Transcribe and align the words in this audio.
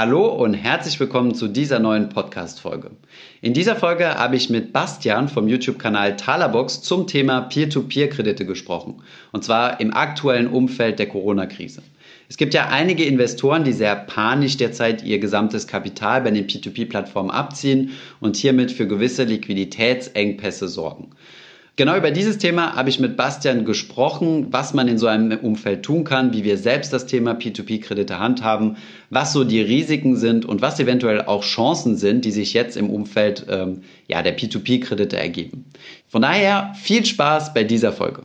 Hallo 0.00 0.28
und 0.28 0.54
herzlich 0.54 1.00
willkommen 1.00 1.34
zu 1.34 1.48
dieser 1.48 1.80
neuen 1.80 2.08
Podcast-Folge. 2.08 2.92
In 3.40 3.52
dieser 3.52 3.74
Folge 3.74 4.14
habe 4.14 4.36
ich 4.36 4.48
mit 4.48 4.72
Bastian 4.72 5.28
vom 5.28 5.48
YouTube-Kanal 5.48 6.14
Talabox 6.14 6.82
zum 6.82 7.08
Thema 7.08 7.40
Peer-to-Peer-Kredite 7.40 8.46
gesprochen. 8.46 9.02
Und 9.32 9.42
zwar 9.42 9.80
im 9.80 9.92
aktuellen 9.92 10.46
Umfeld 10.46 11.00
der 11.00 11.08
Corona-Krise. 11.08 11.82
Es 12.28 12.36
gibt 12.36 12.54
ja 12.54 12.68
einige 12.68 13.04
Investoren, 13.06 13.64
die 13.64 13.72
sehr 13.72 13.96
panisch 13.96 14.56
derzeit 14.56 15.02
ihr 15.02 15.18
gesamtes 15.18 15.66
Kapital 15.66 16.20
bei 16.20 16.30
den 16.30 16.46
P2P-Plattformen 16.46 17.32
abziehen 17.32 17.90
und 18.20 18.36
hiermit 18.36 18.70
für 18.70 18.86
gewisse 18.86 19.24
Liquiditätsengpässe 19.24 20.68
sorgen. 20.68 21.10
Genau 21.78 21.96
über 21.96 22.10
dieses 22.10 22.38
Thema 22.38 22.74
habe 22.74 22.88
ich 22.88 22.98
mit 22.98 23.16
Bastian 23.16 23.64
gesprochen, 23.64 24.48
was 24.50 24.74
man 24.74 24.88
in 24.88 24.98
so 24.98 25.06
einem 25.06 25.38
Umfeld 25.38 25.84
tun 25.84 26.02
kann, 26.02 26.32
wie 26.32 26.42
wir 26.42 26.58
selbst 26.58 26.92
das 26.92 27.06
Thema 27.06 27.34
P2P-Kredite 27.34 28.18
handhaben, 28.18 28.78
was 29.10 29.32
so 29.32 29.44
die 29.44 29.60
Risiken 29.60 30.16
sind 30.16 30.44
und 30.44 30.60
was 30.60 30.80
eventuell 30.80 31.22
auch 31.22 31.44
Chancen 31.44 31.96
sind, 31.96 32.24
die 32.24 32.32
sich 32.32 32.52
jetzt 32.52 32.76
im 32.76 32.90
Umfeld 32.90 33.46
ähm, 33.48 33.82
ja, 34.08 34.24
der 34.24 34.36
P2P-Kredite 34.36 35.16
ergeben. 35.16 35.66
Von 36.08 36.22
daher 36.22 36.72
viel 36.74 37.04
Spaß 37.04 37.54
bei 37.54 37.62
dieser 37.62 37.92
Folge. 37.92 38.22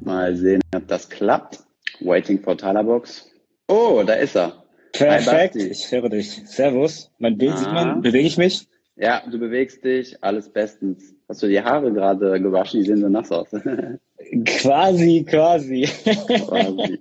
Mal 0.00 0.34
sehen, 0.36 0.62
ob 0.74 0.88
das 0.88 1.10
klappt. 1.10 1.58
Waiting 2.00 2.40
for 2.40 2.56
Talabox. 2.56 3.28
Oh, 3.68 4.02
da 4.06 4.14
ist 4.14 4.36
er. 4.36 4.63
Perfekt, 4.94 5.56
ich 5.56 5.90
höre 5.90 6.08
dich. 6.08 6.42
Servus. 6.46 7.10
Mein 7.18 7.36
Bild 7.36 7.52
ah. 7.52 7.56
sieht 7.56 7.72
man. 7.72 8.00
Bewege 8.00 8.26
ich 8.26 8.38
mich? 8.38 8.68
Ja, 8.96 9.22
du 9.28 9.38
bewegst 9.38 9.84
dich. 9.84 10.22
Alles 10.22 10.48
bestens. 10.48 11.14
Hast 11.28 11.42
du 11.42 11.48
die 11.48 11.60
Haare 11.60 11.92
gerade 11.92 12.40
gewaschen? 12.40 12.80
Die 12.80 12.86
sehen 12.86 13.00
so 13.00 13.08
nass 13.08 13.32
aus. 13.32 13.48
quasi, 14.46 15.24
quasi. 15.28 15.82
quasi. 15.82 17.00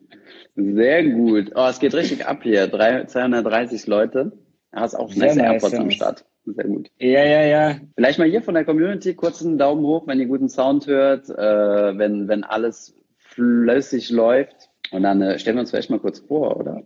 Sehr 0.56 1.04
gut. 1.04 1.52
Oh, 1.56 1.68
es 1.70 1.80
geht 1.80 1.94
richtig 1.94 2.26
ab 2.26 2.42
hier. 2.42 2.70
230 2.72 3.86
Leute. 3.86 4.32
Du 4.72 4.80
hast 4.80 4.96
auch 4.96 5.10
nice 5.10 5.36
nice, 5.36 5.38
AirPods 5.38 5.76
am 5.76 5.92
Start. 5.92 6.26
Sehr 6.46 6.66
gut. 6.66 6.90
Ja, 6.98 7.24
ja, 7.24 7.44
ja. 7.44 7.76
Vielleicht 7.96 8.18
mal 8.18 8.28
hier 8.28 8.42
von 8.42 8.56
der 8.56 8.66
Community 8.66 9.14
kurz 9.14 9.44
einen 9.44 9.60
Daumen 9.60 9.86
hoch, 9.86 10.08
wenn 10.08 10.20
ihr 10.20 10.26
guten 10.26 10.50
Sound 10.50 10.88
hört, 10.88 11.30
äh, 11.30 11.98
wenn, 11.98 12.28
wenn 12.28 12.44
alles 12.44 12.96
flüssig 13.18 14.10
läuft. 14.10 14.70
Und 14.92 15.04
dann 15.04 15.22
äh, 15.22 15.38
stellen 15.38 15.58
wir 15.58 15.62
uns 15.62 15.70
vielleicht 15.70 15.92
mal 15.92 16.00
kurz 16.00 16.20
vor, 16.20 16.58
oder? 16.58 16.84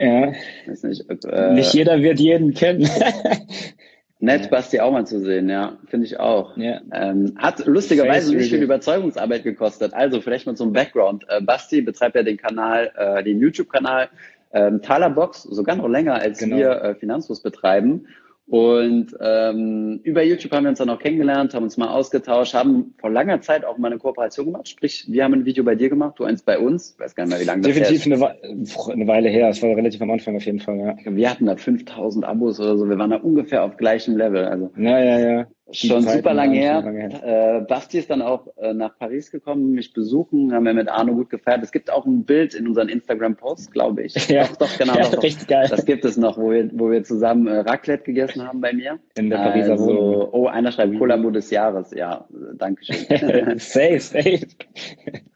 Ja. 0.00 0.32
Weiß 0.66 0.82
nicht, 0.84 1.04
äh, 1.26 1.52
nicht 1.52 1.74
jeder 1.74 2.00
wird 2.00 2.18
jeden 2.18 2.54
kennen. 2.54 2.88
Nett, 4.18 4.50
Basti 4.50 4.80
auch 4.80 4.92
mal 4.92 5.06
zu 5.06 5.20
sehen, 5.20 5.48
ja, 5.48 5.78
finde 5.86 6.06
ich 6.06 6.18
auch. 6.18 6.56
Ja. 6.56 6.80
Ähm, 6.92 7.34
hat 7.36 7.66
lustigerweise 7.66 8.34
nicht 8.34 8.50
viel 8.50 8.62
Überzeugungsarbeit 8.62 9.44
gekostet. 9.44 9.94
Also 9.94 10.20
vielleicht 10.20 10.46
mal 10.46 10.56
zum 10.56 10.72
Background. 10.72 11.24
Äh, 11.28 11.42
Basti 11.42 11.82
betreibt 11.82 12.16
ja 12.16 12.22
den 12.22 12.36
Kanal, 12.36 12.92
äh, 12.96 13.22
den 13.22 13.40
YouTube-Kanal 13.40 14.08
ähm, 14.52 14.82
Talerbox, 14.82 15.42
sogar 15.44 15.76
noch 15.76 15.88
länger 15.88 16.14
als 16.14 16.38
genau. 16.38 16.56
wir 16.56 16.70
äh, 16.82 16.94
Finanzfluss 16.94 17.40
betreiben. 17.40 18.06
Und 18.50 19.16
ähm, 19.20 20.00
über 20.02 20.24
YouTube 20.24 20.50
haben 20.50 20.64
wir 20.64 20.70
uns 20.70 20.80
dann 20.80 20.90
auch 20.90 20.98
kennengelernt, 20.98 21.54
haben 21.54 21.62
uns 21.62 21.76
mal 21.76 21.86
ausgetauscht, 21.86 22.52
haben 22.52 22.94
vor 22.98 23.08
langer 23.08 23.40
Zeit 23.42 23.64
auch 23.64 23.78
mal 23.78 23.92
eine 23.92 23.98
Kooperation 23.98 24.46
gemacht. 24.46 24.68
Sprich, 24.68 25.04
wir 25.06 25.22
haben 25.22 25.34
ein 25.34 25.44
Video 25.44 25.62
bei 25.62 25.76
dir 25.76 25.88
gemacht, 25.88 26.18
du 26.18 26.24
eins 26.24 26.42
bei 26.42 26.58
uns. 26.58 26.94
Ich 26.94 26.98
weiß 26.98 27.14
gar 27.14 27.24
nicht 27.24 27.30
mehr, 27.30 27.40
wie 27.40 27.44
lange 27.44 27.62
das 27.62 27.74
Definitiv 27.74 28.06
her 28.06 28.34
ist. 28.42 28.76
Definitiv 28.76 28.88
eine, 28.88 29.06
Weile 29.06 29.28
her. 29.28 29.50
Es 29.50 29.62
war 29.62 29.70
relativ 29.70 30.02
am 30.02 30.10
Anfang 30.10 30.34
auf 30.34 30.44
jeden 30.44 30.58
Fall, 30.58 30.78
ja. 30.78 30.96
Wir 31.04 31.30
hatten 31.30 31.46
da 31.46 31.54
5000 31.54 32.24
Abos 32.24 32.58
oder 32.58 32.76
so. 32.76 32.88
Wir 32.88 32.98
waren 32.98 33.10
da 33.10 33.18
ungefähr 33.18 33.62
auf 33.62 33.76
gleichem 33.76 34.16
Level. 34.16 34.44
Also, 34.44 34.72
ja, 34.76 34.98
ja, 34.98 35.18
ja. 35.20 35.46
Schon 35.72 36.02
super 36.02 36.34
lange 36.34 36.58
her. 36.58 36.82
Lange 36.82 37.08
her. 37.08 37.58
Äh, 37.58 37.60
Basti 37.62 37.98
ist 37.98 38.10
dann 38.10 38.22
auch 38.22 38.46
äh, 38.56 38.74
nach 38.74 38.98
Paris 38.98 39.30
gekommen, 39.30 39.72
mich 39.72 39.92
besuchen, 39.92 40.52
haben 40.52 40.64
wir 40.64 40.74
mit 40.74 40.88
Arno 40.88 41.14
gut 41.14 41.30
gefeiert. 41.30 41.62
Es 41.62 41.72
gibt 41.72 41.90
auch 41.90 42.06
ein 42.06 42.24
Bild 42.24 42.54
in 42.54 42.66
unseren 42.66 42.88
Instagram-Posts, 42.88 43.70
glaube 43.70 44.02
ich. 44.02 44.14
Ja, 44.30 44.44
doch, 44.44 44.56
doch 44.58 44.78
genau. 44.78 44.94
Ja, 44.94 45.08
doch, 45.10 45.22
richtig 45.24 45.48
geil. 45.48 45.66
Das 45.68 45.84
gibt 45.84 46.04
es 46.04 46.16
noch, 46.16 46.38
wo 46.38 46.52
wir, 46.52 46.70
wo 46.72 46.90
wir 46.90 47.02
zusammen 47.02 47.48
äh, 47.48 47.58
Raclette 47.58 48.04
gegessen 48.04 48.46
haben 48.46 48.60
bei 48.60 48.72
mir. 48.72 49.00
In 49.16 49.28
der 49.28 49.38
Pariser 49.38 49.72
also, 49.72 49.86
Wohnung. 49.86 50.28
Oh, 50.30 50.46
einer 50.46 50.70
schreibt 50.70 50.96
Kollabo 50.96 51.30
des 51.30 51.50
Jahres. 51.50 51.90
Ja, 51.92 52.26
danke 52.54 52.84
schön. 52.84 52.96
safe, 53.58 53.98
safe. 53.98 54.40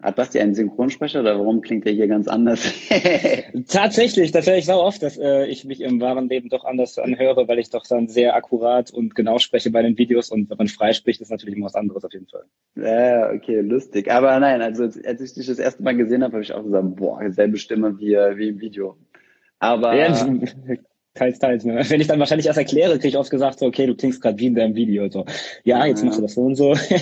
Hat 0.00 0.16
Basti 0.16 0.38
einen 0.38 0.54
Synchronsprecher 0.54 1.20
oder 1.20 1.38
warum 1.38 1.60
klingt 1.60 1.86
der 1.86 1.92
hier 1.92 2.06
ganz 2.06 2.28
anders? 2.28 2.72
Tatsächlich, 3.68 4.30
das 4.30 4.46
höre 4.46 4.58
ich 4.58 4.66
so 4.66 4.74
oft, 4.74 5.02
dass 5.02 5.18
äh, 5.18 5.46
ich 5.46 5.64
mich 5.64 5.80
im 5.80 6.00
wahren 6.00 6.28
Leben 6.28 6.50
doch 6.50 6.64
anders 6.64 6.98
anhöre, 6.98 7.48
weil 7.48 7.58
ich 7.58 7.70
doch 7.70 7.84
dann 7.88 8.08
sehr 8.08 8.36
akkurat 8.36 8.90
und 8.92 9.14
genau 9.14 9.38
spreche 9.38 9.70
bei 9.70 9.82
den 9.82 9.98
Videos 9.98 10.23
und 10.30 10.50
wenn 10.50 10.58
man 10.58 10.68
freispricht, 10.68 11.20
ist 11.20 11.30
natürlich 11.30 11.56
immer 11.56 11.66
was 11.66 11.74
anderes 11.74 12.04
auf 12.04 12.12
jeden 12.12 12.26
Fall. 12.26 12.44
Ja, 12.76 13.30
okay, 13.30 13.60
lustig. 13.60 14.10
Aber 14.10 14.38
nein, 14.40 14.62
also 14.62 14.84
als 14.84 15.20
ich 15.20 15.34
dich 15.34 15.46
das 15.46 15.58
erste 15.58 15.82
Mal 15.82 15.96
gesehen 15.96 16.22
habe, 16.22 16.34
habe 16.34 16.42
ich 16.42 16.52
auch 16.52 16.62
gesagt, 16.62 16.96
boah, 16.96 17.20
selbe 17.30 17.56
Stimme 17.56 17.98
wie, 17.98 18.12
wie 18.12 18.48
im 18.48 18.60
Video. 18.60 18.96
Aber. 19.58 19.94
Ja, 19.94 20.12
teils, 21.14 21.38
teils. 21.38 21.64
Ne? 21.64 21.82
Wenn 21.88 22.00
ich 22.00 22.06
dann 22.06 22.18
wahrscheinlich 22.18 22.46
erst 22.46 22.58
erkläre, 22.58 22.94
kriege 22.94 23.08
ich 23.08 23.16
oft 23.16 23.30
gesagt, 23.30 23.60
so, 23.60 23.66
okay, 23.66 23.86
du 23.86 23.94
klingst 23.94 24.20
gerade 24.20 24.38
wie 24.38 24.46
in 24.46 24.54
deinem 24.54 24.74
Video. 24.74 25.08
So, 25.08 25.24
ja, 25.62 25.86
jetzt 25.86 26.04
machst 26.04 26.18
du 26.18 26.22
das 26.22 26.34
so 26.34 26.42
und 26.42 26.56
so. 26.56 26.72
das 26.72 26.92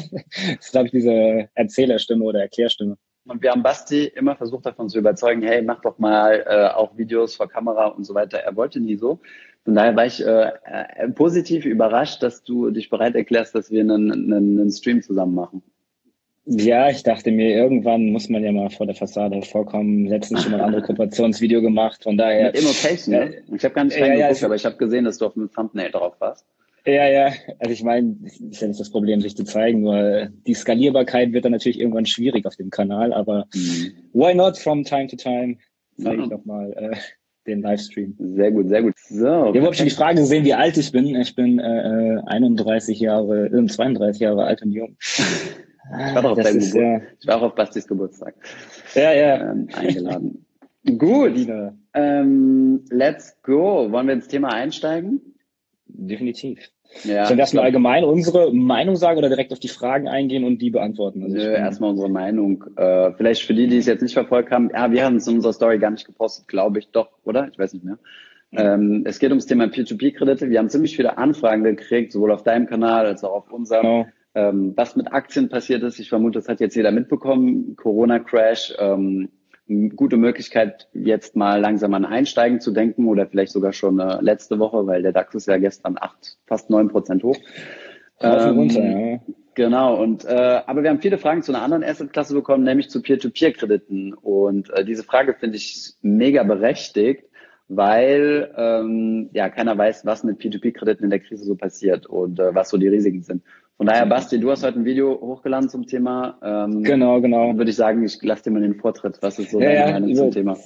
ist, 0.61 0.73
glaube 0.73 0.87
ich, 0.87 0.93
diese 0.93 1.49
Erzählerstimme 1.55 2.25
oder 2.25 2.41
Erklärstimme. 2.41 2.97
Und 3.25 3.41
wir 3.43 3.53
haben 3.53 3.63
Basti 3.63 4.05
immer 4.05 4.35
versucht 4.35 4.67
davon 4.67 4.89
zu 4.89 4.99
überzeugen, 4.99 5.43
hey, 5.43 5.63
mach 5.63 5.81
doch 5.81 5.99
mal 5.99 6.45
äh, 6.47 6.75
auch 6.75 6.97
Videos 6.97 7.37
vor 7.37 7.49
Kamera 7.49 7.87
und 7.87 8.05
so 8.05 8.15
weiter. 8.15 8.39
Er 8.39 8.57
wollte 8.57 8.81
nie 8.81 8.97
so. 8.97 9.21
Von 9.65 9.75
daher 9.75 9.95
war 9.95 10.07
ich 10.07 10.25
äh, 10.25 10.51
äh, 10.65 11.09
positiv 11.09 11.65
überrascht, 11.65 12.23
dass 12.23 12.43
du 12.43 12.71
dich 12.71 12.91
bereit 12.91 13.15
erklärst, 13.15 13.55
dass 13.55 13.71
wir 13.71 13.81
einen, 13.81 14.11
einen, 14.11 14.59
einen 14.59 14.71
Stream 14.71 15.03
zusammen 15.03 15.35
machen. 15.35 15.63
Ja, 16.45 16.91
ich 16.91 17.05
dachte 17.05 17.31
mir, 17.31 17.55
irgendwann 17.55 18.11
muss 18.11 18.29
man 18.29 18.43
ja 18.43 18.51
mal 18.51 18.69
vor 18.71 18.87
der 18.87 18.97
Fassade 18.97 19.41
vorkommen. 19.43 20.07
Letztens 20.07 20.43
schon 20.43 20.51
mal 20.51 20.59
ein 20.59 20.67
andere 20.67 20.83
Kooperationsvideo 20.83 21.63
gemacht, 21.63 22.03
von 22.03 22.17
daher. 22.17 22.47
Mit 22.47 22.61
Immocation, 22.61 23.15
ne? 23.15 23.35
Ich 23.55 23.65
habe 23.65 23.75
gar 23.75 23.85
nicht 23.85 23.95
reingeguckt, 23.95 24.19
ja, 24.19 24.33
ja, 24.33 24.45
aber 24.45 24.57
ich 24.57 24.65
habe 24.65 24.77
gesehen, 24.77 25.05
dass 25.05 25.19
du 25.19 25.27
auf 25.27 25.35
dem 25.35 25.53
Thumbnail 25.53 25.93
drauf 25.93 26.15
warst. 26.19 26.45
Ja, 26.85 27.09
ja, 27.09 27.33
also 27.61 27.73
ich 27.73 27.85
meine, 27.85 28.17
ist 28.25 28.61
ja 28.61 28.67
nicht 28.67 28.81
das 28.81 28.91
Problem, 28.91 29.21
sich 29.21 29.37
zu 29.37 29.45
zeigen, 29.45 29.83
nur 29.83 30.31
die 30.49 30.55
Skalierbarkeit 30.55 31.33
wird 31.33 31.45
dann 31.45 31.53
natürlich 31.53 31.79
irgendwann 31.79 32.07
schwierig 32.07 32.45
auf 32.45 32.57
dem 32.57 32.71
Kanal, 32.71 33.13
aber 33.13 33.47
mhm. 33.55 33.93
why 34.13 34.35
not 34.35 34.59
from 34.59 34.83
time 34.83 35.07
to 35.07 35.15
time? 35.15 35.59
Zeige 35.97 36.25
ich 36.25 36.29
doch 36.29 36.45
mal 36.45 36.73
äh, 36.73 36.97
den 37.47 37.63
Livestream. 37.63 38.15
Sehr 38.19 38.51
gut, 38.51 38.69
sehr 38.69 38.83
gut. 38.83 38.95
So. 39.09 39.27
Ja, 39.27 39.51
überhaupt 39.51 39.77
schon 39.77 39.87
die 39.87 39.95
Frage 39.95 40.21
gesehen, 40.21 40.45
wie 40.45 40.55
alt 40.55 40.77
ich 40.77 40.93
bin. 40.93 41.07
Ich 41.17 41.35
bin 41.35 41.59
äh, 41.59 42.21
31 42.27 43.01
Jahre, 43.01 43.47
äh, 43.47 43.67
32 43.67 44.21
Jahre 44.21 44.45
alt 44.45 44.63
und 44.63 44.71
jung. 44.71 44.97
Ich 45.01 46.15
war, 46.15 46.25
auch 46.25 46.39
auf 46.39 46.39
ist, 46.39 46.75
ja. 46.75 47.01
ich 47.21 47.27
war 47.27 47.39
auch 47.39 47.43
auf 47.43 47.55
Bastis 47.55 47.87
Geburtstag. 47.87 48.35
Ja, 48.95 49.13
ja. 49.13 49.51
Ähm, 49.51 49.69
eingeladen. 49.75 50.47
Gut. 50.99 51.49
Ähm, 51.95 52.85
let's 52.91 53.37
go. 53.43 53.91
Wollen 53.91 54.07
wir 54.07 54.15
ins 54.15 54.29
Thema 54.29 54.53
einsteigen? 54.53 55.21
Definitiv. 55.87 56.59
Ja, 57.05 57.27
Sollen 57.27 57.39
wir 57.39 57.43
erstmal 57.43 57.65
allgemein 57.65 58.05
unsere 58.05 58.53
Meinung 58.53 58.97
sagen 58.97 59.19
oder 59.19 59.29
direkt 59.29 59.53
auf 59.53 59.59
die 59.59 59.69
Fragen 59.69 60.09
eingehen 60.09 60.45
und 60.45 60.61
die 60.61 60.71
beantworten? 60.71 61.23
Also 61.23 61.37
Nö, 61.37 61.43
erstmal 61.43 61.91
unsere 61.91 62.11
Meinung. 62.11 62.65
Äh, 62.77 63.13
vielleicht 63.13 63.43
für 63.43 63.55
die, 63.55 63.67
die 63.67 63.79
es 63.79 63.87
jetzt 63.87 64.03
nicht 64.03 64.15
verfolgt 64.15 64.51
haben, 64.51 64.71
ja, 64.73 64.91
wir 64.91 65.05
haben 65.05 65.17
es 65.17 65.27
in 65.27 65.37
unserer 65.37 65.53
Story 65.53 65.79
gar 65.79 65.91
nicht 65.91 66.07
gepostet, 66.07 66.49
glaube 66.49 66.79
ich, 66.79 66.89
doch, 66.91 67.09
oder? 67.25 67.49
Ich 67.51 67.59
weiß 67.59 67.73
nicht 67.75 67.85
mehr. 67.85 67.99
Ähm, 68.55 69.05
es 69.07 69.19
geht 69.19 69.31
ums 69.31 69.47
Thema 69.47 69.69
Peer-to-Peer-Kredite. 69.69 70.51
Wir 70.51 70.59
haben 70.59 70.69
ziemlich 70.69 70.95
viele 70.95 71.17
Anfragen 71.17 71.65
gekriegt, 71.65 72.13
sowohl 72.13 72.33
auf 72.33 72.43
deinem 72.43 72.67
Kanal 72.67 73.07
als 73.07 73.25
auch 73.25 73.33
auf 73.33 73.53
unserem. 73.53 73.83
Genau. 73.83 74.07
Ähm, 74.35 74.73
was 74.77 74.97
mit 74.97 75.13
Aktien 75.13 75.49
passiert 75.49 75.83
ist, 75.83 75.99
ich 75.99 76.09
vermute, 76.09 76.39
das 76.39 76.49
hat 76.49 76.61
jetzt 76.61 76.75
jeder 76.75 76.91
mitbekommen. 76.91 77.77
Corona-Crash, 77.77 78.75
ähm, 78.79 79.29
gute 79.69 80.17
Möglichkeit, 80.17 80.89
jetzt 80.93 81.37
mal 81.37 81.61
langsam 81.61 81.95
an 81.95 82.05
Einsteigen 82.05 82.61
zu 82.61 82.73
denken 82.73 83.07
oder 83.07 83.27
vielleicht 83.27 83.53
sogar 83.53 83.73
schon 83.73 83.99
äh, 83.99 84.21
letzte 84.21 84.59
Woche, 84.59 84.87
weil 84.87 85.03
der 85.03 85.13
DAX 85.13 85.35
ist 85.35 85.47
ja 85.47 85.59
gestern 85.59 85.97
acht, 86.01 86.39
fast 86.47 86.71
neun 86.71 86.89
Prozent 86.89 87.23
hoch. 87.23 87.39
Ähm, 88.21 88.57
runter, 88.57 88.83
ja. 88.83 89.21
Genau, 89.55 90.03
und 90.03 90.25
äh, 90.25 90.63
aber 90.67 90.83
wir 90.83 90.91
haben 90.91 91.03
viele 91.03 91.19
Fragen 91.19 91.43
zu 91.43 91.53
einer 91.53 91.63
anderen 91.63 91.85
Assetklasse 91.85 92.33
bekommen, 92.35 92.65
nämlich 92.65 92.89
zu 92.89 93.03
Peer-to-Peer-Krediten. 93.03 94.15
Und 94.15 94.71
äh, 94.71 94.85
diese 94.85 95.05
Frage 95.05 95.35
finde 95.35 95.59
ich 95.59 95.93
mega 96.01 96.43
berechtigt, 96.43 97.25
weil 97.69 98.51
ähm, 98.57 99.29
ja 99.33 99.51
keiner 99.51 99.77
weiß, 99.77 100.07
was 100.07 100.25
mit 100.25 100.41
P2P-Krediten 100.41 101.05
in 101.05 101.11
der 101.11 101.21
Krise 101.21 101.45
so 101.45 101.55
passiert 101.55 102.07
und 102.07 102.41
äh, 102.41 102.55
was 102.55 102.71
so 102.71 102.79
die 102.79 102.89
Risiken 102.89 103.23
sind. 103.23 103.43
Von 103.77 103.87
daher, 103.87 104.07
Basti, 104.07 104.39
du 104.39 104.51
hast 104.51 104.63
heute 104.63 104.79
ein 104.79 104.85
Video 104.85 105.21
hochgeladen 105.21 105.69
zum 105.69 105.87
Thema. 105.87 106.39
Ähm, 106.43 106.83
genau, 106.85 107.21
genau. 107.21 107.57
Würde 107.57 107.71
ich 107.71 107.77
sagen, 107.77 108.05
ich 108.05 108.23
lasse 108.23 108.45
dir 108.45 108.51
mal 108.51 108.63
den 108.63 108.77
Vortritt. 108.77 109.19
Was 109.23 109.39
ist 109.39 109.51
so 109.51 109.61
ja, 109.61 109.73
deine 109.73 109.93
Meinung 109.93 110.09
ja, 110.11 110.17
zum 110.17 110.31
Thema? 110.31 110.57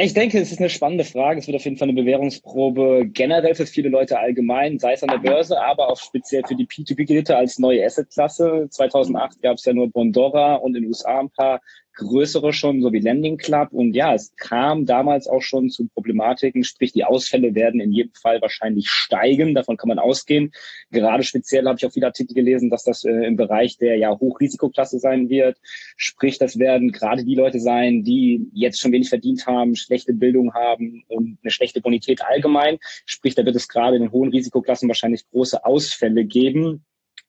Ich 0.00 0.14
denke, 0.14 0.40
es 0.40 0.50
ist 0.50 0.58
eine 0.58 0.68
spannende 0.68 1.04
Frage. 1.04 1.38
Es 1.38 1.46
wird 1.46 1.56
auf 1.56 1.64
jeden 1.64 1.76
Fall 1.76 1.88
eine 1.88 2.00
Bewährungsprobe 2.00 3.06
generell 3.06 3.54
für 3.54 3.66
viele 3.66 3.88
Leute 3.88 4.18
allgemein, 4.18 4.80
sei 4.80 4.94
es 4.94 5.02
an 5.04 5.10
der 5.10 5.18
Börse, 5.18 5.60
aber 5.60 5.88
auch 5.88 5.96
speziell 5.96 6.42
für 6.46 6.56
die 6.56 6.66
P2P-Kredite 6.66 7.36
als 7.36 7.58
neue 7.60 7.84
Assetklasse. 7.84 8.66
2008 8.68 9.40
gab 9.42 9.56
es 9.56 9.64
ja 9.64 9.72
nur 9.72 9.88
Bondora 9.88 10.56
und 10.56 10.74
in 10.74 10.82
den 10.82 10.88
USA 10.88 11.20
ein 11.20 11.30
paar 11.30 11.60
größere 11.96 12.52
schon, 12.52 12.80
so 12.80 12.92
wie 12.92 13.00
Landing 13.00 13.36
Club. 13.36 13.72
Und 13.72 13.94
ja, 13.94 14.14
es 14.14 14.34
kam 14.36 14.86
damals 14.86 15.26
auch 15.26 15.42
schon 15.42 15.70
zu 15.70 15.88
Problematiken, 15.88 16.62
sprich 16.62 16.92
die 16.92 17.04
Ausfälle 17.04 17.54
werden 17.54 17.80
in 17.80 17.92
jedem 17.92 18.12
Fall 18.12 18.40
wahrscheinlich 18.40 18.88
steigen, 18.88 19.54
davon 19.54 19.76
kann 19.76 19.88
man 19.88 19.98
ausgehen. 19.98 20.52
Gerade 20.90 21.24
speziell 21.24 21.66
habe 21.66 21.76
ich 21.78 21.86
auch 21.86 21.92
viele 21.92 22.06
Artikel 22.06 22.34
gelesen, 22.34 22.70
dass 22.70 22.84
das 22.84 23.04
äh, 23.04 23.26
im 23.26 23.36
Bereich 23.36 23.78
der 23.78 23.96
ja 23.96 24.16
Hochrisikoklasse 24.18 24.98
sein 24.98 25.28
wird. 25.28 25.58
Sprich, 25.96 26.38
das 26.38 26.58
werden 26.58 26.92
gerade 26.92 27.24
die 27.24 27.34
Leute 27.34 27.58
sein, 27.58 28.04
die 28.04 28.48
jetzt 28.52 28.80
schon 28.80 28.92
wenig 28.92 29.08
verdient 29.08 29.46
haben, 29.46 29.74
schlechte 29.74 30.12
Bildung 30.12 30.54
haben 30.54 31.04
und 31.08 31.38
eine 31.42 31.50
schlechte 31.50 31.80
Bonität 31.80 32.22
allgemein. 32.22 32.78
Sprich, 33.06 33.34
da 33.34 33.44
wird 33.44 33.56
es 33.56 33.68
gerade 33.68 33.96
in 33.96 34.02
den 34.02 34.12
hohen 34.12 34.30
Risikoklassen 34.30 34.88
wahrscheinlich 34.88 35.28
große 35.30 35.64
Ausfälle 35.64 36.24
geben. 36.24 36.84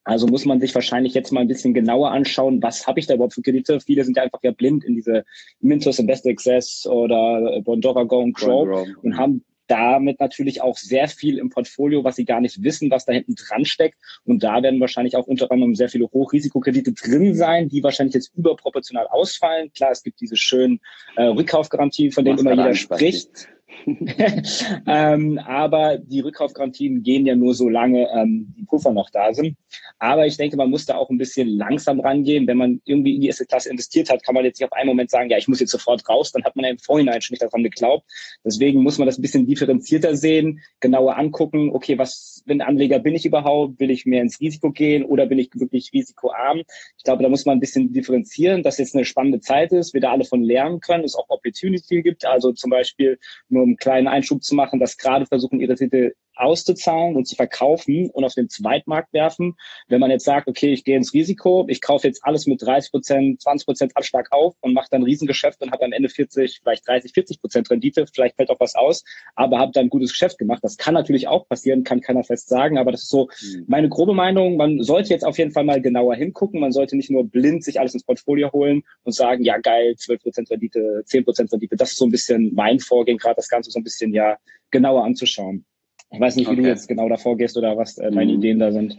Also 0.08 0.26
muss 0.26 0.46
man 0.46 0.62
sich 0.62 0.74
wahrscheinlich 0.74 1.14
jetzt 1.14 1.34
mal 1.34 1.42
ein 1.42 1.50
bisschen 1.50 1.74
genauer 1.74 2.12
anschauen, 2.12 2.64
was 2.64 2.88
habe 2.88 2.98
ich 3.02 3.08
da 3.08 3.16
überhaupt 3.16 3.34
für 3.34 3.42
Kredite. 3.42 3.82
Viele 3.82 4.06
sind 4.06 4.16
ja 4.16 4.24
einfach 4.24 4.40
ja 4.42 4.52
blind 4.52 4.86
in 4.86 4.96
diese 4.96 5.26
Mintos 5.60 6.00
Invest 6.00 6.26
Access 6.26 6.88
oder 6.88 7.62
Bondora 7.62 8.04
Go 8.04 8.20
und 8.20 8.34
Grow 8.34 8.88
und 9.04 9.18
haben 9.18 9.44
damit 9.68 10.22
natürlich 10.22 10.62
auch 10.62 10.78
sehr 10.78 11.10
viel 11.10 11.38
im 11.38 11.50
Portfolio, 11.50 12.06
was 12.06 12.16
sie 12.16 12.24
gar 12.24 12.40
nicht 12.40 12.64
wissen, 12.64 12.90
was 12.90 13.04
da 13.04 13.12
hinten 13.12 13.36
dran 13.36 13.66
steckt. 13.66 13.98
Und 14.24 14.44
da 14.44 14.64
werden 14.64 14.80
wahrscheinlich 14.80 15.18
auch 15.18 15.28
unter 15.28 15.52
anderem 15.52 15.76
sehr 15.76 15.90
viele 15.90 16.06
Hochrisikokredite 16.06 16.94
drin 16.94 17.36
sein, 17.36 17.68
die 17.68 17.84
wahrscheinlich 17.84 18.16
jetzt 18.16 18.32
überproportional 18.34 19.08
ausfallen. 19.08 19.74
Klar, 19.74 19.92
es 19.92 20.04
gibt 20.04 20.22
diese 20.22 20.38
schönen 20.38 20.80
äh, 21.18 21.24
Rückkaufgarantien, 21.24 22.14
von 22.14 22.24
denen 22.24 22.40
immer 22.40 22.52
jeder 22.52 22.76
spricht. 22.76 23.50
ähm, 24.88 25.40
aber 25.40 25.98
die 25.98 26.22
Rückkaufgarantien 26.22 27.04
gehen 27.04 27.26
ja 27.26 27.36
nur 27.36 27.54
so 27.54 27.70
lange 27.70 28.08
ähm, 28.14 28.54
die 28.58 28.64
Puffer 28.64 28.92
noch 28.92 29.10
da 29.10 29.34
sind. 29.34 29.58
Aber 30.00 30.26
ich 30.26 30.38
denke, 30.38 30.58
man 30.58 30.70
muss 30.70 30.86
da 30.86 30.96
auch 30.96 31.10
ein 31.10 31.18
bisschen 31.18 31.48
langsam 31.48 32.00
rangehen. 32.00 32.48
Wenn 32.48 32.58
man 32.58 32.82
irgendwie 32.86 33.16
in 33.16 33.22
die 33.22 33.28
erste 33.28 33.46
Klasse 33.46 33.70
investiert 33.70 34.10
hat, 34.10 34.24
kann 34.24 34.36
man 34.36 34.46
jetzt 34.46 34.60
nicht 34.60 34.72
auf 34.72 34.78
einen 34.78 34.88
Moment 34.88 35.10
sagen, 35.10 35.30
ja, 35.30 35.38
ich 35.38 35.48
muss 35.48 35.60
jetzt 35.60 35.72
sofort 35.72 36.08
raus. 36.08 36.32
Dann 36.32 36.44
hat 36.44 36.56
man 36.56 36.66
ja 36.66 36.72
im 36.72 36.80
Vorhinein 36.80 37.22
schon 37.22 37.34
nicht 37.34 37.42
daran 37.42 37.64
geglaubt. 37.64 38.06
Deswegen 38.46 38.84
muss 38.84 38.98
man 38.98 39.06
das 39.06 39.18
ein 39.18 39.22
bisschen 39.22 39.48
differenzierter 39.48 40.16
sehen, 40.16 40.62
genauer 40.80 41.18
angucken. 41.18 41.72
Okay, 41.74 41.98
was, 41.98 42.44
wenn 42.46 42.62
Anleger 42.62 43.00
bin 43.00 43.16
ich 43.16 43.26
überhaupt? 43.26 43.80
Will 43.80 43.92
ich 43.92 44.06
mehr 44.06 44.22
ins 44.22 44.40
Risiko 44.40 44.72
gehen 44.72 45.04
oder 45.04 45.26
bin 45.26 45.40
ich 45.40 45.50
wirklich 45.54 45.92
risikoarm? 45.94 46.64
Ich 46.98 47.04
glaube, 47.04 47.24
da 47.24 47.30
muss 47.30 47.46
man 47.46 47.58
ein 47.58 47.62
bisschen 47.62 47.92
differenzieren, 47.92 48.64
dass 48.64 48.78
jetzt 48.78 48.96
eine 48.96 49.06
spannende 49.06 49.40
Zeit 49.40 49.72
ist, 49.72 49.94
wir 49.94 50.02
da 50.02 50.12
alle 50.12 50.26
von 50.26 50.44
lernen 50.44 50.80
können, 50.80 51.04
es 51.04 51.16
auch 51.16 51.30
Opportunity 51.30 52.02
gibt. 52.02 52.26
Also 52.26 52.52
zum 52.52 52.70
Beispiel 52.70 53.20
nur 53.58 53.66
einen 53.66 53.78
kleinen 53.78 54.08
Einschub 54.08 54.44
zu 54.44 54.56
machen, 54.56 54.80
dass 54.80 54.98
gerade 54.98 55.26
versuchen, 55.26 55.60
ihre 55.60 55.76
Titel 55.76 56.14
auszuzahlen 56.40 57.16
und 57.16 57.28
zu 57.28 57.36
verkaufen 57.36 58.10
und 58.12 58.24
auf 58.24 58.34
den 58.34 58.50
Zweitmarkt 58.50 59.14
werfen. 59.14 59.56
Wenn 59.88 60.00
man 60.00 60.12
jetzt 60.12 60.26
sagt, 60.26 60.48
okay, 60.48 60.72
ich 60.72 60.84
gehe 60.84 60.98
ins 60.98 61.14
Risiko, 61.14 61.66
ich 61.68 61.82
kaufe 61.82 62.08
jetzt 62.08 62.24
alles 62.24 62.48
mit 62.48 62.62
30 62.62 62.92
Prozent, 62.92 63.42
20 63.42 63.66
Prozent 63.66 63.98
Abschlag 63.98 64.32
auf 64.32 64.56
und 64.62 64.74
mache 64.74 64.88
dann 64.92 65.02
ein 65.02 65.06
Riesengeschäft 65.06 65.62
und 65.62 65.72
habe 65.72 65.86
am 65.86 65.92
Ende 65.92 66.10
40, 66.10 66.60
vielleicht 66.62 66.88
30, 66.88 67.14
40 67.14 67.42
Prozent 67.42 67.70
Rendite, 67.70 68.06
vielleicht 68.14 68.36
fällt 68.36 68.50
auch 68.50 68.60
was 68.60 68.76
aus, 68.76 69.04
aber 69.36 69.60
habe 69.60 69.72
dann 69.72 69.86
ein 69.86 69.90
gutes 69.90 70.12
Geschäft 70.12 70.38
gemacht. 70.38 70.60
Das 70.64 70.78
kann 70.78 70.94
natürlich 70.94 71.28
auch 71.28 71.48
passieren, 71.48 71.84
kann 71.84 72.02
keiner 72.02 72.24
fest 72.24 72.50
sagen, 72.50 72.78
aber 72.78 72.92
das 72.92 73.04
ist 73.04 73.10
so 73.10 73.30
mhm. 73.42 73.66
meine 73.68 73.90
grobe 73.90 74.14
Meinung. 74.14 74.58
Man 74.58 74.82
sollte 74.82 75.10
jetzt 75.10 75.26
auf 75.26 75.38
jeden 75.38 75.52
Fall 75.52 75.64
mal 75.64 75.82
genauer 75.82 76.16
hingucken. 76.16 76.60
Man 76.60 76.72
sollte 76.72 76.96
nicht 76.96 77.10
nur 77.10 77.28
blind 77.28 77.64
sich 77.64 77.80
alles 77.80 77.94
ins 77.94 78.04
Portfolio 78.04 78.52
holen 78.52 78.84
und 79.04 79.14
sagen, 79.14 79.44
ja 79.44 79.58
geil, 79.58 79.96
12 79.98 80.22
Prozent 80.22 80.52
Rendite, 80.52 81.04
10 81.06 81.24
Prozent 81.24 81.52
Rendite. 81.52 81.76
Das 81.76 81.92
ist 81.92 81.98
so 81.98 82.06
ein 82.06 82.12
bisschen 82.12 82.54
mein 82.54 82.80
Vorgehen, 82.80 83.18
gerade 83.18 83.36
das 83.36 83.50
Ganze 83.50 83.72
so 83.72 83.80
ein 83.80 83.84
bisschen 83.84 84.14
ja 84.14 84.38
genauer 84.72 85.04
anzuschauen. 85.04 85.66
Ich 86.12 86.20
weiß 86.20 86.36
nicht, 86.36 86.48
wie 86.48 86.54
okay. 86.54 86.62
du 86.62 86.68
jetzt 86.68 86.88
genau 86.88 87.10
davor 87.10 87.38
gehst 87.38 87.58
oder 87.58 87.78
was 87.78 87.98
äh, 87.98 88.12
deine 88.12 88.32
mhm. 88.32 88.40
Ideen 88.40 88.60
da 88.60 88.72
sind. 88.72 88.98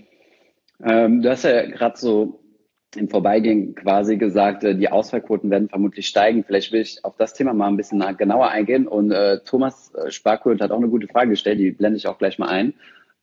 Ähm, 0.85 1.23
du 1.23 1.31
hast 1.31 1.45
ja 1.45 1.67
gerade 1.67 1.99
so 1.99 2.41
im 2.97 3.09
Vorbeigehen 3.09 3.75
quasi 3.75 4.17
gesagt, 4.17 4.65
äh, 4.65 4.75
die 4.75 4.91
Ausfallquoten 4.91 5.51
werden 5.51 5.69
vermutlich 5.69 6.07
steigen. 6.07 6.45
Vielleicht 6.45 6.73
will 6.73 6.81
ich 6.81 7.05
auf 7.05 7.17
das 7.17 7.35
Thema 7.35 7.53
mal 7.53 7.69
ein 7.69 7.77
bisschen 7.77 8.03
genauer 8.17 8.49
eingehen. 8.49 8.87
Und 8.87 9.11
äh, 9.11 9.41
Thomas 9.45 9.93
äh, 9.95 10.11
Sparkult 10.11 10.61
hat 10.61 10.71
auch 10.71 10.79
eine 10.79 10.89
gute 10.89 11.09
Frage 11.09 11.31
gestellt, 11.31 11.59
die 11.59 11.73
blende 11.73 11.99
ich 11.99 12.07
auch 12.07 12.19
gleich 12.19 12.39
mal 12.39 12.49
ein. 12.49 12.75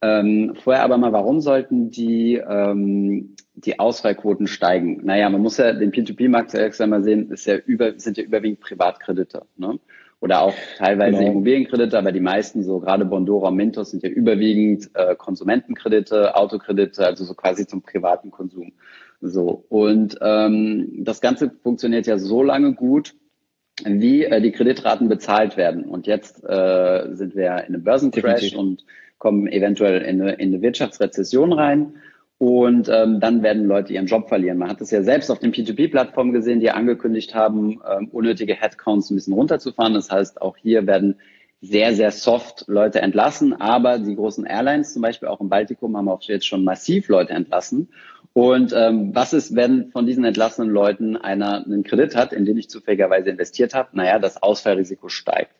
Ähm, 0.01 0.55
vorher 0.61 0.83
aber 0.83 0.97
mal, 0.97 1.13
warum 1.13 1.39
sollten 1.39 1.89
die, 1.89 2.35
ähm, 2.35 3.35
die 3.55 3.79
Ausfallquoten 3.79 4.45
steigen? 4.45 5.01
Naja, 5.03 5.29
man 5.29 5.41
muss 5.41 5.57
ja 5.57 5.73
den 5.73 5.91
P2P-Markt 5.91 6.51
zuerst 6.51 6.81
einmal 6.81 7.03
sehen, 7.03 7.31
ist 7.31 7.45
ja 7.45 7.55
über, 7.55 7.97
sind 7.97 8.17
ja 8.17 8.23
überwiegend 8.23 8.59
Privatkredite. 8.59 9.43
Ne? 9.57 9.79
Oder 10.19 10.41
auch 10.41 10.53
teilweise 10.77 11.19
genau. 11.19 11.31
Immobilienkredite, 11.31 11.97
aber 11.97 12.11
die 12.11 12.19
meisten, 12.19 12.63
so 12.63 12.79
gerade 12.79 13.05
Bondora 13.05 13.49
und 13.49 13.55
Mintos, 13.55 13.91
sind 13.91 14.03
ja 14.03 14.09
überwiegend 14.09 14.89
äh, 14.93 15.15
Konsumentenkredite, 15.15 16.35
Autokredite, 16.35 17.05
also 17.05 17.23
so 17.23 17.33
quasi 17.33 17.67
zum 17.67 17.81
privaten 17.81 18.31
Konsum. 18.31 18.73
So 19.21 19.65
und 19.69 20.17
ähm, 20.21 21.03
das 21.03 21.21
Ganze 21.21 21.51
funktioniert 21.61 22.07
ja 22.07 22.17
so 22.17 22.43
lange 22.43 22.73
gut, 22.73 23.15
wie 23.83 24.23
äh, 24.23 24.41
die 24.41 24.51
Kreditraten 24.51 25.09
bezahlt 25.09 25.57
werden. 25.57 25.85
Und 25.85 26.07
jetzt 26.07 26.43
äh, 26.43 27.07
sind 27.11 27.35
wir 27.35 27.45
in 27.45 27.75
einem 27.75 27.83
Börsencrash 27.83 28.41
Definitiv. 28.41 28.57
und 28.57 28.85
kommen 29.17 29.47
eventuell 29.47 30.01
in 30.01 30.21
eine, 30.21 30.33
in 30.33 30.53
eine 30.53 30.61
Wirtschaftsrezession 30.61 31.53
rein. 31.53 31.95
Und 32.37 32.89
ähm, 32.89 33.21
dann 33.21 33.43
werden 33.43 33.65
Leute 33.65 33.93
ihren 33.93 34.07
Job 34.07 34.27
verlieren. 34.27 34.57
Man 34.57 34.69
hat 34.69 34.81
es 34.81 34.91
ja 34.91 35.01
selbst 35.03 35.29
auf 35.29 35.39
den 35.39 35.53
P2P-Plattformen 35.53 36.33
gesehen, 36.33 36.59
die 36.59 36.69
angekündigt 36.69 37.33
haben, 37.33 37.79
ähm, 37.89 38.09
unnötige 38.11 38.55
Headcounts 38.55 39.09
ein 39.09 39.15
bisschen 39.15 39.33
runterzufahren. 39.33 39.93
Das 39.93 40.11
heißt, 40.11 40.41
auch 40.41 40.57
hier 40.57 40.85
werden 40.85 41.15
sehr, 41.61 41.95
sehr 41.95 42.11
soft 42.11 42.65
Leute 42.67 43.01
entlassen. 43.01 43.53
Aber 43.53 43.99
die 43.99 44.15
großen 44.15 44.45
Airlines, 44.45 44.93
zum 44.93 45.01
Beispiel 45.01 45.29
auch 45.29 45.39
im 45.39 45.49
Baltikum, 45.49 45.95
haben 45.95 46.09
auch 46.09 46.21
jetzt 46.23 46.45
schon 46.45 46.65
massiv 46.65 47.07
Leute 47.07 47.33
entlassen. 47.33 47.89
Und 48.33 48.73
ähm, 48.73 49.15
was 49.15 49.31
ist, 49.31 49.55
wenn 49.55 49.91
von 49.91 50.05
diesen 50.05 50.25
entlassenen 50.25 50.69
Leuten 50.69 51.15
einer 51.15 51.63
einen 51.63 51.83
Kredit 51.83 52.17
hat, 52.17 52.33
in 52.33 52.43
den 52.43 52.57
ich 52.57 52.69
zufälligerweise 52.69 53.29
investiert 53.29 53.73
habe? 53.73 53.89
Naja, 53.93 54.19
das 54.19 54.43
Ausfallrisiko 54.43 55.07
steigt. 55.07 55.55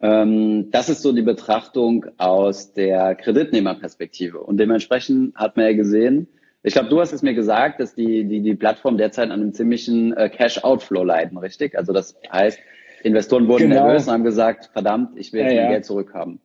Ähm, 0.00 0.70
das 0.70 0.88
ist 0.88 1.02
so 1.02 1.12
die 1.12 1.22
Betrachtung 1.22 2.06
aus 2.18 2.72
der 2.72 3.14
Kreditnehmerperspektive. 3.14 4.38
Und 4.40 4.58
dementsprechend 4.58 5.34
hat 5.34 5.56
man 5.56 5.66
ja 5.66 5.72
gesehen, 5.72 6.28
ich 6.62 6.74
glaube, 6.74 6.88
du 6.88 7.00
hast 7.00 7.12
es 7.12 7.22
mir 7.22 7.34
gesagt, 7.34 7.80
dass 7.80 7.94
die, 7.94 8.24
die, 8.24 8.40
die 8.40 8.54
Plattform 8.54 8.98
derzeit 8.98 9.30
an 9.30 9.40
einem 9.40 9.52
ziemlichen 9.52 10.12
äh, 10.16 10.28
Cash-Outflow 10.28 11.04
leiden, 11.04 11.38
richtig? 11.38 11.76
Also 11.76 11.92
das 11.92 12.16
heißt, 12.30 12.58
Investoren 13.02 13.48
wurden 13.48 13.70
genau. 13.70 13.86
nervös 13.86 14.06
und 14.06 14.12
haben 14.12 14.24
gesagt, 14.24 14.70
verdammt, 14.72 15.16
ich 15.16 15.32
will 15.32 15.40
ja, 15.40 15.46
mein 15.46 15.56
ja. 15.56 15.68
Geld 15.70 15.84
zurückhaben 15.84 16.40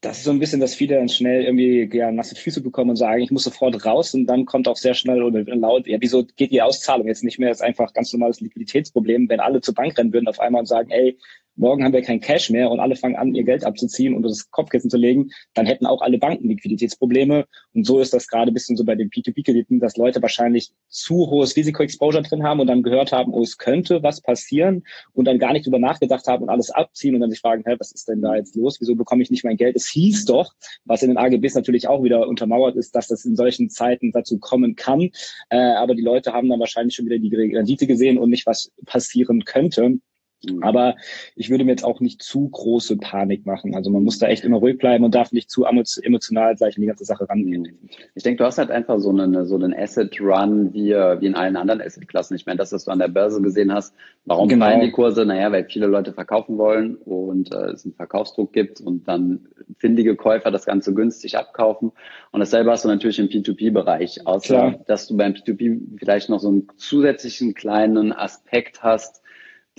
das 0.00 0.18
ist 0.18 0.24
so 0.24 0.30
ein 0.32 0.40
bisschen, 0.40 0.60
dass 0.60 0.74
viele 0.74 0.96
dann 0.96 1.08
schnell 1.08 1.44
irgendwie 1.44 1.88
ja, 1.96 2.10
nasse 2.10 2.34
Füße 2.34 2.60
bekommen 2.60 2.90
und 2.90 2.96
sagen, 2.96 3.22
ich 3.22 3.30
muss 3.30 3.44
sofort 3.44 3.84
raus 3.84 4.14
und 4.14 4.26
dann 4.26 4.44
kommt 4.44 4.66
auch 4.66 4.76
sehr 4.76 4.94
schnell 4.94 5.22
oder 5.22 5.42
laut, 5.54 5.86
ja, 5.86 5.98
wieso 6.00 6.24
geht 6.24 6.50
die 6.50 6.62
Auszahlung 6.62 7.06
jetzt 7.06 7.22
nicht 7.22 7.38
mehr? 7.38 7.50
Das 7.50 7.58
ist 7.58 7.64
einfach 7.64 7.92
ganz 7.92 8.12
normales 8.12 8.40
Liquiditätsproblem, 8.40 9.28
wenn 9.28 9.40
alle 9.40 9.60
zur 9.60 9.74
Bank 9.74 9.96
rennen 9.96 10.12
würden 10.12 10.26
auf 10.26 10.40
einmal 10.40 10.60
und 10.60 10.66
sagen, 10.66 10.90
ey, 10.90 11.18
morgen 11.56 11.84
haben 11.84 11.92
wir 11.92 12.02
kein 12.02 12.20
Cash 12.20 12.50
mehr 12.50 12.70
und 12.70 12.80
alle 12.80 12.96
fangen 12.96 13.16
an, 13.16 13.34
ihr 13.34 13.44
Geld 13.44 13.64
abzuziehen 13.64 14.14
und 14.14 14.22
das 14.22 14.50
Kopfkissen 14.50 14.90
zu 14.90 14.96
legen, 14.96 15.30
dann 15.54 15.66
hätten 15.66 15.86
auch 15.86 16.02
alle 16.02 16.18
Banken 16.18 16.48
Liquiditätsprobleme. 16.48 17.46
Und 17.74 17.86
so 17.86 18.00
ist 18.00 18.14
das 18.14 18.26
gerade 18.26 18.50
ein 18.50 18.54
bisschen 18.54 18.76
so 18.76 18.84
bei 18.84 18.94
den 18.94 19.10
P2P-Krediten, 19.10 19.80
dass 19.80 19.96
Leute 19.96 20.22
wahrscheinlich 20.22 20.70
zu 20.88 21.30
hohes 21.30 21.56
Risiko-Exposure 21.56 22.22
drin 22.22 22.42
haben 22.42 22.60
und 22.60 22.66
dann 22.66 22.82
gehört 22.82 23.12
haben, 23.12 23.32
oh, 23.32 23.42
es 23.42 23.58
könnte 23.58 24.02
was 24.02 24.20
passieren 24.20 24.84
und 25.12 25.26
dann 25.26 25.38
gar 25.38 25.52
nicht 25.52 25.66
drüber 25.66 25.78
nachgedacht 25.78 26.26
haben 26.26 26.42
und 26.42 26.48
alles 26.48 26.70
abziehen 26.70 27.14
und 27.14 27.20
dann 27.20 27.30
sich 27.30 27.40
fragen, 27.40 27.62
hä, 27.66 27.76
was 27.78 27.92
ist 27.92 28.08
denn 28.08 28.22
da 28.22 28.36
jetzt 28.36 28.56
los? 28.56 28.80
Wieso 28.80 28.94
bekomme 28.94 29.22
ich 29.22 29.30
nicht 29.30 29.44
mein 29.44 29.56
Geld? 29.56 29.76
Es 29.76 29.88
hieß 29.88 30.24
doch, 30.24 30.54
was 30.84 31.02
in 31.02 31.10
den 31.10 31.18
AGBs 31.18 31.54
natürlich 31.54 31.88
auch 31.88 32.02
wieder 32.02 32.26
untermauert 32.28 32.76
ist, 32.76 32.94
dass 32.94 33.08
das 33.08 33.24
in 33.24 33.36
solchen 33.36 33.70
Zeiten 33.70 34.12
dazu 34.12 34.38
kommen 34.38 34.76
kann. 34.76 35.10
Äh, 35.50 35.58
aber 35.58 35.94
die 35.94 36.02
Leute 36.02 36.32
haben 36.32 36.48
dann 36.48 36.60
wahrscheinlich 36.60 36.94
schon 36.94 37.06
wieder 37.06 37.18
die 37.18 37.34
Rendite 37.34 37.86
gesehen 37.86 38.18
und 38.18 38.30
nicht, 38.30 38.46
was 38.46 38.72
passieren 38.86 39.44
könnte. 39.44 40.00
Mhm. 40.48 40.62
Aber 40.62 40.96
ich 41.36 41.50
würde 41.50 41.64
mir 41.64 41.72
jetzt 41.72 41.84
auch 41.84 42.00
nicht 42.00 42.22
zu 42.22 42.48
große 42.48 42.96
Panik 42.96 43.46
machen. 43.46 43.74
Also 43.74 43.90
man 43.90 44.02
muss 44.02 44.18
da 44.18 44.26
echt 44.28 44.44
immer 44.44 44.58
ruhig 44.58 44.78
bleiben 44.78 45.04
und 45.04 45.14
darf 45.14 45.32
nicht 45.32 45.50
zu 45.50 45.64
emotional 45.64 46.54
gleich 46.56 46.76
in 46.76 46.82
die 46.82 46.86
ganze 46.86 47.04
Sache 47.04 47.28
rangehen. 47.28 47.62
Mhm. 47.62 47.88
Ich 48.14 48.22
denke, 48.22 48.38
du 48.38 48.44
hast 48.44 48.58
halt 48.58 48.70
einfach 48.70 48.98
so 48.98 49.10
einen, 49.10 49.46
so 49.46 49.56
einen 49.56 49.74
Asset-Run 49.74 50.72
wie, 50.72 50.90
wie 50.92 51.26
in 51.26 51.34
allen 51.34 51.56
anderen 51.56 51.80
Asset-Klassen. 51.80 52.36
Ich 52.36 52.46
meine, 52.46 52.58
das, 52.58 52.72
was 52.72 52.84
du 52.84 52.90
an 52.90 52.98
der 52.98 53.08
Börse 53.08 53.42
gesehen 53.42 53.72
hast, 53.72 53.94
warum 54.24 54.48
genau. 54.48 54.66
fallen 54.66 54.80
die 54.80 54.92
Kurse? 54.92 55.24
Naja, 55.24 55.52
weil 55.52 55.64
viele 55.64 55.86
Leute 55.86 56.12
verkaufen 56.12 56.58
wollen 56.58 56.96
und 56.96 57.52
äh, 57.52 57.70
es 57.70 57.84
einen 57.84 57.94
Verkaufsdruck 57.94 58.52
gibt 58.52 58.80
und 58.80 59.06
dann 59.06 59.46
findige 59.78 60.16
Käufer 60.16 60.50
das 60.50 60.66
Ganze 60.66 60.94
günstig 60.94 61.36
abkaufen. 61.36 61.92
Und 62.32 62.40
dasselbe 62.40 62.70
hast 62.70 62.84
du 62.84 62.88
natürlich 62.88 63.18
im 63.18 63.28
P2P-Bereich, 63.28 64.26
außer 64.26 64.54
Klar. 64.54 64.80
dass 64.86 65.06
du 65.06 65.16
beim 65.16 65.32
P2P 65.32 65.98
vielleicht 65.98 66.28
noch 66.28 66.40
so 66.40 66.48
einen 66.48 66.68
zusätzlichen 66.76 67.54
kleinen 67.54 68.12
Aspekt 68.12 68.82
hast, 68.82 69.19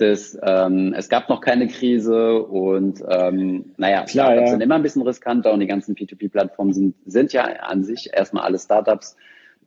des, 0.02 0.38
ähm, 0.42 0.94
es 0.96 1.08
gab 1.08 1.28
noch 1.28 1.40
keine 1.40 1.68
Krise 1.68 2.42
und 2.42 3.02
ähm, 3.08 3.72
naja, 3.76 4.04
Klar, 4.04 4.26
Startups 4.26 4.40
ja. 4.40 4.46
sind 4.48 4.60
immer 4.60 4.74
ein 4.74 4.82
bisschen 4.82 5.02
riskanter 5.02 5.52
und 5.52 5.60
die 5.60 5.66
ganzen 5.66 5.94
P2P-Plattformen 5.94 6.72
sind, 6.72 6.94
sind 7.06 7.32
ja 7.32 7.44
an 7.44 7.84
sich 7.84 8.10
erstmal 8.12 8.44
alle 8.44 8.58
Startups. 8.58 9.16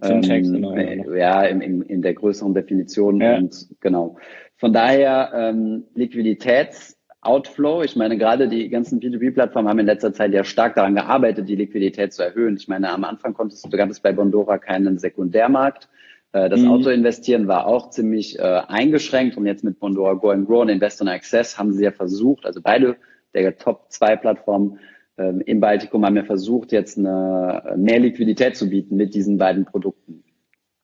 Ähm, 0.04 0.22
genau, 0.22 0.75
ja, 0.75 1.15
ja 1.15 1.44
im, 1.44 1.62
im, 1.62 1.82
in 1.82 2.01
der 2.01 2.13
größeren 2.13 2.54
Definition 2.54 3.22
ja. 3.22 3.38
und 3.38 3.68
genau. 3.80 4.18
Von 4.58 4.74
daher 4.74 5.32
ähm, 5.34 5.86
Liquiditäts 5.96 6.96
Outflow. 7.25 7.82
Ich 7.82 7.96
meine, 7.96 8.18
gerade 8.18 8.48
die 8.48 8.70
ganzen 8.70 9.00
P2P-Plattformen 9.00 9.68
haben 9.68 9.80
in 9.80 9.88
letzter 9.88 10.13
Zeit 10.13 10.32
ja 10.32 10.44
stark 10.44 10.75
daran 10.75 10.96
gearbeitet, 10.96 11.50
die 11.50 11.56
Liquidität 11.56 12.13
zu 12.13 12.24
erhöhen. 12.24 12.56
Ich 12.56 12.68
meine, 12.68 12.92
am 12.92 13.04
Anfang 13.04 13.34
konntest 13.34 13.65
du, 13.65 13.75
gab 13.75 13.89
es 13.89 14.00
bei 14.00 14.13
Bondora 14.13 14.60
keinen 14.60 15.00
Sekundärmarkt. 15.00 15.89
Äh, 16.36 16.50
das 16.50 16.60
mhm. 16.60 16.72
Auto-Investieren 16.72 17.48
war 17.48 17.65
auch 17.65 17.92
ziemlich 17.92 18.38
äh, 18.38 18.42
eingeschränkt 18.42 19.38
und 19.38 19.46
jetzt 19.46 19.63
mit 19.63 19.80
Bondora 19.80 20.15
Go 20.15 20.32
and 20.32 20.46
Grow 20.46 20.62
und 20.62 20.70
Investor 20.70 21.08
Access 21.08 21.58
haben 21.58 21.72
sie 21.72 21.86
ja 21.86 21.92
versucht, 21.92 22.46
also 22.46 22.60
beide 22.62 22.98
der 23.34 23.58
Top 23.58 23.86
2 23.88 24.18
Plattformen 24.18 24.80
ähm, 25.18 25.39
im 25.46 25.62
Baltikum 25.62 26.06
haben 26.06 26.18
ja 26.18 26.25
versucht, 26.25 26.74
jetzt 26.74 26.98
eine, 26.98 27.75
mehr 27.77 28.00
Liquidität 28.00 28.58
zu 28.58 28.70
bieten 28.70 28.98
mit 28.98 29.15
diesen 29.15 29.38
beiden 29.38 29.63
Produkten. 29.63 30.25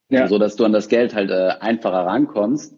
Ja. 0.08 0.26
So 0.26 0.38
dass 0.38 0.56
du 0.56 0.64
an 0.64 0.72
das 0.72 0.88
Geld 0.88 1.14
halt 1.14 1.30
äh, 1.30 1.50
einfacher 1.60 2.06
rankommst. 2.06 2.74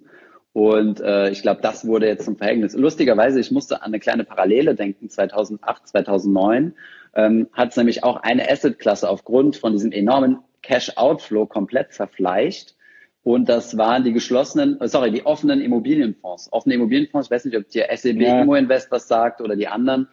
Und 0.52 1.00
äh, 1.00 1.30
ich 1.30 1.42
glaube, 1.42 1.60
das 1.62 1.86
wurde 1.86 2.06
jetzt 2.06 2.24
zum 2.24 2.36
Verhängnis. 2.36 2.74
Lustigerweise, 2.74 3.38
ich 3.38 3.52
musste 3.52 3.82
an 3.82 3.88
eine 3.88 4.00
kleine 4.00 4.24
Parallele 4.24 4.74
denken, 4.74 5.08
2008, 5.08 5.88
2009 5.88 6.74
ähm, 7.14 7.48
hat 7.52 7.70
es 7.70 7.76
nämlich 7.76 8.02
auch 8.02 8.16
eine 8.16 8.48
Asset-Klasse 8.50 9.08
aufgrund 9.08 9.56
von 9.56 9.72
diesem 9.72 9.92
enormen 9.92 10.38
Cash-Outflow 10.64 11.46
komplett 11.46 11.92
zerfleischt. 11.92 12.74
Und 13.22 13.48
das 13.48 13.78
waren 13.78 14.04
die 14.04 14.12
geschlossenen, 14.12 14.80
äh, 14.80 14.88
sorry, 14.88 15.10
die 15.10 15.24
offenen 15.24 15.60
Immobilienfonds. 15.60 16.52
Offene 16.52 16.74
Immobilienfonds, 16.74 17.28
ich 17.28 17.30
weiß 17.30 17.44
nicht, 17.46 17.56
ob 17.56 17.68
dir 17.68 17.86
SEB 17.94 18.20
ja. 18.20 18.42
Immo 18.42 18.54
Invest 18.54 18.90
was 18.90 19.08
sagt 19.08 19.40
oder 19.40 19.56
die 19.56 19.68
anderen. 19.68 20.08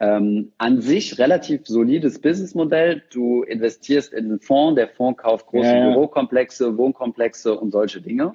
Ähm, 0.00 0.52
an 0.58 0.80
sich 0.80 1.18
relativ 1.18 1.66
solides 1.66 2.20
Businessmodell. 2.20 3.02
Du 3.10 3.42
investierst 3.42 4.12
in 4.12 4.24
einen 4.26 4.40
Fonds, 4.40 4.76
der 4.76 4.88
Fonds 4.88 5.22
kauft 5.22 5.46
große 5.46 5.68
ja. 5.68 5.90
Bürokomplexe, 5.90 6.76
Wohnkomplexe 6.78 7.54
und 7.54 7.70
solche 7.70 8.00
Dinge. 8.00 8.32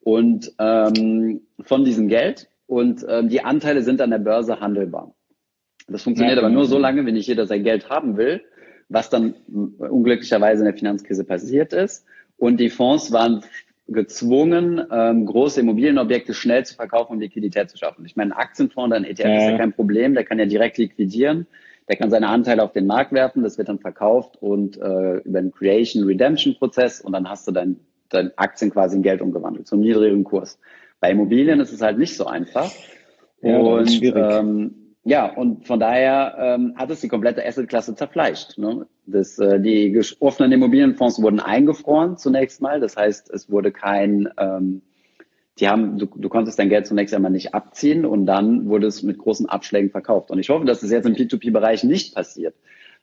Und 0.00 0.52
ähm, 0.58 1.42
von 1.60 1.84
diesem 1.84 2.08
Geld 2.08 2.48
und 2.66 3.04
ähm, 3.08 3.28
die 3.28 3.42
Anteile 3.42 3.82
sind 3.82 4.00
an 4.00 4.10
der 4.10 4.18
Börse 4.18 4.60
handelbar. 4.60 5.14
Das 5.88 6.02
funktioniert 6.02 6.36
ja, 6.36 6.42
aber 6.42 6.52
nur 6.52 6.64
so 6.64 6.78
lange, 6.78 7.04
wenn 7.04 7.14
nicht 7.14 7.26
jeder 7.26 7.46
sein 7.46 7.62
Geld 7.62 7.90
haben 7.90 8.16
will, 8.16 8.42
was 8.94 9.10
dann 9.10 9.34
unglücklicherweise 9.78 10.60
in 10.60 10.66
der 10.66 10.74
Finanzkrise 10.74 11.24
passiert 11.24 11.72
ist. 11.72 12.06
Und 12.38 12.58
die 12.58 12.70
Fonds 12.70 13.12
waren 13.12 13.44
gezwungen, 13.86 14.82
ähm, 14.90 15.26
große 15.26 15.60
Immobilienobjekte 15.60 16.32
schnell 16.32 16.64
zu 16.64 16.74
verkaufen, 16.74 17.12
um 17.12 17.20
Liquidität 17.20 17.70
zu 17.70 17.76
schaffen. 17.76 18.06
Ich 18.06 18.16
meine, 18.16 18.34
ein 18.34 18.38
Aktienfonds, 18.38 18.96
ein 18.96 19.04
ETF 19.04 19.26
ja. 19.26 19.36
ist 19.36 19.50
ja 19.50 19.58
kein 19.58 19.72
Problem, 19.74 20.14
der 20.14 20.24
kann 20.24 20.38
ja 20.38 20.46
direkt 20.46 20.78
liquidieren, 20.78 21.46
der 21.88 21.96
kann 21.96 22.10
seine 22.10 22.28
Anteile 22.28 22.62
auf 22.62 22.72
den 22.72 22.86
Markt 22.86 23.12
werfen, 23.12 23.42
das 23.42 23.58
wird 23.58 23.68
dann 23.68 23.78
verkauft 23.78 24.38
und 24.40 24.78
äh, 24.78 25.16
über 25.18 25.38
einen 25.38 25.52
Creation-Redemption-Prozess 25.52 27.02
und 27.02 27.12
dann 27.12 27.28
hast 27.28 27.46
du 27.46 27.52
dein, 27.52 27.76
dein 28.08 28.30
Aktien 28.36 28.70
quasi 28.70 28.96
in 28.96 29.02
Geld 29.02 29.20
umgewandelt, 29.20 29.66
zum 29.66 29.80
niedrigen 29.80 30.24
Kurs. 30.24 30.58
Bei 31.00 31.10
Immobilien 31.10 31.60
ist 31.60 31.72
es 31.72 31.82
halt 31.82 31.98
nicht 31.98 32.16
so 32.16 32.24
einfach. 32.24 32.70
Ja, 33.42 33.58
und 33.58 34.02
ähm, 34.02 34.83
ja, 35.04 35.26
und 35.26 35.66
von 35.66 35.78
daher 35.78 36.36
ähm, 36.38 36.74
hat 36.76 36.90
es 36.90 37.00
die 37.00 37.08
komplette 37.08 37.44
Assetklasse 37.46 37.94
zerfleischt. 37.94 38.56
Ne? 38.56 38.86
Das, 39.04 39.38
äh, 39.38 39.60
die 39.60 40.00
offenen 40.20 40.52
Immobilienfonds 40.52 41.20
wurden 41.20 41.40
eingefroren 41.40 42.16
zunächst 42.16 42.62
mal. 42.62 42.80
Das 42.80 42.96
heißt, 42.96 43.30
es 43.30 43.50
wurde 43.50 43.70
kein, 43.70 44.30
ähm, 44.38 44.80
die 45.58 45.68
haben, 45.68 45.98
du, 45.98 46.06
du 46.06 46.28
konntest 46.30 46.58
dein 46.58 46.70
Geld 46.70 46.86
zunächst 46.86 47.14
einmal 47.14 47.30
nicht 47.30 47.52
abziehen 47.52 48.06
und 48.06 48.24
dann 48.24 48.66
wurde 48.66 48.86
es 48.86 49.02
mit 49.02 49.18
großen 49.18 49.46
Abschlägen 49.46 49.90
verkauft. 49.90 50.30
Und 50.30 50.38
ich 50.38 50.48
hoffe, 50.48 50.64
dass 50.64 50.80
das 50.80 50.90
jetzt 50.90 51.06
im 51.06 51.14
P2P-Bereich 51.14 51.84
nicht 51.84 52.14
passiert. 52.14 52.54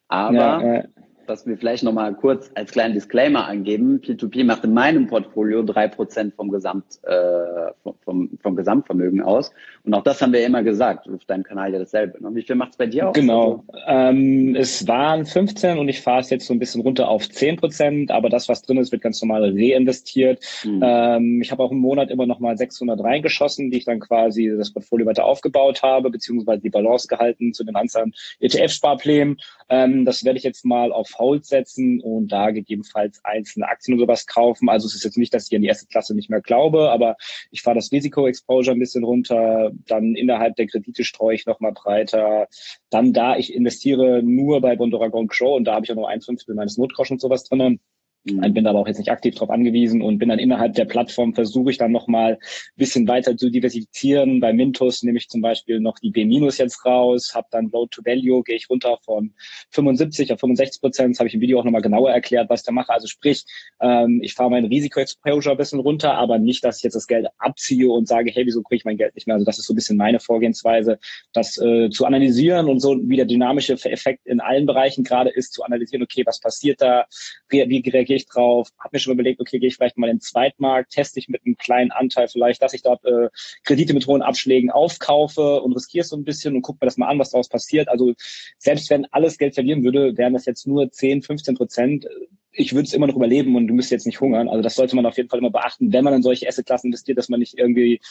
Aber 0.07 0.33
ja, 0.33 0.61
äh, 0.61 0.87
was 1.31 1.47
wir 1.47 1.57
vielleicht 1.57 1.83
nochmal 1.83 2.13
kurz 2.13 2.51
als 2.55 2.71
kleinen 2.71 2.93
Disclaimer 2.93 3.47
angeben. 3.47 4.01
P2P 4.03 4.43
macht 4.43 4.65
in 4.65 4.73
meinem 4.73 5.07
Portfolio 5.07 5.63
drei 5.63 5.87
Prozent 5.87 6.35
vom, 6.35 6.51
Gesamt, 6.51 6.99
äh, 7.03 7.71
vom, 8.03 8.29
vom 8.41 8.55
Gesamtvermögen 8.57 9.21
aus. 9.21 9.51
Und 9.83 9.93
auch 9.93 10.03
das 10.03 10.21
haben 10.21 10.33
wir 10.33 10.45
immer 10.45 10.61
gesagt, 10.61 11.07
auf 11.07 11.23
deinem 11.25 11.43
Kanal 11.43 11.71
ja 11.71 11.79
dasselbe. 11.79 12.21
Ne? 12.21 12.35
Wie 12.35 12.41
viel 12.41 12.55
macht 12.55 12.71
es 12.71 12.77
bei 12.77 12.85
dir 12.85 13.09
aus? 13.09 13.15
Genau. 13.15 13.63
Ähm, 13.87 14.55
es 14.55 14.85
waren 14.87 15.25
15 15.25 15.77
und 15.77 15.87
ich 15.87 16.01
fahre 16.01 16.19
es 16.19 16.29
jetzt 16.29 16.47
so 16.47 16.53
ein 16.53 16.59
bisschen 16.59 16.81
runter 16.81 17.07
auf 17.07 17.29
10 17.29 17.55
Prozent, 17.55 18.11
aber 18.11 18.29
das, 18.29 18.49
was 18.49 18.61
drin 18.61 18.77
ist, 18.77 18.91
wird 18.91 19.01
ganz 19.01 19.21
normal 19.21 19.43
reinvestiert. 19.55 20.43
Mhm. 20.65 20.81
Ähm, 20.83 21.41
ich 21.41 21.51
habe 21.51 21.63
auch 21.63 21.71
im 21.71 21.79
Monat 21.79 22.11
immer 22.11 22.25
nochmal 22.25 22.57
600 22.57 23.01
reingeschossen, 23.01 23.71
die 23.71 23.77
ich 23.77 23.85
dann 23.85 24.01
quasi 24.01 24.53
das 24.57 24.73
Portfolio 24.73 25.05
weiter 25.05 25.23
aufgebaut 25.23 25.81
habe, 25.81 26.09
beziehungsweise 26.09 26.61
die 26.61 26.69
Balance 26.69 27.07
gehalten 27.07 27.53
zu 27.53 27.63
den 27.63 27.77
anderen 27.77 28.13
ETF-Sparplänen. 28.41 29.37
Ähm, 29.69 30.03
das 30.03 30.25
werde 30.25 30.37
ich 30.37 30.43
jetzt 30.43 30.65
mal 30.65 30.91
auf 30.91 31.20
Hold 31.21 31.45
setzen 31.45 32.01
und 32.01 32.31
da 32.31 32.51
gegebenenfalls 32.51 33.21
einzelne 33.23 33.67
Aktien 33.67 33.95
oder 33.95 34.07
sowas 34.07 34.25
kaufen. 34.25 34.67
Also 34.67 34.87
es 34.87 34.95
ist 34.95 35.03
jetzt 35.03 35.17
nicht, 35.17 35.33
dass 35.33 35.49
ich 35.49 35.55
an 35.55 35.61
die 35.61 35.67
erste 35.67 35.87
Klasse 35.87 36.15
nicht 36.15 36.29
mehr 36.29 36.41
glaube, 36.41 36.89
aber 36.89 37.15
ich 37.51 37.61
fahre 37.61 37.75
das 37.75 37.91
Risiko-Exposure 37.91 38.75
ein 38.75 38.79
bisschen 38.79 39.03
runter. 39.03 39.71
Dann 39.87 40.15
innerhalb 40.15 40.55
der 40.55 40.67
Kredite 40.67 41.03
streue 41.03 41.35
ich 41.35 41.45
nochmal 41.45 41.71
breiter. 41.71 42.47
Dann 42.89 43.13
da 43.13 43.37
ich 43.37 43.53
investiere 43.53 44.23
nur 44.23 44.59
bei 44.61 44.75
Bondora 44.75 45.07
Gong 45.07 45.31
Show 45.31 45.55
und 45.55 45.65
da 45.65 45.75
habe 45.75 45.85
ich 45.85 45.91
auch 45.91 45.95
nur 45.95 46.09
ein 46.09 46.21
Fünftel 46.21 46.55
meines 46.55 46.77
Notgroschen 46.77 47.15
und 47.15 47.21
sowas 47.21 47.43
drinnen 47.43 47.79
Mhm. 48.23 48.53
Bin 48.53 48.67
aber 48.67 48.79
auch 48.79 48.87
jetzt 48.87 48.99
nicht 48.99 49.09
aktiv 49.09 49.33
darauf 49.33 49.49
angewiesen 49.49 50.01
und 50.01 50.19
bin 50.19 50.29
dann 50.29 50.37
innerhalb 50.39 50.73
der 50.75 50.85
Plattform, 50.85 51.33
versuche 51.33 51.71
ich 51.71 51.77
dann 51.77 51.91
nochmal 51.91 52.33
ein 52.33 52.39
bisschen 52.75 53.07
weiter 53.07 53.35
zu 53.35 53.49
diversifizieren. 53.49 54.39
Bei 54.39 54.53
Mintos 54.53 55.01
nehme 55.01 55.17
ich 55.17 55.27
zum 55.27 55.41
Beispiel 55.41 55.79
noch 55.79 55.97
die 55.99 56.11
B- 56.11 56.21
jetzt 56.21 56.85
raus, 56.85 57.33
habe 57.33 57.47
dann 57.51 57.69
Load 57.71 57.89
to 57.91 58.05
Value, 58.05 58.43
gehe 58.43 58.55
ich 58.55 58.69
runter 58.69 58.99
von 59.03 59.33
75 59.71 60.31
auf 60.33 60.39
65 60.39 60.81
Prozent. 60.81 61.15
Das 61.15 61.19
habe 61.19 61.29
ich 61.29 61.33
im 61.33 61.41
Video 61.41 61.59
auch 61.59 61.63
nochmal 61.63 61.81
genauer 61.81 62.11
erklärt, 62.11 62.49
was 62.49 62.61
ich 62.61 62.65
da 62.65 62.71
mache. 62.71 62.91
Also 62.91 63.07
sprich, 63.07 63.43
ähm, 63.81 64.19
ich 64.21 64.33
fahre 64.33 64.51
mein 64.51 64.65
Risiko-Exposure 64.65 65.55
ein 65.55 65.57
bisschen 65.57 65.79
runter, 65.79 66.13
aber 66.13 66.37
nicht, 66.37 66.63
dass 66.63 66.77
ich 66.77 66.83
jetzt 66.83 66.93
das 66.93 67.07
Geld 67.07 67.27
abziehe 67.39 67.89
und 67.89 68.07
sage, 68.07 68.31
hey, 68.31 68.45
wieso 68.45 68.61
kriege 68.61 68.77
ich 68.77 68.85
mein 68.85 68.97
Geld 68.97 69.15
nicht 69.15 69.25
mehr? 69.27 69.35
Also 69.35 69.45
das 69.45 69.57
ist 69.57 69.65
so 69.65 69.73
ein 69.73 69.75
bisschen 69.75 69.97
meine 69.97 70.19
Vorgehensweise, 70.19 70.99
das 71.33 71.57
äh, 71.57 71.89
zu 71.89 72.05
analysieren 72.05 72.67
und 72.67 72.79
so 72.79 72.97
wie 73.01 73.15
der 73.15 73.25
dynamische 73.25 73.73
Effekt 73.73 74.27
in 74.27 74.39
allen 74.39 74.65
Bereichen 74.67 75.03
gerade 75.03 75.31
ist, 75.31 75.53
zu 75.53 75.63
analysieren, 75.63 76.03
okay, 76.03 76.23
was 76.25 76.39
passiert 76.39 76.81
da, 76.81 77.05
wie 77.49 77.61
reagiert 77.61 78.10
gehe 78.11 78.17
ich 78.17 78.25
drauf, 78.25 78.67
habe 78.77 78.89
mir 78.91 78.99
schon 78.99 79.13
überlegt, 79.13 79.39
okay, 79.39 79.57
gehe 79.57 79.69
ich 79.69 79.77
vielleicht 79.77 79.97
mal 79.97 80.09
in 80.09 80.17
den 80.17 80.21
Zweitmarkt, 80.21 80.91
teste 80.91 81.17
ich 81.17 81.29
mit 81.29 81.45
einem 81.45 81.55
kleinen 81.55 81.91
Anteil 81.91 82.27
vielleicht, 82.27 82.61
dass 82.61 82.73
ich 82.73 82.81
dort 82.81 83.05
äh, 83.05 83.29
Kredite 83.63 83.93
mit 83.93 84.05
hohen 84.05 84.21
Abschlägen 84.21 84.69
aufkaufe 84.69 85.61
und 85.61 85.71
riskiere 85.71 86.03
so 86.03 86.17
ein 86.17 86.25
bisschen 86.25 86.53
und 86.53 86.61
gucke 86.61 86.79
mir 86.81 86.87
das 86.87 86.97
mal 86.97 87.07
an, 87.07 87.19
was 87.19 87.29
daraus 87.29 87.47
passiert. 87.47 87.87
Also 87.87 88.13
selbst 88.57 88.89
wenn 88.89 89.05
alles 89.13 89.37
Geld 89.37 89.53
verlieren 89.53 89.85
würde, 89.85 90.17
wären 90.17 90.33
das 90.33 90.45
jetzt 90.45 90.67
nur 90.67 90.91
10, 90.91 91.21
15 91.21 91.55
Prozent 91.55 92.05
ich 92.53 92.73
würde 92.73 92.85
es 92.85 92.93
immer 92.93 93.07
noch 93.07 93.15
überleben 93.15 93.55
und 93.55 93.67
du 93.67 93.73
müsst 93.73 93.91
jetzt 93.91 94.05
nicht 94.05 94.19
hungern. 94.19 94.49
Also 94.49 94.61
das 94.61 94.75
sollte 94.75 94.95
man 94.95 95.05
auf 95.05 95.17
jeden 95.17 95.29
Fall 95.29 95.39
immer 95.39 95.51
beachten, 95.51 95.93
wenn 95.93 96.03
man 96.03 96.13
in 96.13 96.21
solche 96.21 96.47
Assetklassen 96.47 96.89
investiert, 96.89 97.17
dass 97.17 97.29
man 97.29 97.39
nicht 97.39 97.57
irgendwie 97.57 98.01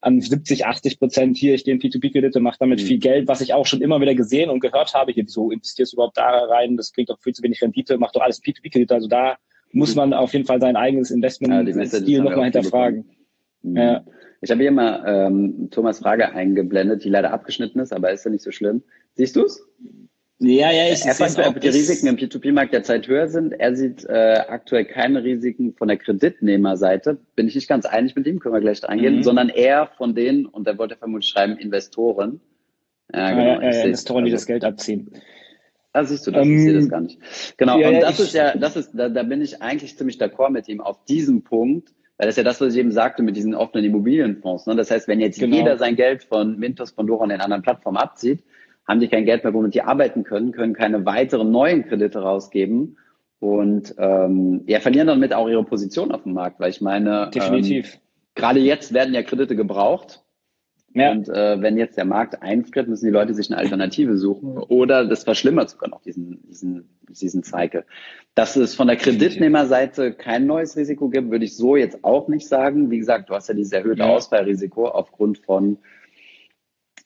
an 0.00 0.20
70, 0.20 0.66
80 0.66 0.98
Prozent 0.98 1.36
hier, 1.36 1.54
ich 1.54 1.64
gehe 1.64 1.74
in 1.74 1.80
P2P-Kredite, 1.80 2.40
mache 2.40 2.58
damit 2.60 2.80
mhm. 2.80 2.86
viel 2.86 2.98
Geld, 2.98 3.26
was 3.26 3.40
ich 3.40 3.54
auch 3.54 3.66
schon 3.66 3.80
immer 3.80 4.00
wieder 4.00 4.14
gesehen 4.14 4.50
und 4.50 4.60
gehört 4.60 4.94
habe. 4.94 5.12
Hier, 5.12 5.24
wieso 5.24 5.50
investierst 5.50 5.92
du 5.92 5.96
überhaupt 5.96 6.16
da 6.16 6.44
rein? 6.44 6.76
Das 6.76 6.92
kriegt 6.92 7.10
doch 7.10 7.20
viel 7.20 7.34
zu 7.34 7.42
wenig 7.42 7.60
Rendite, 7.60 7.98
mach 7.98 8.12
doch 8.12 8.20
alles 8.20 8.42
P2P-Kredite. 8.42 8.94
Also 8.94 9.08
da 9.08 9.36
muss 9.72 9.94
man 9.94 10.12
auf 10.14 10.32
jeden 10.32 10.46
Fall 10.46 10.60
sein 10.60 10.76
eigenes 10.76 11.10
Investment-Stil 11.10 12.08
ja, 12.08 12.22
nochmal 12.22 12.44
hinterfragen. 12.44 13.10
Mhm. 13.62 13.76
Ja. 13.76 14.04
Ich 14.40 14.50
habe 14.52 14.62
hier 14.62 14.70
mal 14.70 15.02
ähm, 15.04 15.68
Thomas 15.72 15.98
Frage 15.98 16.32
eingeblendet, 16.32 17.02
die 17.02 17.08
leider 17.08 17.32
abgeschnitten 17.32 17.80
ist, 17.80 17.92
aber 17.92 18.12
ist 18.12 18.24
ja 18.24 18.30
nicht 18.30 18.44
so 18.44 18.52
schlimm. 18.52 18.82
Siehst 19.14 19.34
du 19.34 19.44
es? 19.44 19.66
Ja, 20.40 20.70
ja, 20.70 20.92
ich 20.92 21.04
er 21.04 21.14
fragt, 21.14 21.36
ob 21.38 21.60
die 21.60 21.68
Risiken 21.68 22.06
im 22.06 22.16
P2P-Markt 22.16 22.72
derzeit 22.72 23.08
höher 23.08 23.26
sind. 23.26 23.52
Er 23.52 23.74
sieht 23.74 24.04
äh, 24.04 24.44
aktuell 24.48 24.84
keine 24.84 25.24
Risiken 25.24 25.74
von 25.74 25.88
der 25.88 25.96
Kreditnehmerseite. 25.96 27.18
Bin 27.34 27.48
ich 27.48 27.56
nicht 27.56 27.68
ganz 27.68 27.86
einig 27.86 28.14
mit 28.14 28.26
ihm, 28.28 28.38
können 28.38 28.54
wir 28.54 28.60
gleich 28.60 28.88
eingehen, 28.88 29.16
mhm. 29.16 29.22
sondern 29.24 29.48
eher 29.48 29.88
von 29.96 30.14
denen, 30.14 30.46
und 30.46 30.68
da 30.68 30.78
wollte 30.78 30.94
er 30.94 30.98
vermutlich 30.98 31.28
schreiben, 31.28 31.56
Investoren. 31.56 32.40
Ja, 33.12 33.30
genau. 33.30 33.60
Ja, 33.60 33.72
ja, 33.72 33.82
Investoren, 33.82 34.26
die 34.26 34.30
also, 34.30 34.42
das 34.42 34.46
Geld 34.46 34.64
abziehen. 34.64 35.10
Ah, 35.92 36.04
siehst 36.04 36.24
du 36.26 36.30
das? 36.30 36.46
Ähm, 36.46 36.56
ich 36.56 36.62
sehe 36.62 36.74
das 36.74 36.88
gar 36.88 37.00
nicht. 37.00 37.18
Genau, 37.56 37.80
ja, 37.80 37.88
und 37.88 38.00
das 38.00 38.20
ist 38.20 38.32
ja, 38.32 38.56
das 38.56 38.76
ist, 38.76 38.92
da, 38.92 39.08
da 39.08 39.24
bin 39.24 39.42
ich 39.42 39.60
eigentlich 39.60 39.96
ziemlich 39.96 40.20
d'accord 40.20 40.50
mit 40.50 40.68
ihm 40.68 40.80
auf 40.80 41.04
diesem 41.06 41.42
Punkt, 41.42 41.88
weil 42.16 42.26
das 42.26 42.34
ist 42.34 42.38
ja 42.38 42.44
das, 42.44 42.60
was 42.60 42.74
ich 42.74 42.78
eben 42.78 42.92
sagte 42.92 43.24
mit 43.24 43.34
diesen 43.34 43.56
offenen 43.56 43.86
Immobilienfonds. 43.86 44.66
Ne? 44.66 44.76
Das 44.76 44.92
heißt, 44.92 45.08
wenn 45.08 45.18
jetzt 45.18 45.40
genau. 45.40 45.56
jeder 45.56 45.78
sein 45.78 45.96
Geld 45.96 46.22
von 46.22 46.56
Mintos, 46.58 46.92
von 46.92 47.08
Dora 47.08 47.24
und 47.24 47.30
den 47.30 47.40
anderen 47.40 47.62
Plattformen 47.62 47.96
abzieht, 47.96 48.44
haben 48.88 49.00
die 49.00 49.08
kein 49.08 49.26
Geld 49.26 49.44
mehr, 49.44 49.54
womit 49.54 49.74
die 49.74 49.82
arbeiten 49.82 50.24
können, 50.24 50.52
können 50.52 50.74
keine 50.74 51.04
weiteren 51.04 51.50
neuen 51.50 51.86
Kredite 51.86 52.20
rausgeben 52.20 52.96
und 53.38 53.94
ähm, 53.98 54.62
ja, 54.66 54.80
verlieren 54.80 55.06
damit 55.06 55.34
auch 55.34 55.48
ihre 55.48 55.64
Position 55.64 56.10
auf 56.10 56.24
dem 56.24 56.32
Markt, 56.32 56.58
weil 56.58 56.70
ich 56.70 56.80
meine, 56.80 57.30
definitiv. 57.32 57.94
Ähm, 57.94 58.00
gerade 58.34 58.60
jetzt 58.60 58.94
werden 58.94 59.14
ja 59.14 59.22
Kredite 59.22 59.54
gebraucht 59.54 60.24
ja. 60.94 61.12
Und 61.12 61.28
äh, 61.28 61.60
wenn 61.60 61.76
jetzt 61.76 61.96
der 61.96 62.06
Markt 62.06 62.42
einfriert, 62.42 62.88
müssen 62.88 63.04
die 63.04 63.12
Leute 63.12 63.34
sich 63.34 63.50
eine 63.50 63.58
Alternative 63.58 64.16
suchen 64.16 64.56
oder 64.56 65.06
das 65.06 65.24
verschlimmert 65.24 65.70
sogar 65.70 65.90
noch 65.90 66.02
diesen, 66.02 66.40
diesen, 66.48 66.88
diesen 67.08 67.42
Cycle. 67.42 67.84
Dass 68.34 68.56
es 68.56 68.74
von 68.74 68.88
der 68.88 68.96
Kreditnehmerseite 68.96 70.12
kein 70.12 70.46
neues 70.46 70.76
Risiko 70.76 71.08
gibt, 71.08 71.30
würde 71.30 71.44
ich 71.44 71.56
so 71.56 71.76
jetzt 71.76 72.04
auch 72.04 72.28
nicht 72.28 72.48
sagen. 72.48 72.90
Wie 72.90 72.98
gesagt, 72.98 73.28
du 73.28 73.34
hast 73.34 73.48
ja 73.48 73.54
dieses 73.54 73.72
erhöhte 73.72 74.02
ja. 74.02 74.08
Ausfallrisiko 74.08 74.88
aufgrund 74.88 75.38
von 75.38 75.78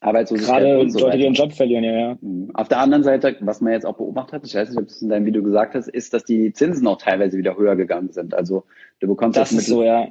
Arbeitslosigkeit 0.02 0.62
Gerade 0.62 0.80
und 0.80 0.90
so 0.90 0.98
Leute, 1.00 1.16
die 1.16 1.24
ihren 1.24 1.34
Job 1.34 1.52
verlieren, 1.52 1.84
ja, 1.84 1.92
ja. 1.92 2.18
Mhm. 2.20 2.50
Auf 2.54 2.68
der 2.68 2.78
anderen 2.78 3.04
Seite, 3.04 3.36
was 3.40 3.60
man 3.60 3.72
jetzt 3.72 3.86
auch 3.86 3.96
beobachtet 3.96 4.34
hat, 4.34 4.46
ich 4.46 4.54
weiß 4.54 4.70
nicht, 4.70 4.78
ob 4.78 4.88
du 4.88 4.92
es 4.92 5.02
in 5.02 5.08
deinem 5.08 5.26
Video 5.26 5.42
gesagt 5.42 5.74
hast, 5.74 5.88
ist, 5.88 6.12
dass 6.12 6.24
die 6.24 6.52
Zinsen 6.52 6.86
auch 6.86 6.98
teilweise 6.98 7.38
wieder 7.38 7.56
höher 7.56 7.76
gegangen 7.76 8.12
sind. 8.12 8.34
Also 8.34 8.64
du 9.00 9.08
bekommst 9.08 9.38
das 9.38 9.52
ist 9.52 9.66
so, 9.66 9.82
ja 9.82 10.08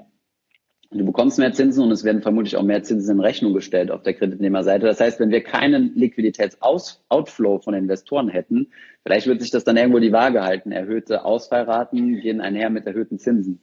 Du 0.93 1.05
bekommst 1.05 1.39
mehr 1.39 1.53
Zinsen 1.53 1.86
und 1.86 1.91
es 1.91 2.03
werden 2.03 2.21
vermutlich 2.21 2.57
auch 2.57 2.63
mehr 2.63 2.83
Zinsen 2.83 3.15
in 3.15 3.21
Rechnung 3.21 3.53
gestellt 3.53 3.91
auf 3.91 4.03
der 4.03 4.13
Kreditnehmerseite. 4.13 4.86
Das 4.86 5.00
heißt, 5.00 5.21
wenn 5.21 5.29
wir 5.29 5.41
keinen 5.41 5.95
Liquiditätsoutflow 5.95 7.60
von 7.60 7.74
Investoren 7.74 8.27
hätten, 8.27 8.67
vielleicht 9.03 9.25
wird 9.25 9.39
sich 9.39 9.51
das 9.51 9.63
dann 9.63 9.77
irgendwo 9.77 10.00
die 10.00 10.12
Waage 10.12 10.43
halten. 10.43 10.74
Erhöhte 10.74 11.24
Ausfallraten 11.24 12.19
gehen 12.19 12.41
einher 12.41 12.69
mit 12.69 12.86
erhöhten 12.88 13.19
Zinsen. 13.19 13.62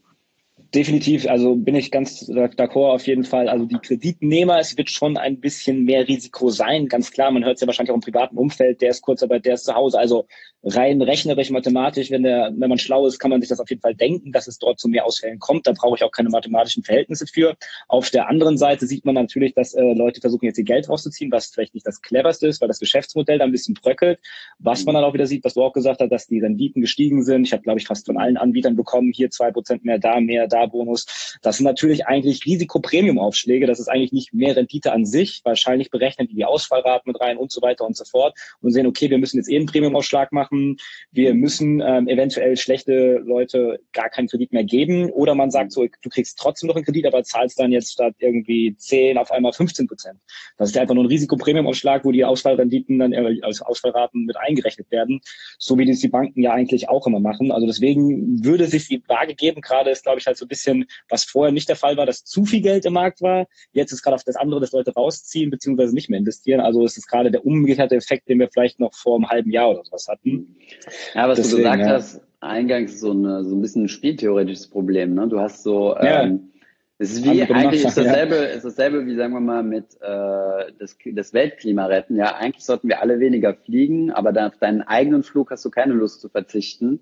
Definitiv, 0.74 1.26
also 1.26 1.56
bin 1.56 1.74
ich 1.74 1.90
ganz 1.90 2.28
d'accord 2.28 2.92
auf 2.92 3.06
jeden 3.06 3.24
Fall. 3.24 3.48
Also 3.48 3.64
die 3.64 3.78
Kreditnehmer, 3.78 4.58
es 4.58 4.76
wird 4.76 4.90
schon 4.90 5.16
ein 5.16 5.40
bisschen 5.40 5.84
mehr 5.84 6.06
Risiko 6.06 6.50
sein, 6.50 6.88
ganz 6.88 7.10
klar. 7.10 7.30
Man 7.30 7.42
hört 7.42 7.54
es 7.54 7.62
ja 7.62 7.66
wahrscheinlich 7.66 7.90
auch 7.90 7.94
im 7.94 8.02
privaten 8.02 8.36
Umfeld, 8.36 8.82
der 8.82 8.90
ist 8.90 9.00
Kurzarbeit, 9.00 9.46
der 9.46 9.54
ist 9.54 9.64
zu 9.64 9.74
Hause. 9.74 9.98
Also 9.98 10.26
rein 10.62 11.00
rechnerisch, 11.00 11.48
mathematisch, 11.48 12.10
wenn 12.10 12.22
der, 12.22 12.52
wenn 12.54 12.68
man 12.68 12.78
schlau 12.78 13.06
ist, 13.06 13.18
kann 13.18 13.30
man 13.30 13.40
sich 13.40 13.48
das 13.48 13.60
auf 13.60 13.70
jeden 13.70 13.80
Fall 13.80 13.94
denken, 13.94 14.30
dass 14.30 14.46
es 14.46 14.58
dort 14.58 14.78
zu 14.78 14.88
mehr 14.88 15.06
Ausfällen 15.06 15.38
kommt. 15.38 15.66
Da 15.66 15.72
brauche 15.72 15.96
ich 15.96 16.04
auch 16.04 16.10
keine 16.10 16.28
mathematischen 16.28 16.82
Verhältnisse 16.82 17.26
für. 17.26 17.56
Auf 17.86 18.10
der 18.10 18.28
anderen 18.28 18.58
Seite 18.58 18.86
sieht 18.86 19.06
man 19.06 19.14
natürlich, 19.14 19.54
dass 19.54 19.72
äh, 19.72 19.94
Leute 19.94 20.20
versuchen 20.20 20.44
jetzt 20.44 20.58
ihr 20.58 20.64
Geld 20.64 20.90
rauszuziehen, 20.90 21.32
was 21.32 21.46
vielleicht 21.46 21.72
nicht 21.72 21.86
das 21.86 22.02
cleverste 22.02 22.46
ist, 22.46 22.60
weil 22.60 22.68
das 22.68 22.78
Geschäftsmodell 22.78 23.38
da 23.38 23.44
ein 23.44 23.52
bisschen 23.52 23.74
bröckelt. 23.74 24.18
Was 24.58 24.84
man 24.84 24.94
dann 24.94 25.04
auch 25.04 25.14
wieder 25.14 25.26
sieht, 25.26 25.44
was 25.44 25.54
du 25.54 25.62
auch 25.62 25.72
gesagt 25.72 26.02
hast, 26.02 26.10
dass 26.10 26.26
die 26.26 26.40
Renditen 26.40 26.82
gestiegen 26.82 27.22
sind. 27.22 27.44
Ich 27.44 27.52
habe, 27.52 27.62
glaube 27.62 27.78
ich, 27.78 27.86
fast 27.86 28.04
von 28.04 28.18
allen 28.18 28.36
Anbietern 28.36 28.76
bekommen, 28.76 29.12
hier 29.14 29.30
zwei 29.30 29.50
Prozent 29.50 29.84
mehr, 29.84 29.98
da 29.98 30.20
mehr, 30.20 30.46
da 30.46 30.57
Bonus. 30.66 31.38
Das 31.42 31.58
sind 31.58 31.64
natürlich 31.64 32.06
eigentlich 32.06 32.44
Risikopremium-Aufschläge. 32.44 33.66
Das 33.66 33.80
ist 33.80 33.88
eigentlich 33.88 34.12
nicht 34.12 34.34
mehr 34.34 34.56
Rendite 34.56 34.92
an 34.92 35.04
sich. 35.04 35.40
Wahrscheinlich 35.44 35.90
berechnen 35.90 36.26
die 36.28 36.34
die 36.34 36.44
Ausfallraten 36.44 37.12
mit 37.12 37.20
rein 37.20 37.36
und 37.36 37.50
so 37.50 37.60
weiter 37.62 37.84
und 37.84 37.96
so 37.96 38.04
fort 38.04 38.36
und 38.60 38.70
sehen, 38.72 38.86
okay, 38.86 39.10
wir 39.10 39.18
müssen 39.18 39.36
jetzt 39.36 39.50
eh 39.50 39.56
einen 39.56 39.66
Premium-Aufschlag 39.66 40.32
machen. 40.32 40.76
Wir 41.10 41.34
müssen 41.34 41.80
ähm, 41.80 42.08
eventuell 42.08 42.56
schlechte 42.56 43.18
Leute 43.24 43.80
gar 43.92 44.08
keinen 44.08 44.28
Kredit 44.28 44.52
mehr 44.52 44.64
geben. 44.64 45.10
Oder 45.10 45.34
man 45.34 45.50
sagt 45.50 45.72
so, 45.72 45.86
du 46.02 46.08
kriegst 46.08 46.38
trotzdem 46.38 46.68
noch 46.68 46.76
einen 46.76 46.84
Kredit, 46.84 47.06
aber 47.06 47.22
zahlst 47.22 47.58
dann 47.58 47.72
jetzt 47.72 47.92
statt 47.92 48.14
irgendwie 48.18 48.74
10 48.76 49.18
auf 49.18 49.30
einmal 49.30 49.52
15 49.52 49.86
Prozent. 49.86 50.20
Das 50.56 50.68
ist 50.68 50.74
ja 50.74 50.82
einfach 50.82 50.94
nur 50.94 51.04
ein 51.04 51.08
Risikopremium-Aufschlag, 51.08 52.04
wo 52.04 52.12
die 52.12 52.24
Ausfallrenditen 52.24 52.98
dann, 52.98 53.12
äh, 53.12 53.38
also 53.42 53.64
Ausfallraten 53.64 54.24
mit 54.24 54.36
eingerechnet 54.36 54.90
werden. 54.90 55.20
So 55.58 55.78
wie 55.78 55.86
das 55.86 55.98
die 55.98 56.08
Banken 56.08 56.42
ja 56.42 56.52
eigentlich 56.52 56.88
auch 56.88 57.06
immer 57.06 57.20
machen. 57.20 57.50
Also 57.50 57.66
deswegen 57.66 58.44
würde 58.44 58.66
sich 58.66 58.88
die 58.88 59.00
Frage 59.00 59.34
geben, 59.34 59.60
gerade 59.60 59.90
ist, 59.90 60.04
glaube 60.04 60.20
ich, 60.20 60.26
halt 60.26 60.36
so 60.36 60.46
ein 60.48 60.54
bisschen, 60.56 60.86
was 61.08 61.24
vorher 61.24 61.52
nicht 61.52 61.68
der 61.68 61.76
Fall 61.76 61.96
war, 61.96 62.06
dass 62.06 62.24
zu 62.24 62.44
viel 62.44 62.62
Geld 62.62 62.86
im 62.86 62.94
Markt 62.94 63.20
war. 63.20 63.46
Jetzt 63.72 63.92
ist 63.92 64.02
gerade 64.02 64.14
auf 64.14 64.24
das 64.24 64.36
andere, 64.36 64.60
dass 64.60 64.72
Leute 64.72 64.92
rausziehen 64.92 65.50
beziehungsweise 65.50 65.94
nicht 65.94 66.08
mehr 66.08 66.18
investieren. 66.18 66.60
Also 66.60 66.84
es 66.84 66.96
ist 66.96 67.06
gerade 67.06 67.30
der 67.30 67.44
umgekehrte 67.44 67.96
Effekt, 67.96 68.28
den 68.28 68.38
wir 68.40 68.48
vielleicht 68.52 68.80
noch 68.80 68.94
vor 68.94 69.16
einem 69.16 69.28
halben 69.28 69.50
Jahr 69.50 69.70
oder 69.70 69.84
sowas 69.84 70.08
hatten. 70.08 70.56
Ja, 71.14 71.28
was 71.28 71.36
Deswegen, 71.36 71.50
du 71.50 71.56
gesagt 71.58 71.82
ja. 71.82 71.88
hast, 71.90 72.20
eingangs 72.40 73.00
so, 73.00 73.10
eine, 73.10 73.44
so 73.44 73.54
ein 73.54 73.60
bisschen 73.60 73.84
ein 73.84 73.88
spieltheoretisches 73.88 74.68
Problem. 74.68 75.14
Ne? 75.14 75.28
Du 75.28 75.38
hast 75.40 75.62
so 75.62 75.94
ja. 75.96 76.22
ähm, 76.22 76.50
es 77.00 77.12
ist 77.12 77.24
wie, 77.24 77.42
eigentlich 77.44 77.84
ist 77.84 77.96
dasselbe, 77.96 78.34
ja. 78.34 78.42
ist 78.42 78.64
dasselbe 78.64 79.06
wie, 79.06 79.14
sagen 79.14 79.32
wir 79.32 79.40
mal, 79.40 79.62
mit 79.62 79.94
äh, 80.00 80.72
das, 80.80 80.98
das 81.04 81.32
Weltklima 81.32 81.86
retten. 81.86 82.16
Ja, 82.16 82.34
eigentlich 82.34 82.64
sollten 82.64 82.88
wir 82.88 83.00
alle 83.00 83.20
weniger 83.20 83.54
fliegen, 83.54 84.10
aber 84.10 84.32
dann 84.32 84.50
auf 84.50 84.58
deinen 84.58 84.82
eigenen 84.82 85.22
Flug 85.22 85.52
hast 85.52 85.64
du 85.64 85.70
keine 85.70 85.94
Lust 85.94 86.20
zu 86.20 86.28
verzichten. 86.28 87.00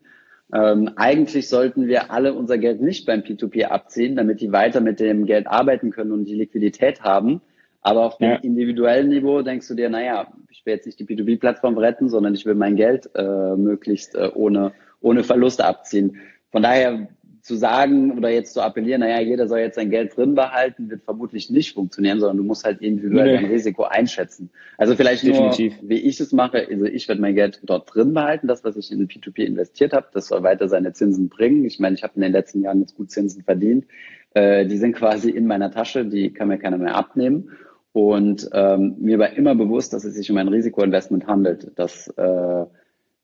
Ähm, 0.52 0.92
eigentlich 0.96 1.48
sollten 1.48 1.88
wir 1.88 2.10
alle 2.10 2.34
unser 2.34 2.58
Geld 2.58 2.80
nicht 2.80 3.06
beim 3.06 3.20
P2P 3.20 3.64
abziehen, 3.64 4.16
damit 4.16 4.40
die 4.40 4.52
weiter 4.52 4.80
mit 4.80 5.00
dem 5.00 5.26
Geld 5.26 5.46
arbeiten 5.46 5.90
können 5.90 6.12
und 6.12 6.24
die 6.24 6.34
Liquidität 6.34 7.02
haben. 7.02 7.40
Aber 7.80 8.04
auf 8.04 8.18
dem 8.18 8.30
ja. 8.30 8.36
individuellen 8.36 9.08
Niveau 9.08 9.42
denkst 9.42 9.68
du 9.68 9.74
dir, 9.74 9.88
naja, 9.88 10.28
ich 10.50 10.64
will 10.66 10.74
jetzt 10.74 10.86
nicht 10.86 10.98
die 10.98 11.04
P2P-Plattform 11.04 11.78
retten, 11.78 12.08
sondern 12.08 12.34
ich 12.34 12.44
will 12.44 12.54
mein 12.54 12.76
Geld 12.76 13.10
äh, 13.14 13.56
möglichst 13.56 14.14
äh, 14.14 14.30
ohne, 14.34 14.72
ohne 15.00 15.24
Verluste 15.24 15.64
abziehen. 15.64 16.16
Von 16.50 16.62
daher 16.62 17.08
zu 17.46 17.54
sagen 17.54 18.18
oder 18.18 18.28
jetzt 18.28 18.54
zu 18.54 18.60
appellieren, 18.60 19.00
naja, 19.00 19.20
jeder 19.20 19.46
soll 19.46 19.60
jetzt 19.60 19.76
sein 19.76 19.90
Geld 19.90 20.16
drin 20.16 20.34
behalten, 20.34 20.90
wird 20.90 21.04
vermutlich 21.04 21.48
nicht 21.48 21.74
funktionieren, 21.74 22.18
sondern 22.18 22.38
du 22.38 22.42
musst 22.42 22.64
halt 22.64 22.82
individuell 22.82 23.36
nee. 23.36 23.42
dein 23.42 23.50
Risiko 23.52 23.84
einschätzen. 23.84 24.50
Also 24.76 24.96
vielleicht 24.96 25.22
Definitiv. 25.22 25.80
nur, 25.80 25.90
wie 25.90 25.98
ich 26.00 26.18
es 26.18 26.32
mache, 26.32 26.66
also 26.68 26.86
ich 26.86 27.06
werde 27.06 27.20
mein 27.20 27.36
Geld 27.36 27.60
dort 27.62 27.94
drin 27.94 28.14
behalten, 28.14 28.48
das, 28.48 28.64
was 28.64 28.76
ich 28.76 28.90
in 28.90 29.06
P2P 29.06 29.44
investiert 29.44 29.92
habe, 29.92 30.08
das 30.12 30.26
soll 30.26 30.42
weiter 30.42 30.68
seine 30.68 30.92
Zinsen 30.92 31.28
bringen. 31.28 31.64
Ich 31.64 31.78
meine, 31.78 31.94
ich 31.94 32.02
habe 32.02 32.14
in 32.16 32.22
den 32.22 32.32
letzten 32.32 32.62
Jahren 32.62 32.80
jetzt 32.80 32.96
gut 32.96 33.12
Zinsen 33.12 33.44
verdient. 33.44 33.86
Äh, 34.34 34.66
die 34.66 34.76
sind 34.76 34.96
quasi 34.96 35.30
in 35.30 35.46
meiner 35.46 35.70
Tasche, 35.70 36.04
die 36.04 36.32
kann 36.32 36.48
mir 36.48 36.58
keiner 36.58 36.78
mehr 36.78 36.96
abnehmen. 36.96 37.52
Und 37.92 38.50
ähm, 38.52 38.96
mir 38.98 39.20
war 39.20 39.32
immer 39.34 39.54
bewusst, 39.54 39.92
dass 39.92 40.04
es 40.04 40.14
sich 40.14 40.30
um 40.32 40.36
ein 40.36 40.48
Risikoinvestment 40.48 41.28
handelt, 41.28 41.70
dass 41.76 42.08
äh, 42.08 42.64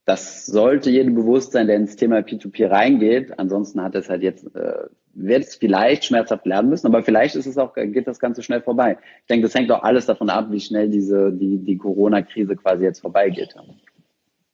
das 0.04 0.47
sollte 0.47 0.90
jedem 0.90 1.14
bewusst 1.14 1.52
sein, 1.52 1.68
der 1.68 1.76
ins 1.76 1.97
Thema 1.97 2.18
P2P 2.18 2.68
reingeht. 2.68 3.38
Ansonsten 3.38 3.82
hat 3.82 3.94
es 3.94 4.09
halt 4.09 4.23
jetzt, 4.23 4.44
äh, 4.56 4.88
wird 5.14 5.44
es 5.44 5.54
vielleicht 5.54 6.04
schmerzhaft 6.04 6.44
lernen 6.44 6.71
müssen, 6.71 6.88
aber 6.88 7.04
vielleicht 7.04 7.37
ist 7.37 7.47
es 7.47 7.56
auch, 7.59 7.75
geht 7.75 8.09
das 8.09 8.18
Ganze 8.18 8.42
schnell 8.42 8.62
vorbei. 8.62 8.99
Ich 9.21 9.26
denke, 9.28 9.47
das 9.47 9.54
hängt 9.54 9.71
auch 9.71 9.82
alles 9.82 10.06
davon 10.06 10.28
ab, 10.28 10.49
wie 10.50 10.61
schnell 10.61 10.88
diese, 10.88 11.32
die, 11.32 11.59
die 11.59 11.76
Corona-Krise 11.76 12.56
quasi 12.56 12.85
jetzt 12.85 13.00
vorbeigeht. 13.00 13.55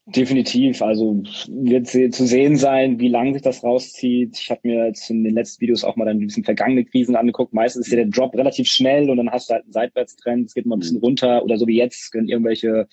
Definitiv. 0.05 0.83
Also 0.83 1.23
wird 1.49 1.87
zu 1.87 2.27
sehen 2.27 2.57
sein, 2.57 2.99
wie 2.99 3.09
lange 3.09 3.35
sich 3.35 3.42
das 3.42 3.62
rauszieht. 3.62 4.38
Ich 4.38 4.51
habe 4.51 4.61
mir 4.64 4.87
jetzt 4.87 5.11
in 5.11 5.23
den 5.23 5.35
letzten 5.35 5.61
Videos 5.61 5.85
auch 5.85 5.96
mal 5.96 6.07
dann 6.07 6.16
ein 6.16 6.27
bisschen 6.27 6.44
vergangene 6.44 6.85
Krisen 6.85 7.14
angeguckt. 7.14 7.53
Meistens 7.53 7.87
ist 7.87 7.92
ja 7.92 7.99
der 7.99 8.07
Drop 8.07 8.35
relativ 8.35 8.68
schnell 8.68 9.11
und 9.11 9.18
dann 9.18 9.31
hast 9.31 9.49
du 9.49 9.55
halt 9.55 9.64
einen 9.64 9.73
Seitwärtstrend, 9.73 10.46
es 10.46 10.55
geht 10.55 10.64
mal 10.64 10.77
ein 10.77 10.81
bisschen 10.81 10.99
runter 10.99 11.42
oder 11.42 11.59
so 11.59 11.66
wie 11.66 11.77
jetzt 11.77 12.11
können 12.11 12.29
irgendwelche 12.29 12.88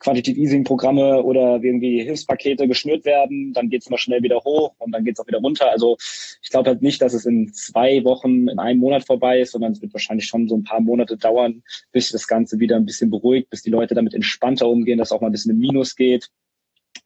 Quantitative 0.00 0.40
Easing 0.40 0.64
Programme 0.64 1.22
oder 1.22 1.62
irgendwie 1.62 2.02
Hilfspakete 2.02 2.66
geschnürt 2.66 3.04
werden, 3.04 3.52
dann 3.52 3.68
geht 3.68 3.82
es 3.82 3.90
mal 3.90 3.98
schnell 3.98 4.22
wieder 4.22 4.40
hoch 4.40 4.74
und 4.78 4.92
dann 4.92 5.04
geht 5.04 5.14
es 5.16 5.20
auch 5.20 5.26
wieder 5.26 5.38
runter. 5.38 5.70
Also 5.70 5.96
ich 6.42 6.48
glaube 6.50 6.70
halt 6.70 6.82
nicht, 6.82 7.00
dass 7.02 7.12
es 7.12 7.26
in 7.26 7.52
zwei 7.52 8.02
Wochen, 8.04 8.48
in 8.48 8.58
einem 8.58 8.80
Monat 8.80 9.04
vorbei 9.04 9.40
ist, 9.40 9.52
sondern 9.52 9.72
es 9.72 9.82
wird 9.82 9.92
wahrscheinlich 9.92 10.26
schon 10.26 10.48
so 10.48 10.56
ein 10.56 10.64
paar 10.64 10.80
Monate 10.80 11.16
dauern, 11.16 11.62
bis 11.92 12.10
das 12.10 12.26
Ganze 12.26 12.58
wieder 12.58 12.76
ein 12.76 12.86
bisschen 12.86 13.10
beruhigt, 13.10 13.50
bis 13.50 13.62
die 13.62 13.70
Leute 13.70 13.94
damit 13.94 14.14
entspannter 14.14 14.68
umgehen, 14.68 14.98
dass 14.98 15.12
auch 15.12 15.20
mal 15.20 15.28
ein 15.28 15.32
bisschen 15.32 15.52
im 15.52 15.58
Minus 15.58 15.94
geht. 15.94 16.30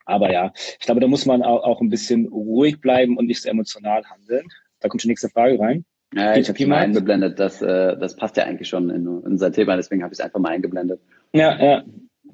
Aber 0.06 0.32
ja, 0.32 0.52
ich 0.54 0.86
glaube, 0.86 1.00
da 1.00 1.08
muss 1.08 1.26
man 1.26 1.42
auch 1.42 1.80
ein 1.80 1.88
bisschen 1.88 2.26
ruhig 2.26 2.80
bleiben 2.80 3.16
und 3.16 3.26
nicht 3.26 3.42
so 3.42 3.48
emotional 3.48 4.04
handeln. 4.04 4.46
Da 4.80 4.88
kommt 4.88 5.02
die 5.02 5.08
nächste 5.08 5.28
Frage 5.28 5.58
rein. 5.58 5.84
Ja, 6.14 6.36
ich 6.36 6.48
habe 6.48 6.58
schon 6.58 6.68
mal 6.68 6.78
eingeblendet. 6.78 7.40
Das, 7.40 7.60
äh, 7.60 7.96
das 7.98 8.14
passt 8.14 8.36
ja 8.36 8.44
eigentlich 8.44 8.68
schon 8.68 8.90
in, 8.90 9.02
in 9.02 9.08
unser 9.08 9.50
Thema, 9.50 9.76
deswegen 9.76 10.02
habe 10.04 10.12
ich 10.12 10.20
es 10.20 10.24
einfach 10.24 10.38
mal 10.38 10.50
eingeblendet. 10.50 11.00
Ja, 11.32 11.60
ja. 11.60 11.84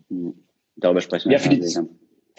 Hm. 0.09 0.35
Darüber 0.81 1.01
sprechen 1.01 1.31
wir. 1.31 1.37
Ja, 1.37 1.43
für 1.43 1.51
die, 1.51 1.63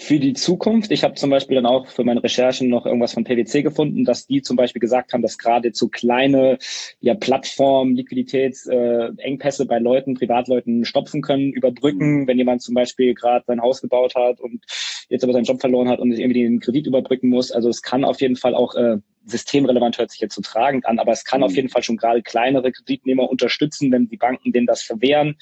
für 0.02 0.20
die 0.20 0.34
Zukunft. 0.34 0.92
Ich 0.92 1.04
habe 1.04 1.14
zum 1.14 1.30
Beispiel 1.30 1.56
dann 1.56 1.66
auch 1.66 1.88
für 1.88 2.04
meine 2.04 2.24
Recherchen 2.24 2.70
noch 2.70 2.86
irgendwas 2.86 3.14
von 3.14 3.24
PwC 3.24 3.62
gefunden, 3.62 4.04
dass 4.04 4.26
die 4.26 4.42
zum 4.42 4.58
Beispiel 4.58 4.80
gesagt 4.80 5.14
haben, 5.14 5.22
dass 5.22 5.38
gerade 5.38 5.74
zu 5.74 5.90
kleine 5.90 6.58
ja, 7.02 7.14
Plattformen 7.14 7.96
Liquiditätsengpässe 7.96 9.64
äh, 9.64 9.66
bei 9.66 9.80
Leuten, 9.80 10.16
Privatleuten 10.16 10.86
stopfen 10.86 11.22
können, 11.22 11.54
überbrücken, 11.54 12.22
mhm. 12.22 12.28
wenn 12.28 12.38
jemand 12.38 12.64
zum 12.64 12.74
Beispiel 12.74 13.14
gerade 13.14 13.46
sein 13.46 13.62
Haus 13.62 13.82
gebaut 13.82 14.16
hat 14.16 14.40
und 14.40 14.64
jetzt 15.10 15.24
aber 15.24 15.34
seinen 15.34 15.44
Job 15.44 15.62
verloren 15.62 15.90
hat 15.90 16.00
und 16.00 16.12
irgendwie 16.12 16.42
den 16.42 16.60
Kredit 16.60 16.88
überbrücken 16.88 17.30
muss. 17.30 17.52
Also 17.52 17.70
es 17.70 17.82
kann 17.82 18.04
auf 18.04 18.22
jeden 18.22 18.38
Fall 18.38 18.56
auch 18.56 18.74
äh, 18.76 18.98
systemrelevant 19.26 19.98
hört 20.00 20.10
sich 20.10 20.20
jetzt 20.20 20.36
so 20.36 20.42
tragend 20.42 20.86
an, 20.86 21.00
aber 21.00 21.12
es 21.12 21.26
kann 21.26 21.42
mhm. 21.42 21.46
auf 21.46 21.56
jeden 21.56 21.70
Fall 21.70 21.84
schon 21.84 21.98
gerade 21.98 22.24
kleinere 22.24 22.72
Kreditnehmer 22.72 23.30
unterstützen, 23.30 23.92
wenn 23.92 24.08
die 24.08 24.18
Banken 24.18 24.52
denen 24.52 24.68
das 24.68 24.82
verwehren, 24.82 25.38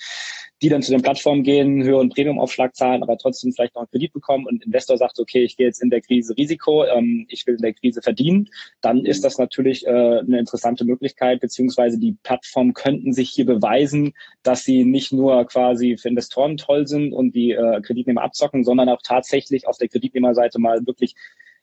die 0.62 0.70
dann 0.70 0.82
zu 0.82 0.92
den 0.92 1.02
Plattformen 1.02 1.44
gehen, 1.44 1.84
höheren 1.84 2.10
Premiumaufschlag 2.10 2.76
zahlen, 2.76 3.02
aber 3.02 3.18
trotzdem 3.18 3.54
vielleicht 3.54 3.76
noch 3.76 3.84
einen 3.84 3.92
Kredit 3.92 4.14
bekommen 4.14 4.46
und 4.46 4.66
Investor 4.66 4.98
sagt, 4.98 5.20
okay, 5.20 5.44
ich 5.44 5.56
gehe 5.56 5.68
jetzt 5.68 5.82
in 5.82 5.90
der 5.90 6.02
Krise 6.02 6.36
Risiko, 6.38 6.86
ähm, 6.86 7.26
ich 7.30 7.48
will 7.48 7.56
in 7.56 7.62
der 7.62 7.74
Krise 7.74 8.02
verdienen, 8.02 8.50
dann 8.82 9.06
ist 9.06 9.24
das 9.24 9.38
natürlich 9.38 9.86
äh, 9.86 9.90
eine 9.90 10.40
interessante 10.40 10.86
Möglichkeit, 10.86 11.40
beziehungsweise 11.40 11.98
die 11.98 12.18
Plattformen 12.24 12.74
könnten 12.74 13.14
sich 13.14 13.30
hier 13.30 13.46
beweisen, 13.46 14.14
dass 14.44 14.64
sie 14.64 14.84
nicht 14.84 15.14
nur 15.14 15.46
quasi 15.46 15.98
für 15.98 16.10
Investoren 16.10 16.58
toll 16.58 16.88
sind 16.88 17.14
und 17.14 17.36
die 17.36 17.52
äh, 17.52 17.82
Kreditnehmer 17.82 18.24
abzocken, 18.24 18.64
sondern 18.64 18.90
auch 18.90 19.02
tatsächlich 19.02 19.68
auf 19.68 19.78
der 19.78 19.88
Kreditnehmerseite 19.88 20.60
mal 20.60 20.86
wirklich 20.86 21.16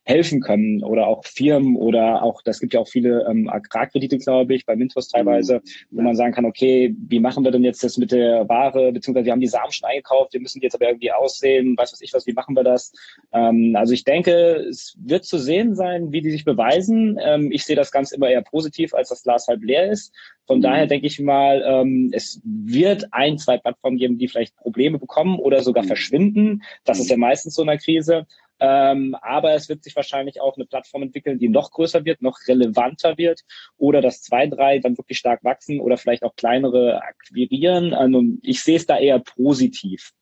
helfen 0.06 0.40
können 0.40 0.84
oder 0.84 1.08
auch 1.08 1.24
Firmen 1.24 1.76
oder 1.76 2.22
auch, 2.22 2.40
das 2.42 2.60
gibt 2.60 2.74
ja 2.74 2.80
auch 2.80 2.88
viele 2.88 3.26
ähm, 3.28 3.50
Agrarkredite, 3.50 4.18
glaube 4.18 4.54
ich, 4.54 4.64
bei 4.64 4.76
Mintos 4.76 5.08
teilweise, 5.08 5.60
wo 5.90 6.00
man 6.00 6.14
sagen 6.14 6.32
kann, 6.32 6.44
okay, 6.44 6.94
wie 7.08 7.18
machen 7.18 7.44
wir 7.44 7.50
denn 7.50 7.64
jetzt 7.64 7.82
das 7.82 7.98
mit 7.98 8.12
der 8.12 8.48
Ware, 8.48 8.92
beziehungsweise 8.92 9.26
wir 9.26 9.32
haben 9.32 9.40
die 9.40 9.48
Samen 9.48 9.72
schon 9.72 9.88
eingekauft, 9.88 10.32
wir 10.32 10.40
müssen 10.40 10.60
die 10.60 10.66
jetzt 10.66 10.74
aber 10.76 10.86
irgendwie 10.86 11.10
aussehen, 11.10 11.76
weiß 11.76 11.92
was 11.92 12.00
ich 12.00 12.14
was, 12.14 12.26
wie 12.26 12.32
machen 12.32 12.54
wir 12.54 12.62
das? 12.62 12.92
Ähm, 13.32 13.74
also 13.76 13.92
ich 13.92 14.04
denke, 14.04 14.64
es 14.68 14.96
wird 14.98 15.24
zu 15.24 15.38
sehen 15.38 15.74
sein, 15.74 16.12
wie 16.12 16.22
die 16.22 16.30
sich 16.30 16.44
beweisen. 16.44 17.18
Ähm, 17.20 17.50
ich 17.50 17.64
sehe 17.64 17.76
das 17.76 17.90
Ganze 17.90 18.14
immer 18.14 18.28
eher 18.28 18.42
positiv, 18.42 18.94
als 18.94 19.08
das 19.08 19.24
Glas 19.24 19.48
halb 19.48 19.62
leer 19.64 19.90
ist. 19.90 20.12
Von 20.46 20.58
mhm. 20.58 20.62
daher 20.62 20.86
denke 20.86 21.06
ich 21.06 21.20
mal, 21.20 21.62
ähm, 21.66 22.10
es 22.12 22.40
wird 22.44 23.08
ein, 23.12 23.38
zwei 23.38 23.58
Plattformen 23.58 23.98
geben, 23.98 24.18
die 24.18 24.28
vielleicht 24.28 24.56
Probleme 24.56 24.98
bekommen 24.98 25.38
oder 25.38 25.62
sogar 25.62 25.82
mhm. 25.82 25.88
verschwinden. 25.88 26.62
Das 26.84 27.00
ist 27.00 27.10
ja 27.10 27.16
meistens 27.16 27.54
so 27.54 27.62
in 27.62 27.68
einer 27.68 27.78
Krise. 27.78 28.26
Ähm, 28.58 29.14
aber 29.20 29.54
es 29.54 29.68
wird 29.68 29.84
sich 29.84 29.94
wahrscheinlich 29.96 30.40
auch 30.40 30.56
eine 30.56 30.66
Plattform 30.66 31.02
entwickeln, 31.02 31.38
die 31.38 31.48
noch 31.48 31.70
größer 31.70 32.04
wird, 32.04 32.22
noch 32.22 32.38
relevanter 32.48 33.18
wird 33.18 33.42
oder 33.76 34.00
dass 34.00 34.22
zwei, 34.22 34.46
drei 34.46 34.78
dann 34.78 34.96
wirklich 34.96 35.18
stark 35.18 35.44
wachsen 35.44 35.80
oder 35.80 35.96
vielleicht 35.96 36.22
auch 36.22 36.34
kleinere 36.36 37.02
akquirieren. 37.02 37.92
Also 37.92 38.22
ich 38.42 38.62
sehe 38.62 38.76
es 38.76 38.86
da 38.86 38.98
eher 38.98 39.18
positiv. 39.18 40.12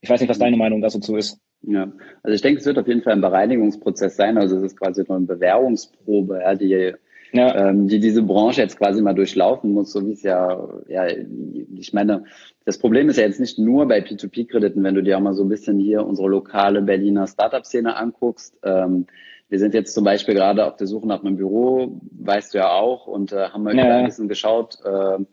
Ich 0.00 0.08
weiß 0.08 0.20
nicht, 0.20 0.30
was 0.30 0.38
deine 0.38 0.56
Meinung 0.56 0.80
dazu 0.80 1.16
ist. 1.16 1.38
Ja, 1.62 1.92
also 2.22 2.34
ich 2.34 2.40
denke, 2.40 2.60
es 2.60 2.66
wird 2.66 2.78
auf 2.78 2.86
jeden 2.86 3.02
Fall 3.02 3.14
ein 3.14 3.20
Bereinigungsprozess 3.20 4.16
sein. 4.16 4.38
Also 4.38 4.56
es 4.56 4.62
ist 4.62 4.78
quasi 4.78 5.04
nur 5.06 5.16
eine 5.16 5.26
Bewährungsprobe, 5.26 6.40
ja, 6.40 6.54
die 6.54 6.94
ja. 7.32 7.68
ähm, 7.68 7.88
die 7.88 8.00
diese 8.00 8.22
Branche 8.22 8.62
jetzt 8.62 8.78
quasi 8.78 9.02
mal 9.02 9.14
durchlaufen 9.14 9.72
muss, 9.72 9.92
so 9.92 10.06
wie 10.06 10.12
es 10.12 10.22
ja, 10.22 10.68
ja, 10.88 11.06
ich 11.06 11.92
meine, 11.92 12.24
das 12.64 12.78
Problem 12.78 13.08
ist 13.08 13.16
ja 13.16 13.24
jetzt 13.24 13.40
nicht 13.40 13.58
nur 13.58 13.86
bei 13.86 14.00
P2P-Krediten, 14.00 14.82
wenn 14.82 14.94
du 14.94 15.02
dir 15.02 15.16
auch 15.16 15.22
mal 15.22 15.34
so 15.34 15.42
ein 15.42 15.48
bisschen 15.48 15.78
hier 15.78 16.06
unsere 16.06 16.28
lokale 16.28 16.82
Berliner 16.82 17.26
Startup-Szene 17.26 17.96
anguckst. 17.96 18.58
Ähm, 18.62 19.06
wir 19.48 19.58
sind 19.58 19.72
jetzt 19.74 19.94
zum 19.94 20.04
Beispiel 20.04 20.34
gerade 20.34 20.66
auf 20.66 20.76
der 20.76 20.86
Suche 20.86 21.08
nach 21.08 21.24
einem 21.24 21.36
Büro, 21.36 22.00
weißt 22.12 22.52
du 22.52 22.58
ja 22.58 22.70
auch, 22.70 23.06
und 23.06 23.32
äh, 23.32 23.48
haben 23.48 23.62
mal 23.62 23.76
ja. 23.76 23.98
ein 23.98 24.06
bisschen 24.06 24.28
geschaut. 24.28 24.78
Äh, 24.84 25.24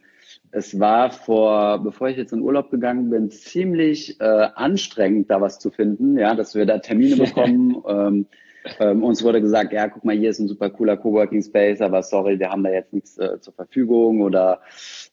es 0.52 0.80
war 0.80 1.12
vor, 1.12 1.84
bevor 1.84 2.08
ich 2.08 2.18
jetzt 2.18 2.32
in 2.32 2.42
Urlaub 2.42 2.72
gegangen 2.72 3.10
bin, 3.10 3.30
ziemlich 3.30 4.20
äh, 4.22 4.24
anstrengend, 4.56 5.30
da 5.30 5.42
was 5.42 5.60
zu 5.60 5.70
finden, 5.70 6.18
ja, 6.18 6.34
dass 6.34 6.56
wir 6.56 6.66
da 6.66 6.78
Termine 6.80 7.16
bekommen. 7.26 7.84
ähm, 7.88 8.28
ähm, 8.80 9.04
uns 9.04 9.23
wurde 9.23 9.41
gesagt, 9.41 9.73
ja, 9.73 9.88
guck 9.88 10.04
mal, 10.04 10.15
hier 10.15 10.30
ist 10.30 10.39
ein 10.39 10.47
super 10.47 10.69
cooler 10.69 10.97
Coworking 10.97 11.41
Space, 11.41 11.82
aber 11.82 12.04
sorry, 12.04 12.39
wir 12.39 12.49
haben 12.49 12.63
da 12.63 12.71
jetzt 12.71 12.93
nichts 12.93 13.17
äh, 13.17 13.39
zur 13.39 13.54
Verfügung 13.54 14.21
oder 14.21 14.62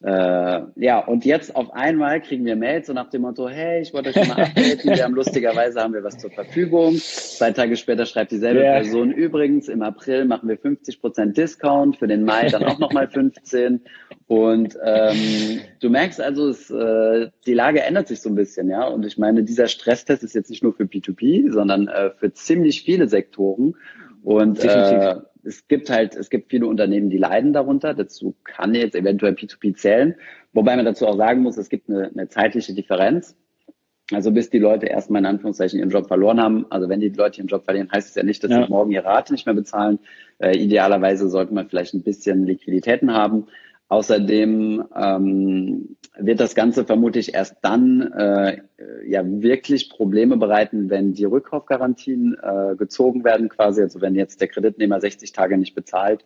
äh, 0.02 0.60
ja, 0.76 0.98
und 0.98 1.24
jetzt 1.24 1.54
auf 1.54 1.72
einmal 1.72 2.20
kriegen 2.20 2.44
wir 2.44 2.56
Mails 2.56 2.86
so 2.86 2.92
nach 2.92 3.10
dem 3.10 3.22
Motto, 3.22 3.48
hey, 3.48 3.82
ich 3.82 3.92
wollte 3.92 4.10
euch 4.10 4.28
mal 4.28 4.42
updaten, 4.42 4.94
wir 4.94 5.04
haben 5.04 5.14
lustigerweise 5.14 5.80
haben 5.80 5.94
wir 5.94 6.04
was 6.04 6.18
zur 6.18 6.30
Verfügung. 6.30 6.96
Zwei 6.96 7.52
Tage 7.52 7.76
später 7.76 8.06
schreibt 8.06 8.32
dieselbe 8.32 8.60
yeah. 8.60 8.74
Person, 8.74 9.10
übrigens, 9.12 9.68
im 9.68 9.82
April 9.82 10.24
machen 10.24 10.48
wir 10.48 10.58
50 10.58 11.00
Prozent 11.00 11.36
Discount, 11.36 11.96
für 11.96 12.06
den 12.06 12.24
Mai 12.24 12.48
dann 12.48 12.64
auch 12.64 12.78
nochmal 12.78 13.08
15 13.08 13.82
und 14.32 14.78
ähm, 14.82 15.60
du 15.80 15.90
merkst 15.90 16.18
also, 16.18 16.48
es, 16.48 16.70
äh, 16.70 17.28
die 17.46 17.52
Lage 17.52 17.82
ändert 17.82 18.08
sich 18.08 18.22
so 18.22 18.30
ein 18.30 18.34
bisschen, 18.34 18.70
ja. 18.70 18.86
Und 18.86 19.04
ich 19.04 19.18
meine, 19.18 19.42
dieser 19.42 19.68
Stresstest 19.68 20.22
ist 20.22 20.34
jetzt 20.34 20.48
nicht 20.48 20.62
nur 20.62 20.72
für 20.72 20.84
P2P, 20.84 21.52
sondern 21.52 21.88
äh, 21.88 22.10
für 22.16 22.32
ziemlich 22.32 22.82
viele 22.82 23.08
Sektoren. 23.08 23.41
Und 24.22 24.64
äh, 24.64 25.16
es 25.44 25.66
gibt 25.66 25.90
halt, 25.90 26.16
es 26.16 26.30
gibt 26.30 26.50
viele 26.50 26.66
Unternehmen, 26.66 27.10
die 27.10 27.18
leiden 27.18 27.52
darunter. 27.52 27.94
Dazu 27.94 28.34
kann 28.44 28.74
jetzt 28.74 28.94
eventuell 28.94 29.34
P2P 29.34 29.74
zählen. 29.74 30.14
Wobei 30.52 30.76
man 30.76 30.84
dazu 30.84 31.06
auch 31.06 31.16
sagen 31.16 31.42
muss, 31.42 31.56
es 31.56 31.68
gibt 31.68 31.88
eine, 31.88 32.08
eine 32.08 32.28
zeitliche 32.28 32.74
Differenz. 32.74 33.36
Also 34.12 34.30
bis 34.30 34.50
die 34.50 34.58
Leute 34.58 34.86
erstmal 34.86 35.20
in 35.20 35.26
Anführungszeichen 35.26 35.78
ihren 35.78 35.90
Job 35.90 36.06
verloren 36.06 36.40
haben. 36.40 36.66
Also 36.70 36.88
wenn 36.88 37.00
die 37.00 37.08
Leute 37.08 37.38
ihren 37.38 37.46
Job 37.46 37.64
verlieren, 37.64 37.90
heißt 37.90 38.10
es 38.10 38.14
ja 38.14 38.22
nicht, 38.22 38.44
dass 38.44 38.50
ja. 38.50 38.64
sie 38.64 38.70
morgen 38.70 38.90
ihre 38.90 39.04
Rate 39.04 39.32
nicht 39.32 39.46
mehr 39.46 39.54
bezahlen. 39.54 39.98
Äh, 40.38 40.56
idealerweise 40.58 41.28
sollte 41.28 41.54
man 41.54 41.68
vielleicht 41.68 41.94
ein 41.94 42.02
bisschen 42.02 42.44
Liquiditäten 42.44 43.12
haben. 43.12 43.46
Außerdem 43.92 44.84
ähm, 44.96 45.96
wird 46.16 46.40
das 46.40 46.54
Ganze 46.54 46.86
vermutlich 46.86 47.34
erst 47.34 47.56
dann 47.60 48.00
äh, 48.12 48.62
ja 49.04 49.22
wirklich 49.22 49.90
Probleme 49.90 50.38
bereiten, 50.38 50.88
wenn 50.88 51.12
die 51.12 51.26
Rückkaufgarantien 51.26 52.34
äh, 52.42 52.74
gezogen 52.74 53.22
werden, 53.22 53.50
quasi. 53.50 53.82
Also 53.82 54.00
wenn 54.00 54.14
jetzt 54.14 54.40
der 54.40 54.48
Kreditnehmer 54.48 54.98
60 54.98 55.32
Tage 55.32 55.58
nicht 55.58 55.74
bezahlt, 55.74 56.24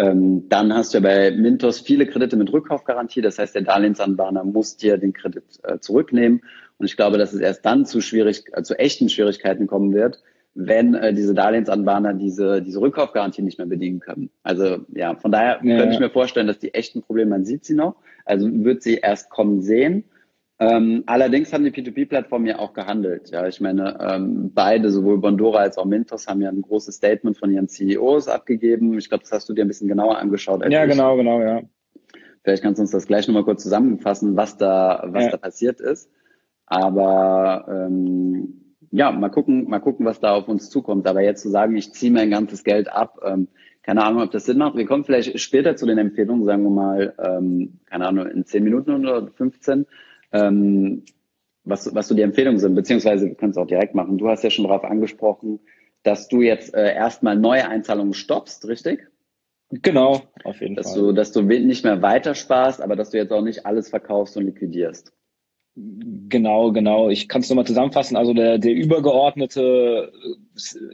ähm, 0.00 0.48
dann 0.48 0.74
hast 0.74 0.94
du 0.94 0.98
ja 0.98 1.02
bei 1.02 1.30
Mintos 1.30 1.78
viele 1.78 2.08
Kredite 2.08 2.36
mit 2.36 2.52
Rückkaufgarantie. 2.52 3.22
Das 3.22 3.38
heißt, 3.38 3.54
der 3.54 3.62
Darlehensanbahner 3.62 4.42
muss 4.42 4.76
dir 4.76 4.98
den 4.98 5.12
Kredit 5.12 5.44
äh, 5.62 5.78
zurücknehmen. 5.78 6.42
Und 6.78 6.86
ich 6.86 6.96
glaube, 6.96 7.18
dass 7.18 7.32
es 7.32 7.40
erst 7.40 7.64
dann 7.64 7.86
zu 7.86 8.00
schwierig, 8.00 8.46
äh, 8.52 8.64
zu 8.64 8.76
echten 8.80 9.08
Schwierigkeiten 9.08 9.68
kommen 9.68 9.94
wird, 9.94 10.24
wenn 10.56 10.94
äh, 10.94 11.12
diese 11.12 11.34
Darlehensanbahner 11.34 12.14
diese, 12.14 12.62
diese 12.62 12.80
Rückkaufgarantie 12.80 13.42
nicht 13.42 13.58
mehr 13.58 13.66
bedienen 13.66 14.00
können. 14.00 14.30
Also 14.42 14.78
ja, 14.94 15.14
von 15.14 15.30
daher 15.30 15.60
ja. 15.62 15.76
könnte 15.76 15.94
ich 15.94 16.00
mir 16.00 16.10
vorstellen, 16.10 16.46
dass 16.46 16.58
die 16.58 16.72
echten 16.74 17.02
Probleme, 17.02 17.30
man 17.30 17.44
sieht 17.44 17.64
sie 17.64 17.74
noch, 17.74 17.96
also 18.24 18.48
wird 18.50 18.82
sie 18.82 18.96
erst 18.96 19.28
kommen 19.28 19.60
sehen. 19.60 20.04
Ähm, 20.58 21.02
allerdings 21.04 21.52
haben 21.52 21.64
die 21.64 21.70
P2P-Plattformen 21.70 22.46
ja 22.46 22.58
auch 22.58 22.72
gehandelt. 22.72 23.30
Ja, 23.30 23.46
ich 23.46 23.60
meine, 23.60 23.98
ähm, 24.00 24.52
beide, 24.54 24.90
sowohl 24.90 25.18
Bondora 25.18 25.58
als 25.58 25.76
auch 25.76 25.84
Mintos, 25.84 26.26
haben 26.26 26.40
ja 26.40 26.48
ein 26.48 26.62
großes 26.62 26.94
Statement 26.94 27.36
von 27.36 27.52
ihren 27.52 27.68
CEOs 27.68 28.28
abgegeben. 28.28 28.96
Ich 28.96 29.10
glaube, 29.10 29.24
das 29.24 29.32
hast 29.32 29.48
du 29.50 29.52
dir 29.52 29.66
ein 29.66 29.68
bisschen 29.68 29.88
genauer 29.88 30.16
angeschaut. 30.16 30.62
ja, 30.70 30.84
ich. 30.84 30.90
genau, 30.90 31.16
genau, 31.16 31.42
ja. 31.42 31.60
Vielleicht 32.42 32.62
kannst 32.62 32.78
du 32.78 32.82
uns 32.82 32.92
das 32.92 33.06
gleich 33.06 33.28
nochmal 33.28 33.44
kurz 33.44 33.62
zusammenfassen, 33.62 34.36
was 34.36 34.56
da, 34.56 35.04
was 35.08 35.24
ja. 35.24 35.30
da 35.32 35.36
passiert 35.36 35.80
ist. 35.80 36.10
Aber 36.64 37.66
ähm, 37.68 38.65
ja, 38.90 39.10
mal 39.10 39.28
gucken, 39.28 39.68
mal 39.68 39.80
gucken, 39.80 40.06
was 40.06 40.20
da 40.20 40.34
auf 40.34 40.48
uns 40.48 40.70
zukommt. 40.70 41.06
Aber 41.06 41.22
jetzt 41.22 41.42
zu 41.42 41.50
sagen, 41.50 41.76
ich 41.76 41.92
ziehe 41.92 42.12
mein 42.12 42.30
ganzes 42.30 42.64
Geld 42.64 42.88
ab, 42.88 43.20
ähm, 43.24 43.48
keine 43.82 44.04
Ahnung, 44.04 44.22
ob 44.22 44.32
das 44.32 44.46
Sinn 44.46 44.58
macht. 44.58 44.76
Wir 44.76 44.86
kommen 44.86 45.04
vielleicht 45.04 45.38
später 45.38 45.76
zu 45.76 45.86
den 45.86 45.98
Empfehlungen, 45.98 46.44
sagen 46.44 46.64
wir 46.64 46.70
mal, 46.70 47.14
ähm, 47.18 47.78
keine 47.86 48.08
Ahnung, 48.08 48.26
in 48.26 48.44
10 48.44 48.64
Minuten 48.64 48.90
oder 48.90 49.28
15, 49.28 49.86
ähm, 50.32 51.04
was, 51.62 51.94
was 51.94 52.08
so 52.08 52.14
die 52.14 52.22
Empfehlungen 52.22 52.58
sind, 52.58 52.74
beziehungsweise 52.74 53.26
wir 53.26 53.34
können 53.34 53.52
es 53.52 53.56
auch 53.56 53.66
direkt 53.66 53.94
machen. 53.94 54.18
Du 54.18 54.28
hast 54.28 54.42
ja 54.42 54.50
schon 54.50 54.66
darauf 54.66 54.84
angesprochen, 54.84 55.60
dass 56.02 56.28
du 56.28 56.42
jetzt 56.42 56.74
äh, 56.74 56.94
erstmal 56.94 57.36
neue 57.36 57.68
Einzahlungen 57.68 58.14
stoppst, 58.14 58.66
richtig? 58.68 59.08
Genau, 59.70 60.22
auf 60.44 60.60
jeden 60.60 60.76
dass 60.76 60.92
Fall. 60.92 61.00
Du, 61.00 61.12
dass 61.12 61.32
du 61.32 61.42
nicht 61.42 61.84
mehr 61.84 62.02
weiter 62.02 62.34
sparst, 62.34 62.80
aber 62.80 62.94
dass 62.94 63.10
du 63.10 63.18
jetzt 63.18 63.32
auch 63.32 63.42
nicht 63.42 63.66
alles 63.66 63.88
verkaufst 63.90 64.36
und 64.36 64.44
liquidierst. 64.44 65.12
Genau, 65.78 66.72
genau. 66.72 67.10
Ich 67.10 67.28
kann 67.28 67.42
es 67.42 67.50
nochmal 67.50 67.66
zusammenfassen. 67.66 68.16
Also 68.16 68.32
der, 68.32 68.56
der 68.56 68.72
übergeordnete 68.72 70.10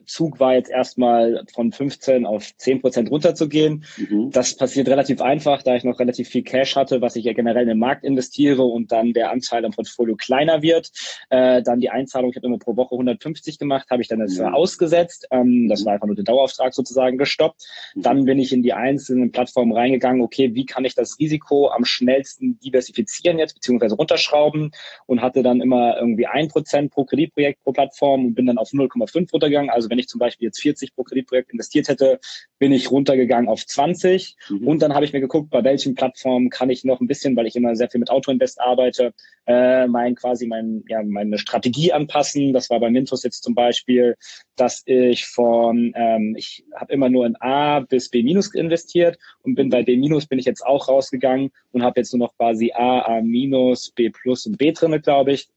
Zug 0.07 0.40
war 0.40 0.55
jetzt 0.55 0.71
erstmal 0.71 1.45
von 1.55 1.71
15 1.71 2.27
auf 2.27 2.57
10 2.57 2.81
Prozent 2.81 3.09
runterzugehen. 3.09 3.85
Mhm. 3.97 4.33
Das 4.33 4.57
passiert 4.57 4.88
relativ 4.88 5.21
einfach, 5.21 5.62
da 5.62 5.77
ich 5.77 5.85
noch 5.85 6.01
relativ 6.01 6.29
viel 6.29 6.42
Cash 6.42 6.75
hatte, 6.75 7.01
was 7.01 7.14
ich 7.14 7.25
ja 7.25 7.33
generell 7.33 7.62
in 7.62 7.68
den 7.68 7.79
Markt 7.79 8.03
investiere 8.03 8.64
und 8.64 8.90
dann 8.90 9.12
der 9.12 9.31
Anteil 9.31 9.64
am 9.64 9.71
Portfolio 9.71 10.16
kleiner 10.16 10.62
wird. 10.62 10.90
Äh, 11.31 11.62
dann 11.62 11.79
die 11.79 11.90
Einzahlung, 11.90 12.31
ich 12.31 12.37
habe 12.37 12.49
immer 12.49 12.59
pro 12.59 12.75
Woche 12.77 12.97
150 12.97 13.61
gemacht, 13.61 13.88
habe 13.88 14.03
ich 14.03 14.09
dann 14.09 14.18
jetzt 14.18 14.40
mhm. 14.40 14.47
ausgesetzt. 14.47 15.29
Ähm, 15.31 15.68
das 15.68 15.85
war 15.85 15.92
einfach 15.92 16.09
nur 16.09 16.16
der 16.16 16.25
Dauerauftrag 16.25 16.75
sozusagen 16.75 17.18
gestoppt. 17.18 17.62
Mhm. 17.95 18.03
Dann 18.03 18.25
bin 18.25 18.40
ich 18.40 18.53
in 18.53 18.64
die 18.64 18.73
einzelnen 18.73 19.31
Plattformen 19.31 19.73
reingegangen. 19.73 20.23
Okay, 20.23 20.57
wie 20.57 20.66
kann 20.66 20.85
ich 20.85 20.97
das 20.97 21.21
Risiko 21.21 21.68
am 21.68 21.85
schnellsten 21.85 22.59
diversifizieren 22.59 23.38
jetzt, 23.38 23.55
beziehungsweise 23.55 23.95
runterschrauben 23.95 24.71
und 25.06 25.20
hatte 25.20 25.42
dann 25.42 25.61
immer 25.61 25.96
irgendwie 25.98 26.26
ein 26.26 26.48
Prozent 26.48 26.92
pro 26.92 27.04
Kreditprojekt 27.04 27.62
pro 27.62 27.72
Plattform 27.72 28.26
und 28.26 28.35
bin 28.35 28.46
dann 28.46 28.58
auf 28.58 28.70
0,5 28.70 29.32
runter 29.32 29.42
runtergegangen. 29.42 29.70
Also 29.70 29.90
wenn 29.90 29.98
ich 29.98 30.08
zum 30.08 30.18
Beispiel 30.18 30.46
jetzt 30.46 30.61
40 30.61 30.94
pro 30.94 31.02
Kreditprojekt 31.02 31.52
investiert 31.52 31.88
hätte, 31.88 32.20
bin 32.58 32.72
ich 32.72 32.90
runtergegangen 32.90 33.48
auf 33.48 33.66
20. 33.66 34.37
Mhm. 34.48 34.68
Und 34.68 34.82
dann 34.82 34.94
habe 34.94 35.04
ich 35.04 35.12
mir 35.12 35.20
geguckt, 35.20 35.50
bei 35.50 35.64
welchen 35.64 35.94
Plattformen 35.94 36.50
kann 36.50 36.70
ich 36.70 36.85
noch 36.85 37.00
ein 37.00 37.06
bisschen, 37.06 37.37
weil 37.37 37.46
ich 37.46 37.56
immer 37.56 37.74
sehr 37.74 37.90
viel 37.90 38.00
mit 38.00 38.11
Autoinvest 38.11 38.61
arbeite, 38.61 39.12
äh, 39.46 39.87
mein 39.87 40.14
quasi 40.14 40.46
mein, 40.46 40.85
ja, 40.88 41.02
meine 41.02 41.38
Strategie 41.38 41.92
anpassen. 41.92 42.52
Das 42.52 42.70
war 42.70 42.80
bei 42.80 42.90
Mintos 42.90 43.24
jetzt 43.24 43.42
zum 43.42 43.54
Beispiel, 43.54 44.16
dass 44.56 44.82
ich 44.87 45.26
von, 45.26 45.92
ähm, 45.96 46.35
ich 46.37 46.64
habe 46.76 46.92
immer 46.92 47.08
nur 47.08 47.26
in 47.26 47.37
A 47.40 47.80
bis 47.80 48.08
B 48.08 48.22
minus 48.22 48.54
investiert 48.54 49.18
und 49.42 49.54
bin 49.54 49.70
bei 49.70 49.82
B 49.82 49.96
minus 49.96 50.26
bin 50.26 50.38
ich 50.38 50.44
jetzt 50.44 50.64
auch 50.64 50.88
rausgegangen 50.88 51.50
und 51.72 51.82
habe 51.82 52.00
jetzt 52.00 52.12
nur 52.12 52.26
noch 52.26 52.37
quasi 52.37 52.72
A, 52.72 53.00
A 53.00 53.20
minus, 53.22 53.90
B 53.90 54.11
plus 54.11 54.46
und 54.46 54.58
B 54.58 54.62
drinne, 54.70 55.01
glaube 55.01 55.33
ich 55.33 55.48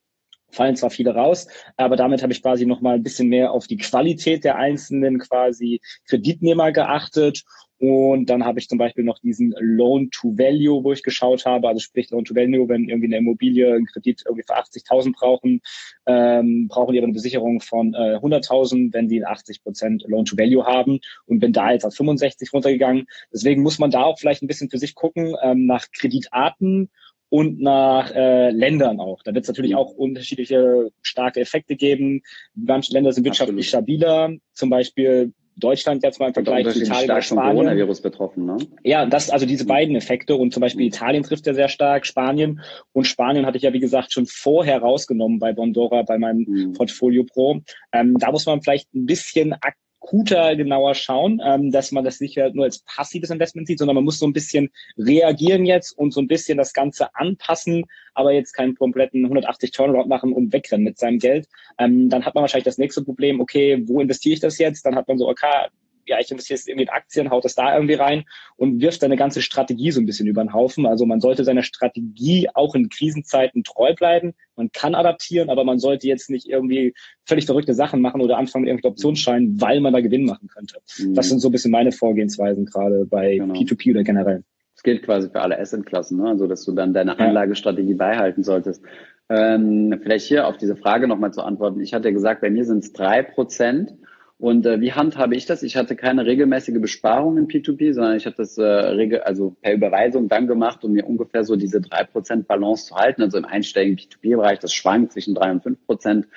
fallen 0.56 0.76
zwar 0.76 0.90
viele 0.90 1.14
raus, 1.14 1.48
aber 1.78 1.96
damit 1.96 2.24
habe 2.24 2.34
ich 2.34 2.42
quasi 2.42 2.66
noch 2.66 2.82
mal 2.82 2.96
ein 2.96 3.04
bisschen 3.04 3.28
mehr 3.28 3.52
auf 3.52 3.68
die 3.68 3.78
Qualität 3.78 4.44
der 4.44 4.56
einzelnen 4.56 5.20
quasi 5.20 5.82
Kreditnehmer 6.08 6.72
geachtet. 6.72 7.44
Und 7.78 8.30
dann 8.30 8.46
habe 8.46 8.60
ich 8.60 8.70
zum 8.70 8.78
Beispiel 8.78 9.04
noch 9.04 9.20
diesen 9.20 9.54
Loan 9.60 10.10
to 10.10 10.30
Value, 10.38 10.82
wo 10.82 10.94
ich 10.94 11.04
geschaut 11.04 11.46
habe, 11.46 11.68
also 11.68 11.82
sprich 11.82 12.10
Loan 12.10 12.24
to 12.24 12.34
Value, 12.34 12.70
wenn 12.70 12.88
irgendwie 12.88 13.08
eine 13.08 13.18
Immobilie 13.18 13.74
einen 13.74 13.86
Kredit 13.86 14.24
irgendwie 14.26 14.46
für 14.48 14.58
80.000 14.58 15.14
brauchen, 15.14 15.60
ähm, 16.06 16.70
brauchen 16.70 16.94
die 16.94 17.00
aber 17.00 17.08
eine 17.08 17.14
Besicherung 17.14 17.60
von 17.60 17.94
äh, 17.94 18.16
100.000, 18.16 18.94
wenn 18.94 19.10
die 19.10 19.26
80 19.26 19.62
Prozent 19.62 20.06
Loan 20.08 20.24
to 20.24 20.38
Value 20.38 20.66
haben 20.66 21.02
und 21.26 21.40
bin 21.40 21.52
da 21.52 21.74
jetzt 21.74 21.84
auf 21.84 21.94
65 21.94 22.54
runtergegangen. 22.54 23.08
Deswegen 23.34 23.62
muss 23.62 23.78
man 23.78 23.92
da 23.92 24.04
auch 24.04 24.20
vielleicht 24.20 24.42
ein 24.42 24.48
bisschen 24.48 24.70
für 24.70 24.78
sich 24.78 24.96
gucken 24.96 25.36
ähm, 25.44 25.66
nach 25.66 25.92
Kreditarten 25.92 26.90
und 27.36 27.60
nach 27.60 28.16
äh, 28.16 28.50
Ländern 28.52 29.02
auch. 29.02 29.22
Da 29.24 29.34
wird 29.34 29.44
es 29.44 29.50
natürlich 29.50 29.72
mhm. 29.72 29.78
auch 29.78 29.92
unterschiedliche 29.92 30.90
starke 31.02 31.42
Effekte 31.42 31.76
geben. 31.76 32.22
Manche 32.54 32.94
Länder 32.94 33.12
sind 33.12 33.26
wirtschaftlich 33.26 33.68
Absolut. 33.68 33.86
stabiler, 33.86 34.34
zum 34.54 34.70
Beispiel 34.70 35.34
Deutschland 35.58 36.02
jetzt 36.04 36.18
mal 36.20 36.28
im 36.28 36.34
Vergleich 36.34 36.66
zu 36.70 36.82
Italien 36.82 37.12
oder 37.12 37.22
Spanien. 37.22 37.56
Coronavirus 37.56 38.02
betroffen, 38.02 38.46
ne? 38.46 38.58
Ja, 38.84 39.06
das, 39.06 39.30
also 39.30 39.46
diese 39.46 39.66
beiden 39.66 39.98
Effekte 39.98 40.36
und 40.36 40.54
zum 40.54 40.62
Beispiel 40.62 40.86
mhm. 40.86 40.94
Italien 40.94 41.24
trifft 41.24 41.46
ja 41.46 41.54
sehr 41.54 41.68
stark, 41.68 42.06
Spanien 42.06 42.62
und 42.94 43.06
Spanien 43.06 43.46
hatte 43.46 43.58
ich 43.58 43.64
ja 43.64 43.74
wie 43.74 43.82
gesagt 43.82 44.14
schon 44.14 44.28
vorher 44.28 44.80
rausgenommen 44.80 45.40
bei 45.40 45.52
Bondora, 45.52 46.04
bei 46.04 46.18
meinem 46.18 46.46
mhm. 46.48 46.74
Portfolio 46.74 47.26
Pro. 47.26 47.60
Ähm, 47.92 48.18
da 48.18 48.32
muss 48.32 48.46
man 48.46 48.62
vielleicht 48.62 48.94
ein 48.94 49.06
bisschen 49.06 49.54
ak 49.54 49.76
akuter 50.06 50.56
genauer 50.56 50.94
schauen, 50.94 51.42
ähm, 51.44 51.72
dass 51.72 51.92
man 51.92 52.04
das 52.04 52.20
nicht 52.20 52.38
nur 52.54 52.66
als 52.66 52.80
passives 52.80 53.30
Investment 53.32 53.68
sieht, 53.68 53.80
sondern 53.80 53.96
man 53.96 54.04
muss 54.04 54.20
so 54.20 54.28
ein 54.28 54.34
bisschen 54.34 54.70
reagieren 54.98 55.66
jetzt 55.66 55.98
und 55.98 56.14
so 56.14 56.22
ein 56.22 56.28
bisschen 56.28 56.58
das 56.58 56.74
Ganze 56.74 57.14
anpassen, 57.16 57.86
aber 58.14 58.32
jetzt 58.32 58.54
keinen 58.54 58.76
kompletten 58.76 59.24
180 59.24 59.72
Turnaround 59.72 60.08
machen 60.08 60.32
und 60.32 60.54
wegrennen 60.54 60.84
mit 60.84 60.98
seinem 60.98 61.20
Geld. 61.20 61.48
Ähm, 61.80 62.10
dann 62.10 62.26
hat 62.26 62.36
man 62.36 62.44
wahrscheinlich 62.44 62.66
das 62.66 62.78
nächste 62.78 63.04
Problem, 63.04 63.40
okay, 63.40 63.84
wo 63.88 64.00
investiere 64.00 64.34
ich 64.34 64.40
das 64.40 64.58
jetzt? 64.60 64.86
Dann 64.86 64.96
hat 64.96 65.08
man 65.08 65.18
so, 65.18 65.28
okay, 65.28 65.68
ja, 66.06 66.20
ich 66.20 66.32
investiere 66.32 66.58
jetzt 66.58 66.68
irgendwie 66.68 66.84
in 66.84 66.90
Aktien, 66.90 67.30
haut 67.30 67.46
das 67.46 67.56
da 67.56 67.74
irgendwie 67.74 67.96
rein 67.96 68.24
und 68.58 68.82
wirft 68.82 69.02
seine 69.02 69.18
ganze 69.18 69.42
Strategie 69.42 69.92
so 69.92 70.00
ein 70.00 70.06
bisschen 70.06 70.28
über 70.28 70.44
den 70.44 70.54
Haufen. 70.54 70.86
Also 70.86 71.06
man 71.06 71.20
sollte 71.20 71.44
seiner 71.44 71.64
Strategie 71.64 72.48
auch 72.54 72.76
in 72.76 72.90
Krisenzeiten 72.90 73.64
treu 73.64 73.94
bleiben. 73.94 74.34
Man 74.56 74.72
kann 74.72 74.96
adaptieren, 74.96 75.50
aber 75.50 75.64
man 75.64 75.80
sollte 75.80 76.08
jetzt 76.08 76.30
nicht 76.30 76.48
irgendwie 76.48 76.94
völlig 77.26 77.46
verrückte 77.46 77.74
Sachen 77.74 78.02
machen 78.02 78.22
oder 78.22 78.38
anfangen 78.38 78.64
mit 78.64 78.70
irgendwelchen 78.70 78.94
Optionsscheinen, 78.94 79.62
weil 79.62 79.82
man 79.82 79.94
da 79.94 80.02
Gewinn 80.02 80.26
machen 80.26 80.48
könnte. 80.48 80.80
Mhm. 81.00 81.14
Das 81.14 81.30
sind 81.30 81.40
so 81.40 81.50
ein 81.50 81.52
bisschen 81.52 81.72
meine 81.72 81.92
Vorgehensweisen 81.92 82.66
gerade 82.66 83.06
bei 83.06 83.38
genau. 83.38 83.54
P2P 83.54 83.92
oder 83.92 84.04
generell. 84.04 84.44
Das 84.76 84.84
gilt 84.84 85.04
quasi 85.04 85.30
für 85.30 85.42
alle 85.42 85.58
Asset-Klassen, 85.58 86.18
ne? 86.18 86.30
also 86.30 86.48
dass 86.48 86.66
du 86.66 86.74
dann 86.74 86.94
deine 86.94 87.18
Anlagestrategie 87.18 87.92
ja. 87.92 87.98
beibehalten 87.98 88.44
solltest. 88.44 88.84
Ähm, 89.30 90.00
vielleicht 90.04 90.28
hier 90.28 90.48
auf 90.48 90.58
diese 90.58 90.76
Frage 90.76 91.08
nochmal 91.08 91.34
zu 91.34 91.42
antworten. 91.42 91.80
Ich 91.80 91.94
hatte 91.94 92.14
gesagt, 92.14 92.42
bei 92.42 92.50
mir 92.50 92.66
sind 92.66 92.84
es 92.84 92.94
drei 92.94 93.24
Prozent 93.24 93.94
Und 94.38 94.66
äh, 94.66 94.82
wie 94.82 94.92
handhabe 94.92 95.36
ich 95.36 95.46
das? 95.46 95.64
Ich 95.64 95.78
hatte 95.78 95.96
keine 95.96 96.26
regelmäßige 96.26 96.82
Besparung 96.82 97.38
in 97.38 97.48
P2P, 97.48 97.94
sondern 97.94 98.18
ich 98.18 98.26
habe 98.26 98.36
das 98.36 98.58
äh, 98.58 99.20
also 99.24 99.56
per 99.62 99.74
Überweisung 99.74 100.28
dann 100.28 100.48
gemacht, 100.48 100.84
um 100.84 100.92
mir 100.92 101.08
ungefähr 101.08 101.46
so 101.46 101.56
diese 101.56 101.80
drei 101.80 102.04
Prozent 102.04 102.48
Balance 102.48 102.88
zu 102.88 102.96
halten. 102.96 103.22
Also 103.22 103.38
im 103.38 103.46
einstelligen 103.46 103.98
P2P-Bereich, 103.98 104.60
das 104.60 104.74
schwankt 104.74 105.14
zwischen 105.14 105.36
drei 105.36 105.52
und 105.52 105.64
fünf 105.64 105.86
Prozent. 105.86 106.28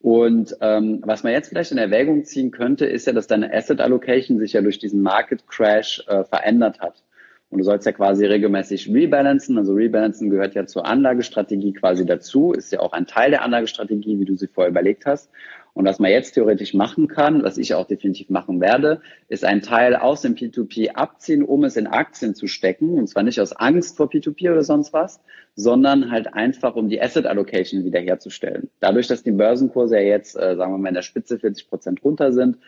Und 0.00 0.56
ähm, 0.60 1.00
was 1.06 1.22
man 1.22 1.32
jetzt 1.32 1.48
vielleicht 1.48 1.72
in 1.72 1.78
Erwägung 1.78 2.24
ziehen 2.24 2.50
könnte, 2.50 2.86
ist 2.86 3.06
ja, 3.06 3.12
dass 3.12 3.26
deine 3.26 3.54
Asset 3.54 3.80
Allocation 3.80 4.38
sich 4.38 4.52
ja 4.52 4.60
durch 4.60 4.78
diesen 4.78 5.00
Market 5.00 5.46
Crash 5.46 6.04
äh, 6.08 6.24
verändert 6.24 6.80
hat. 6.80 7.02
Und 7.48 7.58
du 7.58 7.64
sollst 7.64 7.86
ja 7.86 7.92
quasi 7.92 8.26
regelmäßig 8.26 8.92
rebalancen. 8.92 9.56
Also 9.56 9.74
rebalancen 9.74 10.28
gehört 10.28 10.56
ja 10.56 10.66
zur 10.66 10.84
Anlagestrategie 10.86 11.72
quasi 11.72 12.04
dazu, 12.04 12.52
ist 12.52 12.72
ja 12.72 12.80
auch 12.80 12.92
ein 12.92 13.06
Teil 13.06 13.30
der 13.30 13.42
Anlagestrategie, 13.42 14.18
wie 14.18 14.24
du 14.24 14.34
sie 14.34 14.48
vorher 14.48 14.70
überlegt 14.70 15.06
hast. 15.06 15.30
Und 15.74 15.84
was 15.84 15.98
man 15.98 16.12
jetzt 16.12 16.32
theoretisch 16.32 16.72
machen 16.72 17.08
kann, 17.08 17.42
was 17.42 17.58
ich 17.58 17.74
auch 17.74 17.86
definitiv 17.86 18.30
machen 18.30 18.60
werde, 18.60 19.02
ist 19.28 19.44
einen 19.44 19.60
Teil 19.60 19.96
aus 19.96 20.22
dem 20.22 20.36
P2P 20.36 20.92
abziehen, 20.92 21.42
um 21.42 21.64
es 21.64 21.76
in 21.76 21.88
Aktien 21.88 22.36
zu 22.36 22.46
stecken. 22.46 22.96
Und 22.96 23.08
zwar 23.08 23.24
nicht 23.24 23.40
aus 23.40 23.52
Angst 23.52 23.96
vor 23.96 24.08
P2P 24.08 24.52
oder 24.52 24.62
sonst 24.62 24.92
was, 24.92 25.20
sondern 25.56 26.12
halt 26.12 26.32
einfach, 26.32 26.76
um 26.76 26.88
die 26.88 27.02
Asset 27.02 27.26
Allocation 27.26 27.84
wiederherzustellen. 27.84 28.70
Dadurch, 28.78 29.08
dass 29.08 29.24
die 29.24 29.32
Börsenkurse 29.32 29.96
ja 29.96 30.02
jetzt, 30.02 30.36
äh, 30.36 30.54
sagen 30.54 30.72
wir 30.72 30.78
mal, 30.78 30.88
in 30.88 30.94
der 30.94 31.02
Spitze 31.02 31.40
40 31.40 31.68
Prozent 31.68 32.04
runter 32.04 32.32
sind, 32.32 32.58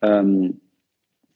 ähm, 0.00 0.60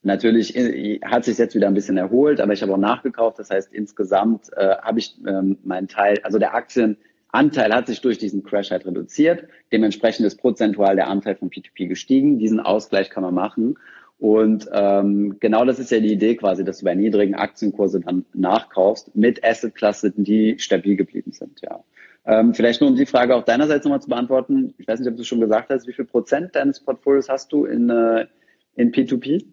Natürlich 0.02 0.56
äh, 0.56 1.00
hat 1.04 1.24
sich 1.24 1.36
jetzt 1.38 1.56
wieder 1.56 1.66
ein 1.66 1.74
bisschen 1.74 1.96
erholt, 1.96 2.40
aber 2.40 2.52
ich 2.52 2.62
habe 2.62 2.72
auch 2.72 2.78
nachgekauft. 2.78 3.38
Das 3.40 3.50
heißt, 3.50 3.72
insgesamt 3.74 4.48
äh, 4.56 4.76
habe 4.76 5.00
ich 5.00 5.16
ähm, 5.26 5.58
meinen 5.64 5.88
Teil, 5.88 6.18
also 6.22 6.38
der 6.38 6.54
Aktien, 6.54 6.96
Anteil 7.30 7.74
hat 7.74 7.86
sich 7.86 8.00
durch 8.00 8.18
diesen 8.18 8.42
Crash 8.42 8.70
halt 8.70 8.86
reduziert. 8.86 9.44
Dementsprechend 9.70 10.26
ist 10.26 10.40
prozentual 10.40 10.96
der 10.96 11.08
Anteil 11.08 11.36
von 11.36 11.50
P2P 11.50 11.86
gestiegen. 11.86 12.38
Diesen 12.38 12.60
Ausgleich 12.60 13.10
kann 13.10 13.22
man 13.22 13.34
machen. 13.34 13.78
Und 14.18 14.68
ähm, 14.72 15.36
genau 15.38 15.64
das 15.64 15.78
ist 15.78 15.90
ja 15.90 16.00
die 16.00 16.12
Idee 16.12 16.34
quasi, 16.34 16.64
dass 16.64 16.78
du 16.78 16.84
bei 16.84 16.94
niedrigen 16.94 17.36
Aktienkurse 17.36 18.00
dann 18.00 18.24
nachkaufst 18.34 19.14
mit 19.14 19.44
Assetklassen, 19.44 20.24
die 20.24 20.58
stabil 20.58 20.96
geblieben 20.96 21.32
sind. 21.32 21.60
Ja. 21.62 21.84
Ähm, 22.24 22.52
vielleicht 22.52 22.80
nur 22.80 22.90
um 22.90 22.96
die 22.96 23.06
Frage 23.06 23.36
auch 23.36 23.44
deinerseits 23.44 23.84
nochmal 23.84 24.02
zu 24.02 24.08
beantworten. 24.08 24.74
Ich 24.78 24.88
weiß 24.88 24.98
nicht, 24.98 25.08
ob 25.08 25.16
du 25.16 25.24
schon 25.24 25.40
gesagt 25.40 25.70
hast, 25.70 25.86
wie 25.86 25.92
viel 25.92 26.04
Prozent 26.04 26.56
deines 26.56 26.80
Portfolios 26.80 27.28
hast 27.28 27.52
du 27.52 27.64
in, 27.64 27.88
äh, 27.90 28.26
in 28.74 28.90
P2P? 28.90 29.44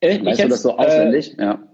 Äh, 0.00 0.24
weißt 0.24 0.44
du 0.44 0.48
das 0.48 0.62
so 0.62 0.76
auswendig? 0.76 1.36
Äh, 1.38 1.42
ja. 1.42 1.67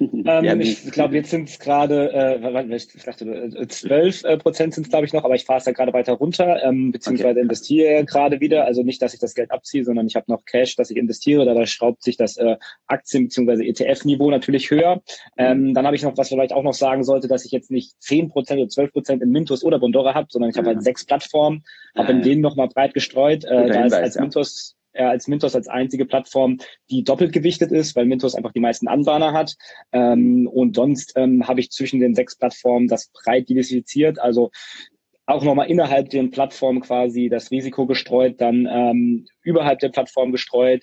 Ähm, 0.22 0.60
ich 0.60 0.90
glaube, 0.92 1.14
jetzt 1.14 1.30
sind 1.30 1.48
es 1.48 1.58
gerade, 1.58 2.12
äh, 2.12 2.76
ich 2.76 3.04
dachte, 3.04 3.24
äh, 3.24 3.66
12 3.66 4.24
äh, 4.24 4.36
Prozent 4.38 4.74
sind 4.74 4.84
es, 4.84 4.90
glaube 4.90 5.06
ich, 5.06 5.12
noch, 5.12 5.24
aber 5.24 5.34
ich 5.34 5.44
fahre 5.44 5.58
es 5.58 5.66
ja 5.66 5.72
gerade 5.72 5.92
weiter 5.92 6.14
runter, 6.14 6.62
ähm, 6.62 6.92
beziehungsweise 6.92 7.30
okay. 7.30 7.40
investiere 7.40 8.04
gerade 8.04 8.40
wieder. 8.40 8.64
Also 8.64 8.82
nicht, 8.82 9.02
dass 9.02 9.14
ich 9.14 9.20
das 9.20 9.34
Geld 9.34 9.50
abziehe, 9.50 9.84
sondern 9.84 10.06
ich 10.06 10.16
habe 10.16 10.30
noch 10.30 10.44
Cash, 10.44 10.76
dass 10.76 10.90
ich 10.90 10.96
investiere. 10.96 11.44
Dabei 11.44 11.66
schraubt 11.66 12.02
sich 12.02 12.16
das 12.16 12.36
äh, 12.36 12.56
Aktien- 12.86 13.24
bzw. 13.24 13.66
ETF-Niveau 13.68 14.30
natürlich 14.30 14.70
höher. 14.70 15.02
Ähm, 15.36 15.74
dann 15.74 15.86
habe 15.86 15.96
ich 15.96 16.02
noch, 16.02 16.16
was 16.16 16.28
vielleicht 16.28 16.52
auch 16.52 16.62
noch 16.62 16.74
sagen 16.74 17.04
sollte, 17.04 17.28
dass 17.28 17.44
ich 17.44 17.52
jetzt 17.52 17.70
nicht 17.70 18.00
10 18.00 18.28
Prozent 18.28 18.60
oder 18.60 18.68
12 18.68 18.92
Prozent 18.92 19.22
in 19.22 19.30
Mintos 19.30 19.64
oder 19.64 19.78
Bondora 19.78 20.14
habe, 20.14 20.28
sondern 20.30 20.50
ich 20.50 20.56
habe 20.56 20.68
halt 20.68 20.82
sechs 20.82 21.04
Plattformen, 21.04 21.64
habe 21.96 22.12
in 22.12 22.22
denen 22.22 22.40
nochmal 22.40 22.68
breit 22.68 22.94
gestreut. 22.94 23.44
Äh, 23.44 23.68
da 23.68 23.84
ist 23.84 23.92
als 23.92 24.18
Mintos 24.18 24.76
äh, 24.92 25.04
als 25.04 25.28
Mintos 25.28 25.54
als 25.54 25.68
einzige 25.68 26.06
Plattform, 26.06 26.58
die 26.90 27.04
doppelt 27.04 27.32
gewichtet 27.32 27.72
ist, 27.72 27.96
weil 27.96 28.06
Mintos 28.06 28.34
einfach 28.34 28.52
die 28.52 28.60
meisten 28.60 28.88
Anbahner 28.88 29.32
hat. 29.32 29.56
Ähm, 29.92 30.48
und 30.48 30.76
sonst 30.76 31.12
ähm, 31.16 31.46
habe 31.46 31.60
ich 31.60 31.70
zwischen 31.70 32.00
den 32.00 32.14
sechs 32.14 32.36
Plattformen 32.36 32.88
das 32.88 33.10
breit 33.12 33.48
diversifiziert, 33.48 34.18
also 34.18 34.50
auch 35.26 35.44
nochmal 35.44 35.70
innerhalb 35.70 36.10
den 36.10 36.30
Plattformen 36.30 36.80
quasi 36.80 37.28
das 37.28 37.50
Risiko 37.50 37.86
gestreut, 37.86 38.40
dann 38.40 38.66
ähm, 38.70 39.26
überhalb 39.42 39.78
der 39.78 39.90
Plattform 39.90 40.32
gestreut, 40.32 40.82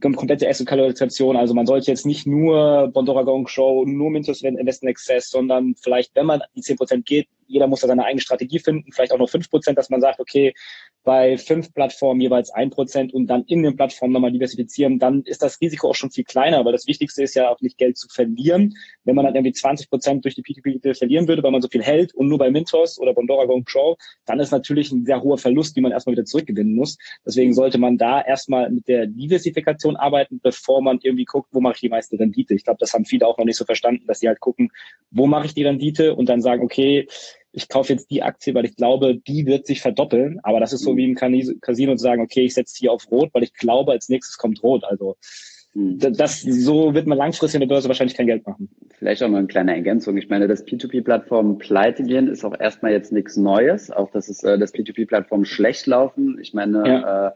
komplette 0.00 0.48
Asset-Kalkulation. 0.48 1.36
Also 1.36 1.54
man 1.54 1.66
sollte 1.66 1.90
jetzt 1.90 2.04
nicht 2.04 2.26
nur 2.26 2.90
Bondora 2.92 3.22
Gong 3.22 3.48
Show, 3.48 3.84
nur 3.86 4.10
Mintos 4.10 4.42
Investment 4.42 4.90
Access, 4.90 5.30
sondern 5.30 5.74
vielleicht, 5.82 6.14
wenn 6.14 6.26
man 6.26 6.42
die 6.54 6.62
10% 6.62 7.04
geht, 7.04 7.28
jeder 7.48 7.66
muss 7.66 7.80
da 7.80 7.88
seine 7.88 8.04
eigene 8.04 8.20
Strategie 8.20 8.58
finden, 8.58 8.92
vielleicht 8.92 9.12
auch 9.12 9.18
noch 9.18 9.28
5%, 9.28 9.74
dass 9.74 9.90
man 9.90 10.00
sagt, 10.00 10.20
okay, 10.20 10.54
bei 11.04 11.38
fünf 11.38 11.72
Plattformen 11.72 12.20
jeweils 12.20 12.50
ein 12.50 12.70
Prozent 12.70 13.14
und 13.14 13.28
dann 13.28 13.44
in 13.44 13.62
den 13.62 13.76
Plattformen 13.76 14.12
nochmal 14.12 14.30
diversifizieren, 14.30 14.98
dann 14.98 15.22
ist 15.22 15.42
das 15.42 15.60
Risiko 15.60 15.88
auch 15.88 15.94
schon 15.94 16.10
viel 16.10 16.24
kleiner, 16.24 16.64
weil 16.64 16.72
das 16.72 16.86
Wichtigste 16.86 17.22
ist 17.22 17.34
ja 17.34 17.48
auch 17.48 17.60
nicht 17.60 17.78
Geld 17.78 17.96
zu 17.96 18.08
verlieren. 18.08 18.74
Wenn 19.04 19.14
man 19.14 19.24
dann 19.24 19.34
irgendwie 19.34 19.52
20 19.52 19.88
Prozent 19.88 20.24
durch 20.24 20.34
die 20.34 20.42
P2P 20.42 20.94
verlieren 20.94 21.26
würde, 21.26 21.42
weil 21.42 21.50
man 21.50 21.62
so 21.62 21.68
viel 21.68 21.82
hält 21.82 22.14
und 22.14 22.28
nur 22.28 22.36
bei 22.36 22.50
Mintos 22.50 22.98
oder 22.98 23.14
Bondora 23.14 23.46
Go 23.46 23.62
Pro, 23.64 23.96
dann 24.26 24.38
ist 24.38 24.50
natürlich 24.50 24.92
ein 24.92 25.06
sehr 25.06 25.22
hoher 25.22 25.38
Verlust, 25.38 25.76
die 25.76 25.80
man 25.80 25.92
erstmal 25.92 26.12
wieder 26.12 26.26
zurückgewinnen 26.26 26.74
muss. 26.74 26.98
Deswegen 27.24 27.54
sollte 27.54 27.78
man 27.78 27.96
da 27.96 28.20
erstmal 28.20 28.68
mit 28.70 28.86
der 28.86 29.06
Diversifikation 29.06 29.96
arbeiten, 29.96 30.40
bevor 30.42 30.82
man 30.82 30.98
irgendwie 31.02 31.24
guckt, 31.24 31.48
wo 31.52 31.60
mache 31.60 31.76
ich 31.76 31.80
die 31.80 31.88
meiste 31.88 32.18
Rendite. 32.18 32.54
Ich 32.54 32.64
glaube, 32.64 32.78
das 32.80 32.92
haben 32.92 33.06
viele 33.06 33.26
auch 33.26 33.38
noch 33.38 33.46
nicht 33.46 33.56
so 33.56 33.64
verstanden, 33.64 34.04
dass 34.06 34.20
sie 34.20 34.28
halt 34.28 34.40
gucken, 34.40 34.70
wo 35.10 35.26
mache 35.26 35.46
ich 35.46 35.54
die 35.54 35.64
Rendite 35.64 36.14
und 36.14 36.28
dann 36.28 36.42
sagen, 36.42 36.62
okay, 36.62 37.08
ich 37.52 37.68
kaufe 37.68 37.92
jetzt 37.92 38.10
die 38.10 38.22
Aktie, 38.22 38.54
weil 38.54 38.66
ich 38.66 38.76
glaube, 38.76 39.16
die 39.16 39.46
wird 39.46 39.66
sich 39.66 39.80
verdoppeln. 39.80 40.38
Aber 40.42 40.60
das 40.60 40.72
ist 40.72 40.82
so 40.82 40.92
mhm. 40.92 40.96
wie 40.96 41.04
im 41.04 41.60
Casino 41.60 41.94
zu 41.94 42.02
sagen, 42.02 42.22
okay, 42.22 42.42
ich 42.42 42.54
setze 42.54 42.76
hier 42.78 42.92
auf 42.92 43.10
Rot, 43.10 43.30
weil 43.32 43.42
ich 43.42 43.54
glaube, 43.54 43.92
als 43.92 44.08
nächstes 44.08 44.36
kommt 44.36 44.62
Rot. 44.62 44.84
Also. 44.84 45.16
Das, 45.74 46.40
so 46.40 46.94
wird 46.94 47.06
man 47.06 47.18
langfristig 47.18 47.60
in 47.60 47.68
der 47.68 47.74
Börse 47.74 47.88
wahrscheinlich 47.88 48.16
kein 48.16 48.26
Geld 48.26 48.46
machen. 48.46 48.68
Vielleicht 48.98 49.22
auch 49.22 49.28
mal 49.28 49.38
eine 49.38 49.46
kleine 49.46 49.74
Ergänzung. 49.74 50.16
Ich 50.16 50.28
meine, 50.28 50.48
dass 50.48 50.66
P2P-Plattformen 50.66 51.58
pleite 51.58 52.02
gehen, 52.02 52.26
ist 52.26 52.44
auch 52.44 52.58
erstmal 52.58 52.92
jetzt 52.92 53.12
nichts 53.12 53.36
Neues. 53.36 53.90
Auch 53.90 54.10
dass 54.10 54.28
es, 54.28 54.42
äh, 54.42 54.58
dass 54.58 54.74
P2P-Plattformen 54.74 55.44
schlecht 55.44 55.86
laufen. 55.86 56.38
Ich 56.40 56.54
meine, 56.54 56.88
ja. 56.88 57.28
äh, 57.28 57.32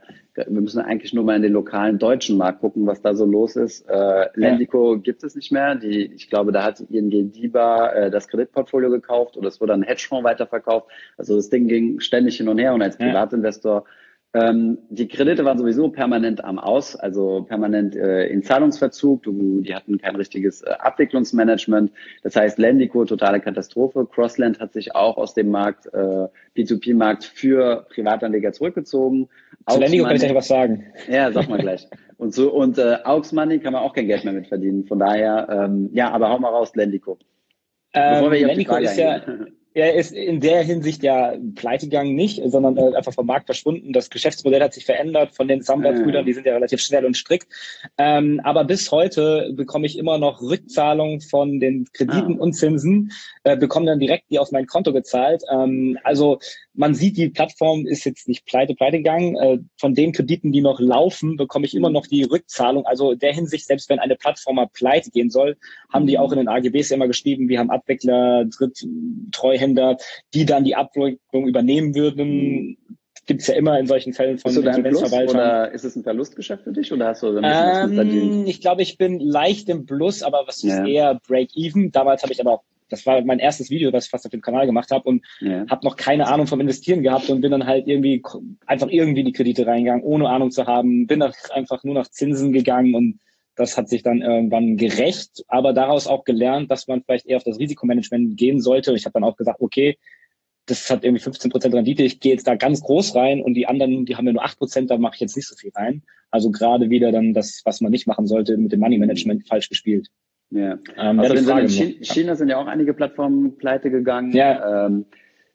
wir 0.50 0.60
müssen 0.60 0.80
eigentlich 0.80 1.12
nur 1.12 1.24
mal 1.24 1.36
in 1.36 1.42
den 1.42 1.52
lokalen 1.52 1.98
deutschen 1.98 2.36
Markt 2.38 2.60
gucken, 2.60 2.86
was 2.86 3.02
da 3.02 3.14
so 3.14 3.26
los 3.26 3.54
ist. 3.54 3.88
Äh, 3.88 4.28
Lendico 4.34 4.94
ja. 4.94 5.00
gibt 5.00 5.22
es 5.22 5.36
nicht 5.36 5.52
mehr. 5.52 5.74
Die, 5.74 6.06
ich 6.06 6.28
glaube, 6.30 6.52
da 6.52 6.64
hat 6.64 6.80
ING 6.80 7.10
DIBA 7.10 7.92
äh, 7.92 8.10
das 8.10 8.28
Kreditportfolio 8.28 8.90
gekauft 8.90 9.36
oder 9.36 9.48
es 9.48 9.60
wurde 9.60 9.74
ein 9.74 9.82
Hedgefonds 9.82 10.24
weiterverkauft. 10.24 10.88
Also 11.16 11.36
das 11.36 11.50
Ding 11.50 11.68
ging 11.68 12.00
ständig 12.00 12.38
hin 12.38 12.48
und 12.48 12.58
her 12.58 12.74
und 12.74 12.82
als 12.82 12.96
Privatinvestor 12.96 13.84
ähm, 14.34 14.78
die 14.88 15.08
Kredite 15.08 15.44
waren 15.44 15.58
sowieso 15.58 15.90
permanent 15.90 16.42
am 16.42 16.58
Aus, 16.58 16.96
also 16.96 17.42
permanent 17.42 17.94
äh, 17.94 18.26
in 18.28 18.42
Zahlungsverzug. 18.42 19.22
Du, 19.24 19.60
die 19.60 19.74
hatten 19.74 19.98
kein 19.98 20.16
richtiges 20.16 20.62
äh, 20.62 20.70
Abwicklungsmanagement. 20.70 21.92
Das 22.22 22.34
heißt, 22.34 22.58
Lendico, 22.58 23.04
totale 23.04 23.40
Katastrophe. 23.40 24.08
Crossland 24.10 24.58
hat 24.58 24.72
sich 24.72 24.94
auch 24.94 25.18
aus 25.18 25.34
dem 25.34 25.50
Markt, 25.50 25.86
äh, 25.92 26.28
P2P-Markt 26.56 27.24
für 27.24 27.86
Privatanleger 27.90 28.52
zurückgezogen. 28.52 29.28
Zu 29.68 29.78
Lendico 29.78 30.04
kann 30.04 30.16
ich 30.16 30.22
gleich 30.22 30.34
was 30.34 30.48
sagen. 30.48 30.86
Ja, 31.08 31.30
sag 31.30 31.50
mal 31.50 31.58
gleich. 31.58 31.86
Und 32.16 32.32
so 32.32 32.50
und 32.52 32.78
äh, 32.78 32.98
Aux 33.04 33.32
Money 33.32 33.58
kann 33.58 33.74
man 33.74 33.82
auch 33.82 33.92
kein 33.92 34.06
Geld 34.06 34.24
mehr 34.24 34.32
mit 34.32 34.46
verdienen. 34.46 34.86
Von 34.86 34.98
daher, 34.98 35.46
ähm, 35.50 35.90
ja, 35.92 36.10
aber 36.10 36.30
hau 36.30 36.38
mal 36.38 36.48
raus, 36.48 36.74
Lendico. 36.74 37.18
Ähm, 37.92 38.30
Lendico 38.30 38.76
ist 38.76 38.96
ja 38.96 39.20
Er 39.74 39.94
ist 39.94 40.12
in 40.12 40.40
der 40.40 40.62
Hinsicht 40.62 41.02
ja 41.02 41.34
pleite 41.54 41.86
gegangen 41.86 42.14
nicht, 42.14 42.42
sondern 42.44 42.76
äh, 42.76 42.94
einfach 42.94 43.14
vom 43.14 43.26
Markt 43.26 43.46
verschwunden. 43.46 43.92
Das 43.92 44.10
Geschäftsmodell 44.10 44.62
hat 44.62 44.74
sich 44.74 44.84
verändert 44.84 45.32
von 45.32 45.48
den 45.48 45.62
Samba-Brüdern, 45.62 46.26
die 46.26 46.34
sind 46.34 46.46
ja 46.46 46.54
relativ 46.54 46.80
schnell 46.80 47.06
und 47.06 47.16
strikt. 47.16 47.48
Ähm, 47.96 48.40
aber 48.44 48.64
bis 48.64 48.90
heute 48.92 49.52
bekomme 49.54 49.86
ich 49.86 49.98
immer 49.98 50.18
noch 50.18 50.42
Rückzahlung 50.42 51.20
von 51.20 51.60
den 51.60 51.86
Krediten 51.92 52.38
ah. 52.38 52.42
und 52.42 52.52
Zinsen, 52.52 53.12
äh, 53.44 53.56
bekomme 53.56 53.86
dann 53.86 53.98
direkt 53.98 54.24
die 54.30 54.38
auf 54.38 54.52
mein 54.52 54.66
Konto 54.66 54.92
gezahlt. 54.92 55.42
Ähm, 55.50 55.98
also 56.04 56.38
man 56.74 56.94
sieht, 56.94 57.16
die 57.16 57.28
Plattform 57.28 57.86
ist 57.86 58.04
jetzt 58.04 58.28
nicht 58.28 58.46
pleite, 58.46 58.74
pleite 58.74 58.98
gegangen. 58.98 59.36
Äh, 59.36 59.58
von 59.78 59.94
den 59.94 60.12
Krediten, 60.12 60.52
die 60.52 60.62
noch 60.62 60.80
laufen, 60.80 61.36
bekomme 61.36 61.66
ich 61.66 61.74
immer 61.74 61.90
noch 61.90 62.06
die 62.06 62.22
Rückzahlung. 62.24 62.86
Also 62.86 63.12
in 63.12 63.18
der 63.18 63.34
Hinsicht, 63.34 63.66
selbst 63.66 63.88
wenn 63.90 63.98
eine 63.98 64.16
Plattform 64.16 64.56
mal 64.56 64.68
pleite 64.72 65.10
gehen 65.10 65.30
soll, 65.30 65.56
haben 65.92 66.06
die 66.06 66.18
auch 66.18 66.32
in 66.32 66.38
den 66.38 66.48
AGBs 66.48 66.90
immer 66.90 67.08
geschrieben, 67.08 67.48
wir 67.48 67.58
haben 67.58 67.70
Abwickler, 67.70 68.46
Dritt, 68.46 68.86
Treuhänder, 69.62 69.96
die 70.34 70.44
dann 70.44 70.64
die 70.64 70.76
Abwicklung 70.76 71.46
übernehmen 71.46 71.94
würden. 71.94 72.76
Gibt 73.26 73.42
es 73.42 73.46
ja 73.46 73.54
immer 73.54 73.78
in 73.78 73.86
solchen 73.86 74.12
Fällen 74.12 74.38
von 74.38 74.54
Insolvenzverwaltern. 74.54 75.36
Oder 75.36 75.72
ist 75.72 75.84
es 75.84 75.94
ein 75.94 76.02
Verlustgeschäft 76.02 76.64
für 76.64 76.72
dich 76.72 76.92
oder 76.92 77.08
hast 77.08 77.22
du 77.22 77.38
ähm, 77.38 78.44
Ich 78.46 78.60
glaube, 78.60 78.82
ich 78.82 78.98
bin 78.98 79.20
leicht 79.20 79.68
im 79.68 79.86
Plus, 79.86 80.24
aber 80.24 80.42
was 80.46 80.62
ja. 80.62 80.82
ist 80.82 80.88
eher 80.88 81.20
Break-Even. 81.28 81.92
Damals 81.92 82.22
habe 82.22 82.32
ich 82.32 82.40
aber 82.40 82.52
auch 82.52 82.62
das 82.88 83.06
war 83.06 83.22
mein 83.22 83.38
erstes 83.38 83.70
Video, 83.70 83.90
was 83.90 84.04
ich 84.04 84.10
fast 84.10 84.26
auf 84.26 84.32
dem 84.32 84.42
Kanal 84.42 84.66
gemacht 84.66 84.90
habe 84.90 85.08
und 85.08 85.24
ja. 85.40 85.64
habe 85.70 85.82
noch 85.86 85.96
keine 85.96 86.26
Ahnung 86.26 86.46
vom 86.46 86.60
Investieren 86.60 87.02
gehabt 87.02 87.30
und 87.30 87.40
bin 87.40 87.50
dann 87.50 87.64
halt 87.64 87.86
irgendwie 87.86 88.22
einfach 88.66 88.88
irgendwie 88.88 89.20
in 89.20 89.26
die 89.26 89.32
Kredite 89.32 89.66
reingegangen, 89.66 90.04
ohne 90.04 90.28
Ahnung 90.28 90.50
zu 90.50 90.66
haben, 90.66 91.06
bin 91.06 91.22
einfach 91.22 91.84
nur 91.84 91.94
nach 91.94 92.08
Zinsen 92.08 92.52
gegangen 92.52 92.94
und 92.94 93.18
das 93.54 93.76
hat 93.76 93.88
sich 93.88 94.02
dann 94.02 94.22
irgendwann 94.22 94.76
gerecht, 94.76 95.44
aber 95.48 95.72
daraus 95.72 96.06
auch 96.06 96.24
gelernt, 96.24 96.70
dass 96.70 96.88
man 96.88 97.02
vielleicht 97.02 97.26
eher 97.26 97.36
auf 97.36 97.44
das 97.44 97.58
Risikomanagement 97.58 98.36
gehen 98.36 98.60
sollte. 98.60 98.94
Ich 98.94 99.04
habe 99.04 99.14
dann 99.14 99.24
auch 99.24 99.36
gesagt, 99.36 99.60
okay, 99.60 99.98
das 100.66 100.90
hat 100.90 101.04
irgendwie 101.04 101.22
15 101.22 101.50
Prozent 101.50 101.74
Rendite, 101.74 102.02
ich 102.02 102.20
gehe 102.20 102.32
jetzt 102.32 102.46
da 102.46 102.54
ganz 102.54 102.82
groß 102.82 103.14
rein 103.14 103.42
und 103.42 103.54
die 103.54 103.66
anderen, 103.66 104.06
die 104.06 104.16
haben 104.16 104.26
ja 104.26 104.32
nur 104.32 104.44
8 104.44 104.58
Prozent, 104.58 104.90
da 104.90 104.96
mache 104.96 105.16
ich 105.16 105.20
jetzt 105.20 105.36
nicht 105.36 105.48
so 105.48 105.56
viel 105.56 105.72
rein. 105.74 106.02
Also 106.30 106.50
gerade 106.50 106.88
wieder 106.88 107.12
dann 107.12 107.34
das, 107.34 107.62
was 107.64 107.80
man 107.80 107.90
nicht 107.90 108.06
machen 108.06 108.26
sollte, 108.26 108.56
mit 108.56 108.72
dem 108.72 108.80
Money 108.80 108.98
Management 108.98 109.46
falsch 109.46 109.68
gespielt. 109.68 110.08
Ja. 110.50 110.78
Ähm, 110.96 111.18
also 111.18 111.34
in 111.34 111.68
China, 111.68 111.94
China 112.02 112.34
sind 112.36 112.48
ja 112.48 112.58
auch 112.58 112.66
einige 112.66 112.94
Plattformen 112.94 113.56
pleite 113.56 113.90
gegangen. 113.90 114.32
Ja. 114.32 114.86
Ähm, 114.86 115.06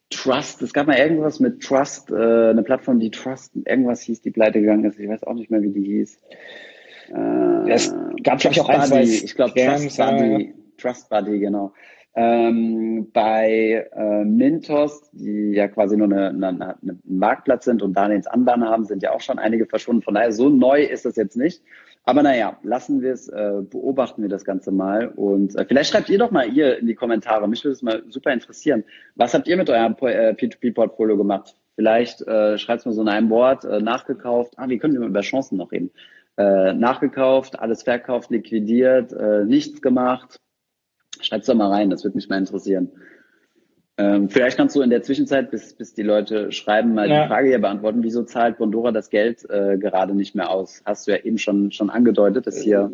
Trust, 0.10 0.62
es 0.62 0.74
gab 0.74 0.88
mal 0.88 0.98
irgendwas 0.98 1.40
mit 1.40 1.62
Trust, 1.62 2.12
äh, 2.12 2.16
eine 2.16 2.64
Plattform, 2.64 3.00
die 3.00 3.12
Trust, 3.12 3.54
irgendwas 3.66 4.02
hieß, 4.02 4.22
die 4.22 4.32
pleite 4.32 4.62
gegangen 4.62 4.86
ist. 4.86 5.00
Ich 5.00 5.08
weiß 5.08 5.24
auch 5.24 5.34
nicht 5.34 5.52
mehr, 5.52 5.62
wie 5.62 5.72
die 5.72 5.84
hieß. 5.84 6.20
Äh, 7.10 7.72
es 7.72 7.94
gab, 8.24 8.40
glaube 8.40 8.54
ich, 8.54 8.62
auch 8.62 8.70
ein, 8.70 8.82
zwei 8.84 9.04
Ich 9.04 9.36
glaube, 9.36 9.54
Trust 9.54 9.98
Buddy, 9.98 10.54
Trust 10.78 11.10
Buddy, 11.10 11.40
genau. 11.40 11.74
Ähm, 12.20 13.12
bei 13.14 13.88
äh, 13.96 14.26
Mintos, 14.26 15.08
die 15.12 15.52
ja 15.52 15.68
quasi 15.68 15.96
nur 15.96 16.08
eine, 16.08 16.30
eine, 16.30 16.48
eine, 16.48 16.78
ein 16.82 17.00
Marktplatz 17.06 17.66
sind 17.66 17.84
und 17.84 17.94
Darlehensanbahn 17.94 18.64
haben, 18.64 18.86
sind 18.86 19.04
ja 19.04 19.12
auch 19.12 19.22
schon 19.22 19.38
einige 19.38 19.68
verschwunden. 19.68 20.02
Von 20.02 20.16
daher, 20.16 20.32
so 20.32 20.50
neu 20.50 20.82
ist 20.82 21.06
das 21.06 21.16
jetzt 21.16 21.38
nicht. 21.38 21.62
Aber 22.06 22.24
naja, 22.24 22.58
lassen 22.64 23.02
wir 23.02 23.14
es, 23.14 23.28
äh, 23.28 23.62
beobachten 23.70 24.24
wir 24.24 24.30
das 24.30 24.46
Ganze 24.46 24.72
mal. 24.72 25.10
Und 25.10 25.56
äh, 25.56 25.66
vielleicht 25.68 25.92
schreibt 25.92 26.10
ihr 26.10 26.18
doch 26.18 26.32
mal 26.32 26.52
ihr 26.52 26.80
in 26.80 26.88
die 26.88 26.96
Kommentare. 26.96 27.48
Mich 27.48 27.64
würde 27.64 27.74
es 27.74 27.84
mal 27.84 28.02
super 28.10 28.32
interessieren. 28.32 28.84
Was 29.16 29.36
habt 29.36 29.48
ihr 29.48 29.58
mit 29.58 29.70
eurem 29.70 29.96
äh, 30.02 30.32
P2P-Portfolio 30.32 31.18
gemacht? 31.18 31.56
Vielleicht 31.76 32.22
äh, 32.22 32.58
schreibt 32.58 32.80
es 32.80 32.86
mal 32.88 32.94
so 32.94 33.04
in 33.04 33.10
einem 33.10 33.30
Wort, 33.30 33.64
äh, 33.64 33.80
nachgekauft. 33.80 34.54
Ah, 34.56 34.68
wir 34.68 34.80
können 34.80 34.96
über 35.04 35.22
Chancen 35.22 35.58
noch 35.58 35.72
reden. 35.72 35.92
Äh, 36.38 36.74
nachgekauft, 36.74 37.60
alles 37.60 37.82
verkauft, 37.82 38.30
liquidiert, 38.30 39.12
äh, 39.12 39.44
nichts 39.44 39.82
gemacht. 39.82 40.40
Schreibt 41.20 41.42
es 41.42 41.48
doch 41.48 41.56
mal 41.56 41.72
rein, 41.72 41.90
das 41.90 42.04
würde 42.04 42.16
mich 42.16 42.30
mal 42.30 42.38
interessieren. 42.38 42.92
Ähm, 43.98 44.30
vielleicht 44.30 44.58
kannst 44.58 44.76
du 44.76 44.82
in 44.84 44.92
der 44.92 45.02
Zwischenzeit, 45.02 45.50
bis, 45.50 45.74
bis 45.74 45.96
die 45.96 46.04
Leute 46.04 46.52
schreiben, 46.52 46.94
mal 46.94 47.10
ja. 47.10 47.24
die 47.24 47.28
Frage 47.28 47.48
hier 47.48 47.60
beantworten, 47.60 48.04
wieso 48.04 48.22
zahlt 48.22 48.60
Bondora 48.60 48.92
das 48.92 49.10
Geld 49.10 49.50
äh, 49.50 49.80
gerade 49.80 50.14
nicht 50.14 50.36
mehr 50.36 50.52
aus? 50.52 50.84
Hast 50.86 51.08
du 51.08 51.12
ja 51.12 51.18
eben 51.18 51.40
schon, 51.40 51.72
schon 51.72 51.90
angedeutet, 51.90 52.46
dass 52.46 52.62
hier. 52.62 52.92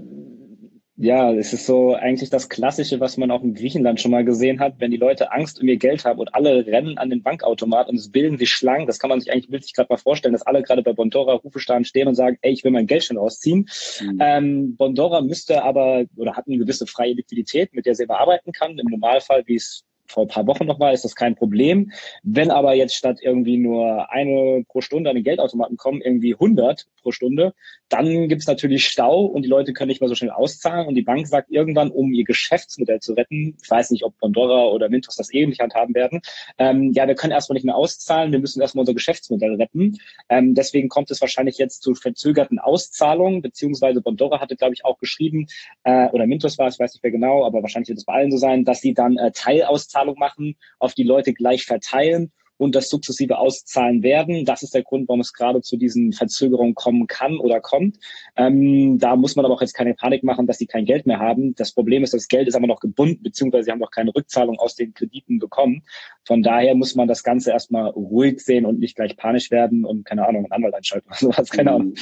Ja, 0.95 1.33
es 1.33 1.53
ist 1.53 1.65
so 1.65 1.95
eigentlich 1.95 2.29
das 2.29 2.49
Klassische, 2.49 2.99
was 2.99 3.17
man 3.17 3.31
auch 3.31 3.41
in 3.41 3.55
Griechenland 3.55 3.99
schon 3.99 4.11
mal 4.11 4.23
gesehen 4.23 4.59
hat, 4.59 4.75
wenn 4.77 4.91
die 4.91 4.97
Leute 4.97 5.31
Angst 5.31 5.59
um 5.59 5.67
ihr 5.67 5.77
Geld 5.77 6.05
haben 6.05 6.19
und 6.19 6.35
alle 6.35 6.67
rennen 6.67 6.99
an 6.99 7.09
den 7.09 7.23
Bankautomat 7.23 7.89
und 7.89 7.95
es 7.95 8.11
bilden 8.11 8.37
sich 8.37 8.51
Schlangen. 8.51 8.85
Das 8.85 8.99
kann 8.99 9.09
man 9.09 9.19
sich 9.19 9.31
eigentlich 9.31 9.51
wirklich 9.51 9.73
gerade 9.73 9.87
mal 9.91 9.97
vorstellen, 9.97 10.33
dass 10.33 10.45
alle 10.45 10.61
gerade 10.61 10.83
bei 10.83 10.93
Bondora 10.93 11.33
Rufestein 11.33 11.83
stehen 11.83 12.07
und 12.07 12.13
sagen, 12.13 12.37
ey, 12.41 12.51
ich 12.51 12.63
will 12.63 12.71
mein 12.71 12.85
Geld 12.85 13.03
schon 13.03 13.17
rausziehen. 13.17 13.67
Mhm. 14.01 14.17
Ähm, 14.21 14.75
Bondora 14.75 15.21
müsste 15.21 15.63
aber 15.63 16.05
oder 16.15 16.35
hat 16.35 16.45
eine 16.45 16.59
gewisse 16.59 16.85
freie 16.85 17.13
Liquidität, 17.13 17.73
mit 17.73 17.87
der 17.87 17.95
sie 17.95 18.05
bearbeiten 18.05 18.51
kann. 18.51 18.77
Im 18.77 18.85
Normalfall, 18.87 19.43
wie 19.47 19.55
es 19.55 19.83
vor 20.13 20.23
ein 20.23 20.29
paar 20.29 20.47
Wochen 20.47 20.65
noch 20.65 20.79
war, 20.79 20.93
ist 20.93 21.03
das 21.03 21.15
kein 21.15 21.35
Problem. 21.35 21.91
Wenn 22.21 22.51
aber 22.51 22.75
jetzt 22.75 22.95
statt 22.95 23.17
irgendwie 23.21 23.57
nur 23.57 24.11
eine 24.11 24.63
pro 24.67 24.81
Stunde 24.81 25.09
an 25.09 25.15
den 25.15 25.23
Geldautomaten 25.23 25.77
kommen, 25.77 26.01
irgendwie 26.01 26.33
100 26.33 26.87
pro 27.01 27.11
Stunde, 27.11 27.53
dann 27.89 28.27
gibt's 28.27 28.47
natürlich 28.47 28.87
Stau 28.87 29.25
und 29.25 29.43
die 29.43 29.49
Leute 29.49 29.73
können 29.73 29.89
nicht 29.89 30.01
mehr 30.01 30.07
so 30.07 30.15
schnell 30.15 30.31
auszahlen 30.31 30.87
und 30.87 30.95
die 30.95 31.01
Bank 31.01 31.27
sagt 31.27 31.51
irgendwann, 31.51 31.91
um 31.91 32.13
ihr 32.13 32.23
Geschäftsmodell 32.23 32.99
zu 32.99 33.13
retten, 33.13 33.57
ich 33.61 33.69
weiß 33.69 33.91
nicht, 33.91 34.03
ob 34.03 34.17
Pandora 34.17 34.65
oder 34.67 34.89
Mintos 34.89 35.15
das 35.15 35.33
ähnlich 35.33 35.59
handhaben 35.59 35.95
werden, 35.95 36.21
ähm, 36.57 36.91
ja, 36.93 37.07
wir 37.07 37.15
können 37.15 37.33
erstmal 37.33 37.55
nicht 37.55 37.65
mehr 37.65 37.75
auszahlen, 37.75 38.31
wir 38.31 38.39
müssen 38.39 38.61
erstmal 38.61 38.81
unser 38.81 38.93
Geschäftsmodell 38.93 39.55
retten. 39.55 39.97
Ähm, 40.29 40.55
deswegen 40.55 40.89
kommt 40.89 41.11
es 41.11 41.21
wahrscheinlich 41.21 41.57
jetzt 41.57 41.83
zu 41.83 41.95
verzögerten 41.95 42.59
Auszahlungen, 42.59 43.41
beziehungsweise 43.41 44.01
Bondora 44.01 44.39
hatte, 44.39 44.55
glaube 44.55 44.73
ich, 44.73 44.85
auch 44.85 44.99
geschrieben, 44.99 45.47
äh, 45.83 46.07
oder 46.09 46.27
Mintos 46.27 46.57
war 46.57 46.67
es, 46.67 46.75
ich 46.75 46.79
weiß 46.79 46.93
nicht 46.93 47.03
mehr 47.03 47.11
genau, 47.11 47.45
aber 47.45 47.61
wahrscheinlich 47.61 47.89
wird 47.89 47.99
es 47.99 48.05
bei 48.05 48.13
allen 48.13 48.31
so 48.31 48.37
sein, 48.37 48.65
dass 48.65 48.81
sie 48.81 48.93
dann 48.93 49.17
äh, 49.17 49.31
Teilauszahlungen 49.31 50.02
Auszahlung 50.03 50.19
machen, 50.19 50.55
auf 50.79 50.93
die 50.93 51.03
Leute 51.03 51.33
gleich 51.33 51.65
verteilen 51.65 52.31
und 52.57 52.75
das 52.75 52.89
sukzessive 52.89 53.39
auszahlen 53.39 54.03
werden. 54.03 54.45
Das 54.45 54.61
ist 54.61 54.75
der 54.75 54.83
Grund, 54.83 55.09
warum 55.09 55.21
es 55.21 55.33
gerade 55.33 55.61
zu 55.61 55.75
diesen 55.75 56.13
Verzögerungen 56.13 56.75
kommen 56.75 57.07
kann 57.07 57.39
oder 57.39 57.59
kommt. 57.59 57.97
Ähm, 58.35 58.99
da 58.99 59.15
muss 59.15 59.35
man 59.35 59.43
aber 59.43 59.55
auch 59.55 59.61
jetzt 59.61 59.73
keine 59.73 59.95
Panik 59.95 60.23
machen, 60.23 60.45
dass 60.45 60.59
sie 60.59 60.67
kein 60.67 60.85
Geld 60.85 61.07
mehr 61.07 61.19
haben. 61.19 61.55
Das 61.55 61.73
Problem 61.73 62.03
ist, 62.03 62.13
das 62.13 62.27
Geld 62.27 62.47
ist 62.47 62.55
aber 62.55 62.67
noch 62.67 62.79
gebunden, 62.79 63.23
beziehungsweise 63.23 63.65
sie 63.65 63.71
haben 63.71 63.79
noch 63.79 63.91
keine 63.91 64.13
Rückzahlung 64.15 64.59
aus 64.59 64.75
den 64.75 64.93
Krediten 64.93 65.39
bekommen. 65.39 65.81
Von 66.25 66.43
daher 66.43 66.75
muss 66.75 66.95
man 66.95 67.07
das 67.07 67.23
Ganze 67.23 67.51
erstmal 67.51 67.89
ruhig 67.89 68.39
sehen 68.39 68.65
und 68.65 68.79
nicht 68.79 68.95
gleich 68.95 69.17
panisch 69.17 69.49
werden 69.49 69.83
und 69.83 70.05
keine 70.05 70.27
Ahnung, 70.27 70.45
einen 70.45 70.51
Anwalt 70.51 70.75
einschalten 70.75 71.07
oder 71.07 71.17
sowas. 71.17 71.49
Keine 71.49 71.71
Ahnung. 71.71 71.89
Mhm. 71.89 71.95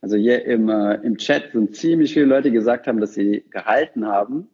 Also 0.00 0.16
hier 0.16 0.44
im, 0.44 0.68
äh, 0.68 0.94
im 1.02 1.16
Chat 1.16 1.50
sind 1.52 1.74
ziemlich 1.74 2.14
viele 2.14 2.26
Leute, 2.26 2.50
die 2.50 2.54
gesagt 2.54 2.86
haben, 2.86 3.00
dass 3.00 3.14
sie 3.14 3.44
gehalten 3.50 4.06
haben. 4.06 4.48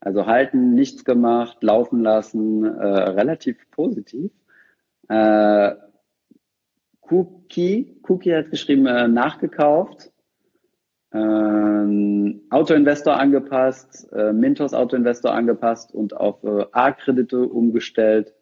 Also 0.00 0.26
halten, 0.26 0.74
nichts 0.74 1.04
gemacht, 1.04 1.62
laufen 1.62 2.00
lassen, 2.02 2.64
äh, 2.64 2.86
relativ 2.86 3.58
positiv. 3.70 4.32
Äh, 5.08 5.74
Cookie, 7.02 8.00
Cookie 8.08 8.34
hat 8.34 8.50
geschrieben, 8.50 8.86
äh, 8.86 9.08
nachgekauft. 9.08 10.10
Ähm, 11.12 12.42
Autoinvestor 12.50 13.18
angepasst, 13.18 14.08
äh, 14.12 14.32
Mintos 14.32 14.74
Autoinvestor 14.74 15.32
angepasst 15.34 15.92
und 15.92 16.16
auf 16.16 16.42
äh, 16.44 16.66
A-Kredite 16.72 17.42
umgestellt. 17.42 18.32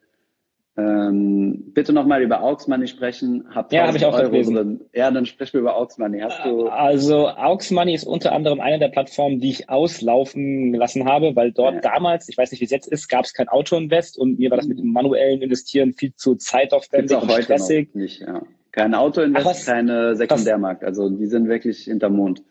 Ähm, 0.79 1.73
bitte 1.75 1.93
nochmal 1.93 2.23
über 2.23 2.41
Aux 2.41 2.69
Money 2.69 2.87
sprechen. 2.87 3.47
Hab 3.53 3.73
ja, 3.73 3.89
habe 3.89 3.97
ich 3.97 4.07
auch 4.07 4.15
Euro 4.15 4.31
gelesen. 4.31 4.55
Drin. 4.55 4.81
Ja, 4.95 5.11
dann 5.11 5.27
sprechen 5.27 5.55
wir 5.55 5.61
über 5.63 5.77
Aux 5.77 5.89
Money. 5.99 6.21
Hast 6.21 6.45
du 6.45 6.69
also 6.69 7.27
Aux 7.27 7.71
Money 7.73 7.95
ist 7.95 8.05
unter 8.05 8.31
anderem 8.31 8.61
eine 8.61 8.79
der 8.79 8.87
Plattformen, 8.87 9.41
die 9.41 9.51
ich 9.51 9.69
auslaufen 9.69 10.73
lassen 10.73 11.05
habe, 11.09 11.35
weil 11.35 11.51
dort 11.51 11.75
ja. 11.75 11.81
damals, 11.81 12.29
ich 12.29 12.39
weiß 12.39 12.53
nicht, 12.53 12.61
wie 12.61 12.65
es 12.67 12.71
jetzt 12.71 12.87
ist, 12.87 13.09
gab 13.09 13.25
es 13.25 13.35
kein 13.35 13.49
Auto-Invest 13.49 14.17
und 14.19 14.39
mir 14.39 14.51
war 14.51 14.57
das 14.57 14.69
mit 14.69 14.79
dem 14.79 14.93
manuellen 14.93 15.43
Investieren 15.43 15.95
viel 15.95 16.15
zu 16.15 16.37
zeitaufwendig 16.37 17.17
und 17.17 17.29
heute 17.29 17.43
stressig. 17.43 17.93
Nicht, 17.95 18.21
ja. 18.21 18.43
Kein 18.71 18.95
Auto-Invest, 18.95 19.67
keine 19.67 20.15
Sekundärmarkt. 20.15 20.85
Also 20.85 21.09
die 21.09 21.27
sind 21.27 21.49
wirklich 21.49 21.85
hinterm 21.85 22.15
Mond 22.15 22.43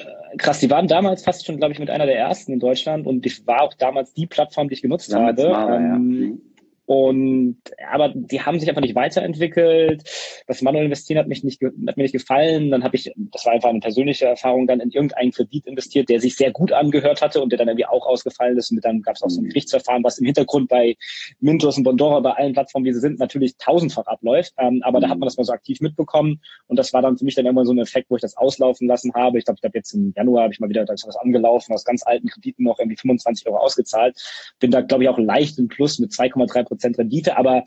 äh, 0.00 0.36
krass, 0.36 0.58
die 0.58 0.68
waren 0.68 0.88
damals 0.88 1.22
fast 1.22 1.46
schon, 1.46 1.56
glaube 1.58 1.72
ich, 1.72 1.78
mit 1.78 1.90
einer 1.90 2.06
der 2.06 2.18
ersten 2.18 2.52
in 2.52 2.58
Deutschland 2.58 3.06
und 3.06 3.24
ich 3.24 3.46
war 3.46 3.62
auch 3.62 3.72
damals 3.74 4.12
die 4.12 4.26
Plattform, 4.26 4.68
die 4.68 4.74
ich 4.74 4.82
genutzt 4.82 5.12
damals 5.12 5.40
habe. 5.40 5.52
War, 5.52 5.76
ähm. 5.76 6.08
Mhm. 6.08 6.42
Und 6.88 7.58
aber 7.92 8.14
die 8.14 8.40
haben 8.40 8.58
sich 8.58 8.66
einfach 8.66 8.80
nicht 8.80 8.94
weiterentwickelt. 8.94 10.04
Das 10.46 10.62
manuelle 10.62 10.86
Investieren 10.86 11.18
hat 11.18 11.28
mich 11.28 11.44
nicht 11.44 11.60
hat 11.62 11.98
mir 11.98 12.02
nicht 12.02 12.14
gefallen. 12.14 12.70
Dann 12.70 12.82
habe 12.82 12.96
ich, 12.96 13.12
das 13.14 13.44
war 13.44 13.52
einfach 13.52 13.68
eine 13.68 13.80
persönliche 13.80 14.24
Erfahrung, 14.24 14.66
dann 14.66 14.80
in 14.80 14.90
irgendeinen 14.90 15.30
Kredit 15.30 15.66
investiert, 15.66 16.08
der 16.08 16.18
sich 16.18 16.36
sehr 16.36 16.50
gut 16.50 16.72
angehört 16.72 17.20
hatte 17.20 17.42
und 17.42 17.52
der 17.52 17.58
dann 17.58 17.68
irgendwie 17.68 17.84
auch 17.84 18.06
ausgefallen 18.06 18.56
ist. 18.56 18.70
Und 18.70 18.82
dann 18.82 19.02
gab 19.02 19.16
es 19.16 19.22
auch 19.22 19.28
so 19.28 19.42
ein 19.42 19.44
mhm. 19.44 19.48
Gerichtsverfahren, 19.50 20.02
was 20.02 20.16
im 20.16 20.24
Hintergrund 20.24 20.70
bei 20.70 20.96
Mintos 21.40 21.76
und 21.76 21.84
Bondora, 21.84 22.20
bei 22.20 22.30
allen 22.30 22.54
Plattformen, 22.54 22.86
wie 22.86 22.94
sie 22.94 23.00
sind, 23.00 23.18
natürlich 23.18 23.58
tausendfach 23.58 24.06
abläuft. 24.06 24.54
Ähm, 24.56 24.80
aber 24.82 25.00
da 25.00 25.10
hat 25.10 25.16
mhm. 25.16 25.20
man 25.20 25.26
das 25.26 25.36
mal 25.36 25.44
so 25.44 25.52
aktiv 25.52 25.82
mitbekommen. 25.82 26.40
Und 26.68 26.78
das 26.78 26.94
war 26.94 27.02
dann 27.02 27.18
für 27.18 27.26
mich 27.26 27.34
dann 27.34 27.44
immer 27.44 27.66
so 27.66 27.72
ein 27.72 27.78
Effekt, 27.80 28.08
wo 28.08 28.16
ich 28.16 28.22
das 28.22 28.34
auslaufen 28.38 28.88
lassen 28.88 29.12
habe. 29.12 29.36
Ich 29.36 29.44
glaube, 29.44 29.56
ich 29.56 29.60
glaube 29.60 29.76
jetzt 29.76 29.92
im 29.92 30.14
Januar 30.16 30.44
habe 30.44 30.54
ich 30.54 30.60
mal 30.60 30.70
wieder 30.70 30.86
da 30.86 30.94
was 30.94 31.16
angelaufen, 31.16 31.74
aus 31.74 31.84
ganz 31.84 32.02
alten 32.06 32.28
Krediten 32.28 32.64
noch 32.64 32.78
irgendwie 32.78 32.96
25 32.96 33.46
Euro 33.46 33.58
ausgezahlt. 33.58 34.16
Bin 34.58 34.70
da, 34.70 34.80
glaube 34.80 35.02
ich, 35.02 35.10
auch 35.10 35.18
leicht 35.18 35.58
im 35.58 35.68
Plus 35.68 35.98
mit 35.98 36.12
2,3 36.12 36.64
Prozent 36.64 36.77
Prozent 36.78 36.98
Rendite, 36.98 37.36
aber 37.36 37.64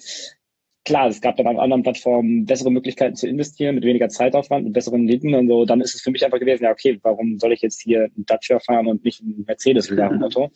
klar, 0.83 1.07
es 1.07 1.21
gab 1.21 1.37
dann 1.37 1.47
auf 1.47 1.59
anderen 1.59 1.83
Plattformen 1.83 2.45
bessere 2.45 2.71
Möglichkeiten 2.71 3.15
zu 3.15 3.27
investieren 3.27 3.75
mit 3.75 3.83
weniger 3.83 4.09
Zeitaufwand, 4.09 4.65
mit 4.65 4.73
besseren 4.73 5.01
Renditen 5.01 5.33
und 5.35 5.47
so. 5.47 5.65
Dann 5.65 5.81
ist 5.81 5.95
es 5.95 6.01
für 6.01 6.11
mich 6.11 6.25
einfach 6.25 6.39
gewesen, 6.39 6.63
ja, 6.63 6.71
okay, 6.71 6.99
warum 7.03 7.37
soll 7.39 7.53
ich 7.53 7.61
jetzt 7.61 7.81
hier 7.81 8.05
einen 8.15 8.25
Dacia 8.25 8.59
fahren 8.59 8.87
und 8.87 9.03
nicht 9.03 9.21
einen 9.21 9.43
Mercedes 9.45 9.91
wieder 9.91 10.09
im 10.09 10.23
Auto? 10.23 10.49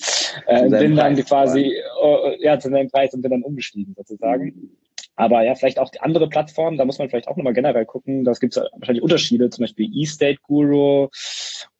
Äh, 0.47 0.69
bin 0.69 0.95
dann 0.95 1.15
quasi, 1.23 1.73
uh, 2.01 2.31
ja, 2.39 2.59
zu 2.59 2.69
seinem 2.69 2.89
Preis 2.89 3.13
und 3.13 3.21
bin 3.21 3.31
dann 3.31 3.43
umgestiegen 3.43 3.93
sozusagen. 3.95 4.45
Mhm. 4.45 4.69
Aber 5.17 5.43
ja, 5.43 5.55
vielleicht 5.55 5.79
auch 5.79 5.89
die 5.89 6.01
andere 6.01 6.27
Plattformen, 6.27 6.77
da 6.77 6.83
muss 6.83 6.99
man 6.99 7.09
vielleicht 7.09 7.29
auch 7.29 7.37
nochmal 7.37 7.53
generell 7.53 7.85
gucken. 7.85 8.25
Das 8.25 8.41
gibt 8.41 8.57
es 8.57 8.63
wahrscheinlich 8.73 9.03
Unterschiede, 9.03 9.49
zum 9.49 9.63
Beispiel 9.63 9.89
E-State 9.93 10.39
Guru 10.43 11.07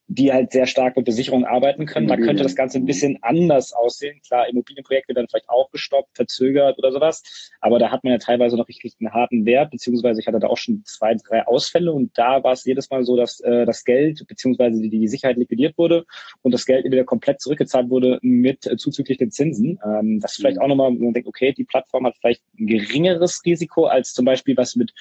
die 0.08 0.32
halt 0.32 0.52
sehr 0.52 0.68
stark 0.68 0.96
mit 0.96 1.06
Besicherung 1.06 1.46
arbeiten 1.46 1.86
können. 1.86 2.08
Da 2.08 2.16
könnte 2.16 2.44
das 2.44 2.56
Ganze 2.56 2.78
ein 2.78 2.86
bisschen 2.86 3.18
anders 3.22 3.74
aussehen. 3.74 4.22
Klar, 4.26 4.48
Immobilienprojekte 4.48 5.16
werden 5.16 5.28
vielleicht 5.30 5.50
auch 5.50 5.72
gestoppt, 5.72 6.16
verzögert 6.16 6.78
oder 6.78 6.92
sowas. 6.92 7.24
Aber 7.60 7.80
da 7.80 7.92
hat 7.92 8.04
man 8.04 8.14
ja 8.14 8.20
teilweise 8.20 8.56
noch 8.56 8.68
richtig 8.68 8.94
einen 9.00 9.14
harten 9.14 9.46
Wert, 9.46 9.72
beziehungsweise 9.72 10.22
ich 10.22 10.28
hatte 10.28 10.40
da 10.40 10.48
auch 10.48 10.58
schon 10.58 10.84
zwei, 10.86 11.16
drei 11.16 11.48
Ausfälle 11.48 11.92
und 11.92 12.16
da 12.18 12.44
war 12.44 12.54
es 12.54 12.66
jedes 12.66 12.90
Mal 12.90 13.04
so, 13.04 13.18
dass 13.18 13.40
äh, 13.40 13.66
das 13.66 13.84
Geld 13.84 14.26
beziehungsweise 14.28 14.80
die, 14.80 14.90
die 14.90 15.08
Sicherheit 15.08 15.38
liquidiert 15.38 15.78
wurde 15.78 16.06
und 16.44 16.52
das 16.52 16.66
Geld 16.66 16.86
wieder 16.86 17.04
komplett 17.04 17.42
zurückgezahlt 17.42 17.90
wurde 17.90 18.20
mit 18.22 18.68
äh, 18.68 18.78
zuzüglich 18.78 19.20
Zinsen. 19.32 19.80
Ähm, 19.84 20.20
das 20.20 20.34
ist 20.34 20.38
vielleicht 20.38 20.58
mhm. 20.58 20.64
auch 20.64 20.68
nochmal, 20.68 20.92
wo 20.92 21.06
man 21.06 21.14
denkt, 21.14 21.28
okay, 21.28 21.52
die 21.52 21.64
Plattform 21.64 22.06
hat 22.06 22.16
vielleicht 22.20 22.44
ein 22.60 22.68
geringeres 22.68 23.42
Risiko 23.46 23.86
als 23.86 24.14
zum 24.14 24.26
Beispiel 24.26 24.56
was 24.56 24.76
mit 24.76 24.94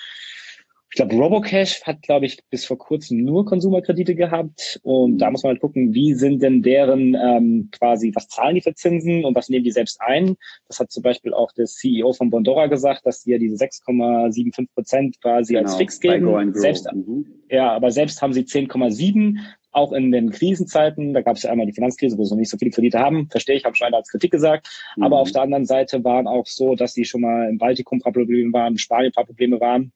ich 0.95 0.97
glaube, 0.97 1.17
Robocash 1.17 1.83
hat, 1.83 2.03
glaube 2.03 2.27
ich, 2.27 2.39
bis 2.51 2.67
vor 2.67 2.79
kurzem 2.79 3.25
nur 3.25 3.45
Konsumerkredite 3.45 4.15
gehabt. 4.15 4.79
Und 4.85 5.19
da 5.19 5.29
muss 5.29 5.43
man 5.43 5.51
halt 5.51 5.61
gucken, 5.61 5.93
wie 5.93 6.15
sind 6.15 6.41
denn 6.41 6.63
deren 6.63 7.17
ähm, 7.17 7.69
quasi, 7.73 8.13
was 8.15 8.29
zahlen 8.29 8.55
die 8.55 8.61
für 8.61 8.77
Zinsen 8.77 9.25
und 9.25 9.35
was 9.35 9.49
nehmen 9.49 9.65
die 9.65 9.73
selbst 9.73 10.01
ein? 10.01 10.37
Das 10.69 10.79
hat 10.79 10.93
zum 10.93 11.03
Beispiel 11.03 11.35
auch 11.35 11.51
der 11.51 11.65
CEO 11.65 12.13
von 12.13 12.31
Bondora 12.31 12.69
gesagt, 12.69 13.05
dass 13.07 13.25
die 13.25 13.33
ja 13.33 13.39
diese 13.39 13.57
6,75 13.57 14.69
Prozent 14.73 15.21
quasi 15.21 15.55
genau, 15.55 15.65
als 15.65 15.75
Fix 15.75 15.99
geben. 15.99 16.55
Selbst, 16.55 16.87
mhm. 16.93 17.27
Ja, 17.51 17.73
aber 17.73 17.91
selbst 17.91 18.23
haben 18.23 18.33
sie 18.33 18.43
10,7 18.43 19.39
auch 19.73 19.91
in 19.91 20.13
den 20.13 20.31
Krisenzeiten, 20.31 21.13
da 21.13 21.23
gab 21.23 21.35
es 21.35 21.43
ja 21.43 21.51
einmal 21.51 21.67
die 21.67 21.73
Finanzkrise, 21.73 22.17
wo 22.17 22.23
sie 22.23 22.35
noch 22.35 22.39
nicht 22.39 22.51
so 22.51 22.57
viele 22.57 22.71
Kredite 22.71 23.01
haben, 23.01 23.29
verstehe 23.29 23.57
ich, 23.57 23.65
habe 23.65 23.75
schon 23.75 23.93
als 23.93 24.11
Kritik 24.11 24.31
gesagt. 24.31 24.69
Mhm. 24.97 25.03
Aber 25.03 25.19
auf 25.19 25.33
der 25.33 25.43
anderen 25.43 25.65
Seite 25.65 26.05
waren 26.05 26.29
auch 26.29 26.47
so, 26.47 26.77
dass 26.77 26.95
sie 26.95 27.05
schon 27.05 27.23
mal 27.23 27.49
im 27.49 27.59
Baltikum 27.59 27.99
ein 27.99 28.03
paar 28.03 28.13
Probleme 28.13 28.53
waren, 28.53 28.75
in 28.75 28.79
Spanien 28.79 29.11
ein 29.11 29.13
paar 29.13 29.27
Probleme 29.27 29.59
waren 29.59 29.93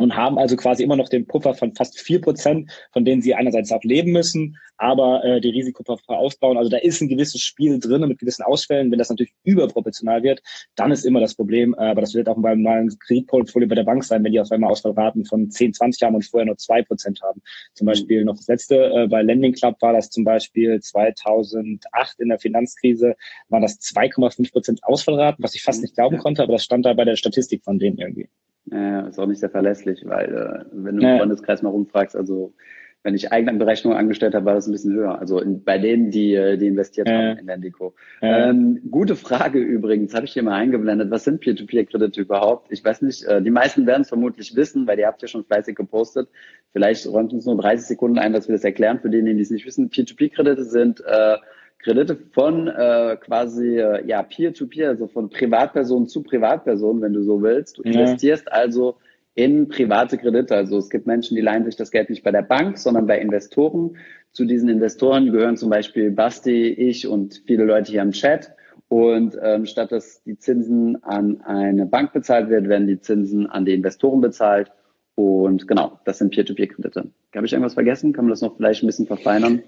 und 0.00 0.16
haben 0.16 0.38
also 0.38 0.56
quasi 0.56 0.82
immer 0.82 0.96
noch 0.96 1.10
den 1.10 1.26
Puffer 1.26 1.54
von 1.54 1.74
fast 1.74 2.00
vier 2.00 2.20
Prozent, 2.22 2.70
von 2.92 3.04
denen 3.04 3.20
sie 3.20 3.34
einerseits 3.34 3.70
auch 3.70 3.82
leben 3.82 4.12
müssen, 4.12 4.56
aber 4.78 5.22
äh, 5.24 5.40
die 5.42 5.50
Risikopuffer 5.50 6.16
aufbauen. 6.16 6.56
Also 6.56 6.70
da 6.70 6.78
ist 6.78 7.02
ein 7.02 7.08
gewisses 7.08 7.42
Spiel 7.42 7.78
drin 7.78 8.08
mit 8.08 8.18
gewissen 8.18 8.42
Ausfällen. 8.42 8.90
Wenn 8.90 8.98
das 8.98 9.10
natürlich 9.10 9.34
überproportional 9.44 10.22
wird, 10.22 10.40
dann 10.74 10.90
ist 10.90 11.04
immer 11.04 11.20
das 11.20 11.34
Problem. 11.34 11.74
Äh, 11.74 11.90
aber 11.90 12.00
das 12.00 12.14
wird 12.14 12.30
auch 12.30 12.40
beim 12.40 12.62
normalen 12.62 12.98
Kreditportfolio 12.98 13.68
bei 13.68 13.74
der 13.74 13.84
Bank 13.84 14.02
sein, 14.02 14.24
wenn 14.24 14.32
die 14.32 14.40
auf 14.40 14.50
einmal 14.50 14.70
Ausfallraten 14.70 15.26
von 15.26 15.50
10, 15.50 15.74
20 15.74 16.02
haben 16.02 16.14
und 16.14 16.24
vorher 16.24 16.46
nur 16.46 16.56
zwei 16.56 16.80
Prozent 16.82 17.20
haben. 17.22 17.42
Zum 17.74 17.86
Beispiel 17.86 18.24
noch 18.24 18.36
das 18.36 18.46
letzte, 18.46 18.76
äh, 18.76 19.06
bei 19.06 19.20
Lending 19.20 19.52
Club 19.52 19.76
war 19.80 19.92
das 19.92 20.08
zum 20.08 20.24
Beispiel 20.24 20.80
2008 20.80 22.20
in 22.20 22.30
der 22.30 22.38
Finanzkrise, 22.38 23.16
waren 23.50 23.62
das 23.62 23.78
2,5 23.80 24.50
Prozent 24.50 24.80
Ausfallraten, 24.82 25.44
was 25.44 25.54
ich 25.54 25.62
fast 25.62 25.82
nicht 25.82 25.94
glauben 25.94 26.16
konnte, 26.16 26.42
aber 26.42 26.52
das 26.52 26.64
stand 26.64 26.86
da 26.86 26.94
bei 26.94 27.04
der 27.04 27.16
Statistik 27.16 27.64
von 27.64 27.78
denen 27.78 27.98
irgendwie. 27.98 28.30
Ja, 28.66 29.00
ist 29.06 29.18
auch 29.18 29.26
nicht 29.26 29.40
sehr 29.40 29.50
verlässlich, 29.50 30.02
weil 30.04 30.34
äh, 30.34 30.64
wenn 30.72 30.96
du 30.96 31.06
im 31.06 31.18
Freundeskreis 31.18 31.62
mal 31.62 31.70
rumfragst, 31.70 32.14
also 32.14 32.54
wenn 33.02 33.14
ich 33.14 33.32
eigene 33.32 33.54
Berechnungen 33.54 33.98
angestellt 33.98 34.34
habe, 34.34 34.44
war 34.44 34.54
das 34.54 34.66
ein 34.66 34.72
bisschen 34.72 34.92
höher. 34.92 35.18
Also 35.18 35.40
in, 35.40 35.64
bei 35.64 35.78
denen, 35.78 36.10
die, 36.10 36.34
äh, 36.34 36.58
die 36.58 36.66
investiert 36.66 37.08
äh, 37.08 37.12
haben 37.12 37.38
in 37.38 37.46
Lendico. 37.46 37.94
Äh. 38.20 38.50
Ähm, 38.50 38.82
gute 38.90 39.16
Frage 39.16 39.58
übrigens, 39.58 40.14
habe 40.14 40.26
ich 40.26 40.34
hier 40.34 40.42
mal 40.42 40.54
eingeblendet. 40.54 41.10
Was 41.10 41.24
sind 41.24 41.40
Peer-to-Peer-Kredite 41.40 42.20
überhaupt? 42.20 42.70
Ich 42.70 42.84
weiß 42.84 43.00
nicht, 43.02 43.24
äh, 43.24 43.40
die 43.40 43.50
meisten 43.50 43.86
werden 43.86 44.02
es 44.02 44.08
vermutlich 44.08 44.54
wissen, 44.54 44.86
weil 44.86 44.98
ihr 44.98 45.06
habt 45.06 45.22
ja 45.22 45.28
schon 45.28 45.44
fleißig 45.44 45.76
gepostet. 45.76 46.28
Vielleicht 46.72 47.06
räumt 47.06 47.32
uns 47.32 47.46
nur 47.46 47.56
30 47.56 47.86
Sekunden 47.86 48.18
ein, 48.18 48.34
dass 48.34 48.48
wir 48.48 48.54
das 48.54 48.64
erklären 48.64 49.00
für 49.00 49.08
diejenigen, 49.08 49.38
die 49.38 49.44
es 49.44 49.50
nicht 49.50 49.64
wissen. 49.64 49.88
Peer-to-Peer-Kredite 49.88 50.64
sind 50.64 51.00
äh, 51.00 51.36
Kredite 51.82 52.16
von 52.32 52.68
äh, 52.68 53.16
quasi 53.20 53.78
äh, 53.78 54.06
ja 54.06 54.22
Peer-to-Peer, 54.22 54.86
-Peer, 54.86 54.88
also 54.90 55.06
von 55.06 55.30
Privatperson 55.30 56.06
zu 56.08 56.22
Privatperson, 56.22 57.00
wenn 57.00 57.12
du 57.12 57.22
so 57.22 57.42
willst. 57.42 57.78
Du 57.78 57.82
investierst 57.82 58.46
ja. 58.46 58.52
also 58.52 58.96
in 59.34 59.68
private 59.68 60.18
Kredite. 60.18 60.54
Also 60.54 60.78
es 60.78 60.90
gibt 60.90 61.06
Menschen, 61.06 61.36
die 61.36 61.40
leihen 61.40 61.64
sich 61.64 61.76
das 61.76 61.90
Geld 61.90 62.10
nicht 62.10 62.22
bei 62.22 62.30
der 62.30 62.42
Bank, 62.42 62.78
sondern 62.78 63.06
bei 63.06 63.18
Investoren. 63.18 63.96
Zu 64.32 64.44
diesen 64.44 64.68
Investoren 64.68 65.32
gehören 65.32 65.56
zum 65.56 65.70
Beispiel 65.70 66.10
Basti, 66.10 66.68
ich 66.68 67.06
und 67.06 67.42
viele 67.46 67.64
Leute 67.64 67.90
hier 67.90 68.02
im 68.02 68.12
Chat. 68.12 68.52
Und 68.88 69.38
ähm, 69.40 69.66
statt 69.66 69.92
dass 69.92 70.22
die 70.24 70.36
Zinsen 70.36 71.02
an 71.04 71.40
eine 71.42 71.86
Bank 71.86 72.12
bezahlt 72.12 72.50
wird, 72.50 72.68
werden 72.68 72.88
die 72.88 73.00
Zinsen 73.00 73.46
an 73.46 73.64
die 73.64 73.72
Investoren 73.72 74.20
bezahlt. 74.20 74.72
Und 75.14 75.68
genau, 75.68 76.00
das 76.04 76.18
sind 76.18 76.34
Peer-to-Peer-Kredite. 76.34 77.10
Habe 77.34 77.46
ich 77.46 77.52
irgendwas 77.52 77.74
vergessen? 77.74 78.12
Kann 78.12 78.24
man 78.24 78.30
das 78.30 78.40
noch 78.40 78.56
vielleicht 78.56 78.82
ein 78.82 78.86
bisschen 78.86 79.06
verfeinern? 79.06 79.62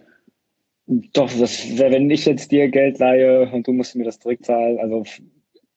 Doch, 0.87 1.31
das 1.39 1.79
wenn 1.79 2.11
ich 2.11 2.27
jetzt 2.27 2.51
dir 2.51 2.69
Geld 2.69 2.99
leihe 2.99 3.51
und 3.53 3.67
du 3.67 3.73
musst 3.73 3.95
mir 3.95 4.05
das 4.05 4.19
zurückzahlen, 4.19 4.79
also 4.79 5.05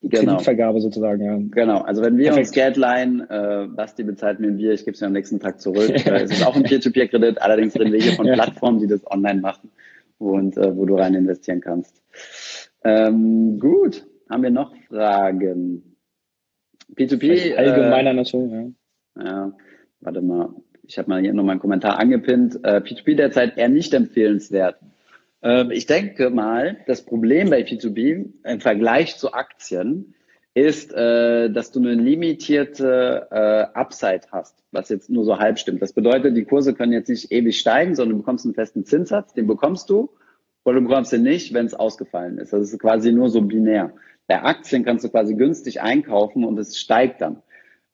genau. 0.02 0.34
Kreditvergabe 0.34 0.82
sozusagen, 0.82 1.24
ja. 1.24 1.38
Genau, 1.52 1.82
also 1.82 2.02
wenn 2.02 2.18
wir 2.18 2.28
Perfekt. 2.28 2.48
uns 2.48 2.56
Geld 2.56 2.78
leihen, 2.78 3.22
äh, 3.30 3.68
Basti 3.70 4.04
bezahlt 4.04 4.40
mir 4.40 4.48
ein 4.48 4.58
Bier, 4.58 4.74
ich 4.74 4.84
gebe 4.84 4.96
es 4.96 5.02
mir 5.02 5.08
am 5.08 5.14
nächsten 5.14 5.40
Tag 5.40 5.62
zurück. 5.62 5.90
äh, 6.06 6.24
es 6.24 6.32
ist 6.32 6.46
auch 6.46 6.56
ein 6.56 6.64
Peer-to-Peer-Kredit, 6.64 7.42
allerdings 7.42 7.76
reden 7.76 7.94
wir 7.94 8.02
hier 8.02 8.14
von 8.14 8.26
ja. 8.26 8.34
Plattformen, 8.34 8.80
die 8.80 8.88
das 8.88 9.06
online 9.10 9.42
machen 9.42 9.70
und 10.18 10.58
äh, 10.58 10.76
wo 10.76 10.86
du 10.86 10.96
rein 10.96 11.14
investieren 11.14 11.62
kannst. 11.62 12.02
Ähm, 12.84 13.60
gut, 13.60 14.06
haben 14.30 14.44
wir 14.44 14.52
noch 14.52 14.76
Fragen? 14.88 15.96
P2P. 16.96 17.56
Allgemeiner 17.56 18.12
äh, 18.12 18.14
Natur, 18.14 18.48
ja. 18.48 19.24
Ja, 19.24 19.54
warte 20.02 20.22
mal. 20.22 20.50
Ich 20.88 20.98
habe 20.98 21.10
mal 21.10 21.22
hier 21.22 21.34
nochmal 21.34 21.54
einen 21.54 21.62
Kommentar 21.62 22.00
angepinnt. 22.00 22.60
Äh, 22.64 22.78
P2P 22.78 23.16
derzeit 23.16 23.58
eher 23.58 23.70
nicht 23.70 23.94
empfehlenswert. 23.94 24.78
Ähm, 25.42 25.72
ich 25.72 25.86
denke 25.86 26.30
mal, 26.30 26.78
das 26.88 27.04
Problem 27.04 27.50
bei 27.50 27.62
P2B 27.62 28.30
im 28.44 28.60
Vergleich 28.60 29.18
zu 29.18 29.34
Aktien 29.34 30.16
ist, 30.56 30.94
äh, 30.94 31.50
dass 31.50 31.72
du 31.72 31.80
eine 31.80 31.94
limitierte 31.94 33.28
äh, 33.30 33.78
Upside 33.78 34.22
hast, 34.32 34.64
was 34.72 34.88
jetzt 34.90 35.10
nur 35.10 35.26
so 35.26 35.38
halb 35.38 35.60
stimmt. 35.60 35.82
Das 35.82 35.92
bedeutet, 35.92 36.36
die 36.38 36.46
Kurse 36.46 36.74
können 36.74 36.94
jetzt 36.94 37.10
nicht 37.10 37.32
ewig 37.32 37.60
steigen, 37.60 37.94
sondern 37.94 38.18
du 38.18 38.22
bekommst 38.24 38.46
einen 38.46 38.54
festen 38.54 38.86
Zinssatz, 38.86 39.34
den 39.34 39.48
bekommst 39.48 39.90
du 39.90 40.10
oder 40.64 40.80
du 40.80 40.88
bekommst 40.88 41.12
den 41.12 41.24
nicht, 41.24 41.54
wenn 41.54 41.66
es 41.66 41.74
ausgefallen 41.74 42.38
ist. 42.38 42.54
Das 42.54 42.72
ist 42.72 42.80
quasi 42.80 43.12
nur 43.12 43.30
so 43.30 43.42
binär. 43.42 43.94
Bei 44.28 44.42
Aktien 44.42 44.86
kannst 44.86 45.04
du 45.04 45.10
quasi 45.10 45.36
günstig 45.36 45.82
einkaufen 45.82 46.46
und 46.46 46.58
es 46.58 46.78
steigt 46.78 47.22
dann. 47.22 47.44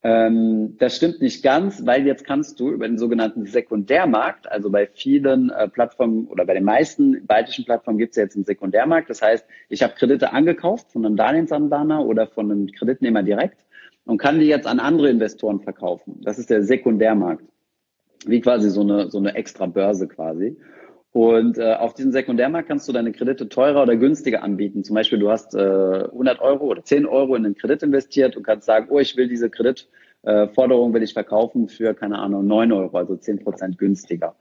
Ähm, 0.04 0.78
das 0.80 0.96
stimmt 0.96 1.22
nicht 1.22 1.44
ganz, 1.44 1.86
weil 1.86 2.08
jetzt 2.08 2.26
kannst 2.26 2.60
du 2.60 2.72
über 2.72 2.88
den 2.88 2.98
sogenannten 2.98 3.46
Sekundärmarkt, 3.46 4.52
also 4.52 4.72
bei 4.72 4.88
vielen 4.88 5.52
äh, 5.52 5.68
Plattformen 5.68 6.28
oder 6.28 6.46
bei 6.46 6.56
den 6.56 6.64
meisten 6.64 7.26
baltischen 7.28 7.66
Plattformen 7.66 8.00
gibt 8.00 8.12
es 8.12 8.16
ja 8.18 8.24
jetzt 8.24 8.36
einen 8.36 8.46
Sekundärmarkt. 8.46 9.12
Das 9.12 9.22
heißt, 9.22 9.46
ich 9.70 9.84
habe 9.84 9.94
Kredite 9.94 10.34
angekauft 10.34 10.92
von 10.92 11.06
einem 11.06 11.18
Darlehensanbahner 11.18 12.04
oder 12.04 12.26
von 12.26 12.52
einem 12.52 12.68
Kreditnehmer 12.72 13.22
direkt 13.22 13.64
und 14.06 14.18
kann 14.18 14.40
die 14.40 14.48
jetzt 14.48 14.66
an 14.66 14.80
andere 14.80 15.10
Investoren 15.10 15.60
verkaufen. 15.60 16.20
Das 16.24 16.40
ist 16.40 16.50
der 16.50 16.64
Sekundärmarkt. 16.64 17.44
Wie 18.26 18.42
quasi 18.42 18.70
so 18.70 18.82
eine, 18.82 19.10
so 19.10 19.20
eine 19.20 19.36
extra 19.36 19.68
Börse 19.68 20.08
quasi. 20.08 20.58
Und 21.14 21.58
äh, 21.58 21.74
auf 21.74 21.94
diesem 21.94 22.14
Sekundärmarkt 22.14 22.70
kannst 22.70 22.88
du 22.88 22.94
deine 22.94 23.12
Kredite 23.12 23.50
teurer 23.50 23.84
oder 23.84 23.98
günstiger 23.98 24.44
anbieten. 24.44 24.84
Zum 24.84 24.96
Beispiel, 24.96 25.20
du 25.20 25.30
hast 25.30 25.54
äh, 25.56 25.60
100 25.60 26.40
Euro 26.40 26.66
oder 26.66 26.84
10 26.84 27.06
Euro 27.06 27.36
in 27.36 27.46
einen 27.46 27.56
Kredit 27.56 27.84
investiert 27.84 28.38
und 28.38 28.44
kannst 28.44 28.66
sagen, 28.66 28.88
oh, 28.90 29.00
ich 29.00 29.18
will 29.18 29.28
diese 29.28 29.50
Kreditforderung, 29.50 30.92
äh, 30.92 30.94
will 30.94 31.04
ich 31.04 31.14
verkaufen 31.14 31.68
für, 31.68 31.94
keine 31.94 32.20
Ahnung, 32.20 32.48
9 32.48 32.72
Euro, 32.72 32.98
also 32.98 33.18
10 33.18 33.44
Prozent 33.44 33.78
günstiger. 33.78 34.36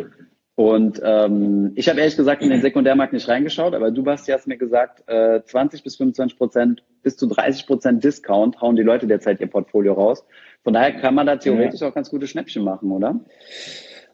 Und 0.55 1.01
ähm, 1.03 1.73
ich 1.75 1.89
habe 1.89 2.01
ehrlich 2.01 2.17
gesagt 2.17 2.43
in 2.43 2.51
den 2.51 2.61
Sekundärmarkt 2.61 3.15
nicht 3.15 3.29
reingeschaut, 3.29 3.75
aber 3.75 3.91
du, 3.91 4.03
Basti, 4.03 4.31
hast 4.31 4.47
mir 4.47 4.59
gesagt, 4.59 5.03
äh, 5.09 5.43
20 5.43 5.83
bis 5.83 5.97
25 5.97 6.37
Prozent 6.37 6.85
bis 7.03 7.17
zu 7.17 7.27
30 7.27 7.67
Prozent 7.67 8.05
Discount 8.05 8.61
hauen 8.61 8.77
die 8.77 8.83
Leute 8.83 9.07
derzeit 9.07 9.41
ihr 9.41 9.47
Portfolio 9.47 9.95
raus. 9.95 10.25
Von 10.63 10.75
daher 10.75 10.93
kann 10.93 11.15
man 11.15 11.27
da 11.27 11.37
theoretisch 11.37 11.81
ja. 11.81 11.89
auch 11.89 11.95
ganz 11.95 12.11
gute 12.11 12.27
Schnäppchen 12.27 12.63
machen, 12.63 12.93
oder? 12.93 13.19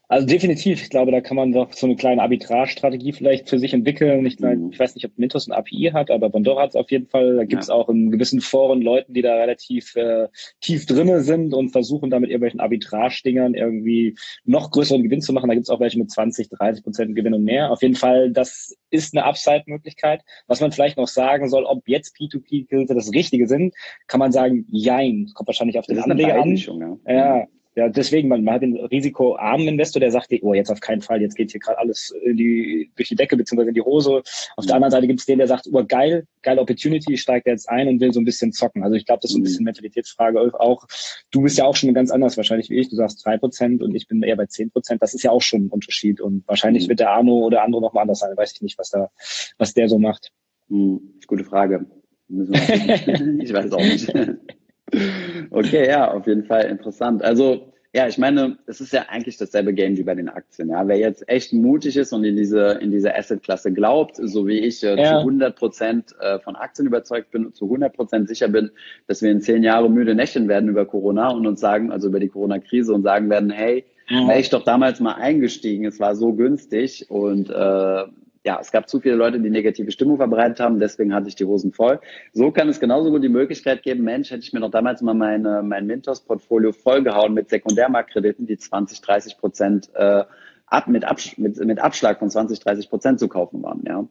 Also 0.08 0.24
definitiv. 0.24 0.80
Ich 0.80 0.90
glaube, 0.90 1.10
da 1.10 1.20
kann 1.20 1.36
man 1.36 1.50
doch 1.50 1.72
so 1.72 1.86
eine 1.86 1.96
kleine 1.96 2.22
Arbitrage-Strategie 2.22 3.12
vielleicht 3.12 3.48
für 3.48 3.58
sich 3.58 3.74
entwickeln. 3.74 4.24
Ich, 4.24 4.38
mhm. 4.38 4.70
ich 4.70 4.78
weiß 4.78 4.94
nicht, 4.94 5.04
ob 5.04 5.18
Mintos 5.18 5.48
ein 5.48 5.52
API 5.52 5.90
hat, 5.92 6.12
aber 6.12 6.30
Bondora 6.30 6.62
hat 6.62 6.70
es 6.70 6.76
auf 6.76 6.92
jeden 6.92 7.08
Fall. 7.08 7.36
Da 7.36 7.44
gibt 7.44 7.62
es 7.62 7.68
ja. 7.68 7.74
auch 7.74 7.88
in 7.88 8.12
gewissen 8.12 8.40
Foren 8.40 8.82
Leuten, 8.82 9.14
die 9.14 9.22
da 9.22 9.34
relativ 9.34 9.96
äh, 9.96 10.28
tief 10.60 10.86
drinne 10.86 11.22
sind 11.22 11.52
und 11.54 11.70
versuchen 11.70 12.10
damit 12.10 12.30
irgendwelchen 12.30 12.60
Arbitrage-Dingern 12.60 13.54
irgendwie 13.54 14.14
noch 14.44 14.70
größeren 14.70 15.02
Gewinn 15.02 15.22
zu 15.22 15.32
machen. 15.32 15.48
Da 15.48 15.54
gibt 15.54 15.66
es 15.66 15.70
auch 15.70 15.80
welche 15.80 15.98
mit 15.98 16.08
20, 16.08 16.50
30 16.50 16.84
Prozent 16.84 17.16
Gewinn 17.16 17.34
und 17.34 17.42
mehr. 17.42 17.72
Auf 17.72 17.82
jeden 17.82 17.96
Fall, 17.96 18.30
das 18.30 18.76
ist 18.90 19.12
eine 19.12 19.24
Upside-Möglichkeit. 19.24 20.22
Was 20.46 20.60
man 20.60 20.70
vielleicht 20.70 20.98
noch 20.98 21.08
sagen 21.08 21.48
soll, 21.48 21.64
ob 21.64 21.88
jetzt 21.88 22.14
P2P-Kredite 22.14 22.94
das 22.94 23.12
Richtige 23.12 23.48
sind, 23.48 23.74
kann 24.06 24.20
man 24.20 24.30
sagen, 24.30 24.66
jein. 24.68 25.32
Kommt 25.34 25.48
wahrscheinlich 25.48 25.80
auf 25.80 25.86
den 25.86 25.98
Anleger 25.98 26.40
an. 26.40 26.54
Ja. 26.54 26.96
ja. 27.08 27.46
Ja, 27.76 27.90
deswegen, 27.90 28.28
man, 28.28 28.42
man 28.42 28.54
hat 28.54 28.62
den 28.62 28.74
risikoarmen 28.74 29.68
Investor, 29.68 30.00
der 30.00 30.10
sagt, 30.10 30.32
oh, 30.40 30.54
jetzt 30.54 30.70
auf 30.70 30.80
keinen 30.80 31.02
Fall, 31.02 31.20
jetzt 31.20 31.34
geht 31.34 31.50
hier 31.50 31.60
gerade 31.60 31.78
alles 31.78 32.10
in 32.24 32.34
die, 32.38 32.90
durch 32.96 33.10
die 33.10 33.16
Decke 33.16 33.36
beziehungsweise 33.36 33.68
in 33.68 33.74
die 33.74 33.82
Hose. 33.82 34.22
Auf 34.56 34.64
der 34.64 34.76
anderen 34.76 34.90
Seite 34.90 35.06
gibt 35.06 35.20
es 35.20 35.26
den, 35.26 35.36
der 35.36 35.46
sagt, 35.46 35.68
oh, 35.70 35.84
geil, 35.86 36.26
geile 36.40 36.62
Opportunity, 36.62 37.18
steigt 37.18 37.46
jetzt 37.46 37.68
ein 37.68 37.86
und 37.86 38.00
will 38.00 38.14
so 38.14 38.20
ein 38.20 38.24
bisschen 38.24 38.50
zocken. 38.52 38.82
Also 38.82 38.96
ich 38.96 39.04
glaube, 39.04 39.20
das 39.20 39.30
ist 39.30 39.34
so 39.34 39.40
ein 39.40 39.42
bisschen 39.42 39.60
mhm. 39.60 39.66
Mentalitätsfrage 39.66 40.58
auch. 40.58 40.86
Du 41.30 41.42
bist 41.42 41.58
ja 41.58 41.66
auch 41.66 41.76
schon 41.76 41.92
ganz 41.92 42.10
anders 42.10 42.38
wahrscheinlich 42.38 42.70
wie 42.70 42.78
ich. 42.78 42.88
Du 42.88 42.96
sagst 42.96 43.22
drei 43.26 43.36
Prozent 43.36 43.82
und 43.82 43.94
ich 43.94 44.08
bin 44.08 44.22
eher 44.22 44.36
bei 44.36 44.46
zehn 44.46 44.70
Prozent. 44.70 45.02
Das 45.02 45.12
ist 45.12 45.22
ja 45.22 45.30
auch 45.30 45.42
schon 45.42 45.66
ein 45.66 45.68
Unterschied. 45.68 46.22
Und 46.22 46.48
wahrscheinlich 46.48 46.84
mhm. 46.84 46.88
wird 46.88 47.00
der 47.00 47.10
Arno 47.10 47.44
oder 47.44 47.62
andere 47.62 47.82
noch 47.82 47.92
mal 47.92 48.00
anders 48.00 48.20
sein. 48.20 48.34
Weiß 48.34 48.52
ich 48.54 48.62
nicht, 48.62 48.78
was 48.78 48.88
da, 48.88 49.10
was 49.58 49.74
der 49.74 49.90
so 49.90 49.98
macht. 49.98 50.32
Mhm. 50.68 51.18
Gute 51.26 51.44
Frage. 51.44 51.84
ich 52.28 53.52
weiß 53.52 53.70
auch 53.72 53.80
nicht. 53.80 54.10
Okay, 55.56 55.88
ja, 55.88 56.12
auf 56.12 56.26
jeden 56.26 56.44
Fall 56.44 56.64
interessant. 56.66 57.22
Also, 57.22 57.72
ja, 57.94 58.06
ich 58.06 58.18
meine, 58.18 58.58
es 58.66 58.82
ist 58.82 58.92
ja 58.92 59.06
eigentlich 59.08 59.38
dasselbe 59.38 59.72
Game 59.72 59.96
wie 59.96 60.02
bei 60.02 60.14
den 60.14 60.28
Aktien. 60.28 60.68
Ja, 60.68 60.86
wer 60.86 60.98
jetzt 60.98 61.26
echt 61.30 61.54
mutig 61.54 61.96
ist 61.96 62.12
und 62.12 62.24
in 62.24 62.36
diese 62.36 62.72
in 62.82 62.90
diese 62.90 63.14
Asset-Klasse 63.16 63.72
glaubt, 63.72 64.16
so 64.16 64.46
wie 64.46 64.58
ich 64.58 64.84
äh, 64.84 65.00
ja. 65.00 65.12
zu 65.12 65.18
100 65.20 65.56
Prozent 65.56 66.14
äh, 66.20 66.38
von 66.40 66.56
Aktien 66.56 66.86
überzeugt 66.86 67.30
bin 67.30 67.46
und 67.46 67.56
zu 67.56 67.64
100 67.64 67.96
Prozent 67.96 68.28
sicher 68.28 68.48
bin, 68.48 68.70
dass 69.06 69.22
wir 69.22 69.30
in 69.30 69.40
zehn 69.40 69.62
Jahren 69.62 69.94
müde 69.94 70.14
Nächten 70.14 70.46
werden 70.46 70.68
über 70.68 70.84
Corona 70.84 71.30
und 71.30 71.46
uns 71.46 71.60
sagen, 71.60 71.90
also 71.90 72.08
über 72.08 72.20
die 72.20 72.28
Corona-Krise 72.28 72.92
und 72.92 73.02
sagen 73.02 73.30
werden, 73.30 73.48
hey, 73.48 73.86
wäre 74.08 74.38
ich 74.38 74.50
doch 74.50 74.62
damals 74.62 75.00
mal 75.00 75.14
eingestiegen, 75.14 75.86
es 75.86 75.98
war 75.98 76.14
so 76.16 76.34
günstig 76.34 77.10
und 77.10 77.48
äh, 77.48 78.04
ja, 78.46 78.60
es 78.60 78.70
gab 78.70 78.88
zu 78.88 79.00
viele 79.00 79.16
Leute, 79.16 79.40
die 79.40 79.50
negative 79.50 79.90
Stimmung 79.90 80.18
verbreitet 80.18 80.60
haben, 80.60 80.78
deswegen 80.78 81.12
hatte 81.12 81.26
ich 81.26 81.34
die 81.34 81.44
Hosen 81.44 81.72
voll. 81.72 81.98
So 82.32 82.52
kann 82.52 82.68
es 82.68 82.78
genauso 82.78 83.10
gut 83.10 83.24
die 83.24 83.28
Möglichkeit 83.28 83.82
geben, 83.82 84.04
Mensch, 84.04 84.30
hätte 84.30 84.42
ich 84.42 84.52
mir 84.52 84.60
noch 84.60 84.70
damals 84.70 85.02
mal 85.02 85.14
meine, 85.14 85.64
mein 85.64 85.84
Mintos-Portfolio 85.86 86.70
vollgehauen 86.70 87.34
mit 87.34 87.50
Sekundärmarktkrediten, 87.50 88.46
die 88.46 88.56
20, 88.56 89.00
30 89.00 89.38
Prozent 89.38 89.90
äh, 89.94 90.22
ab, 90.66 90.86
mit, 90.86 91.04
Absch 91.04 91.36
mit, 91.38 91.58
mit 91.58 91.80
Abschlag 91.80 92.20
von 92.20 92.30
20, 92.30 92.60
30 92.60 92.88
Prozent 92.88 93.18
zu 93.18 93.26
kaufen 93.26 93.64
waren. 93.64 93.82
Ja. 93.84 94.06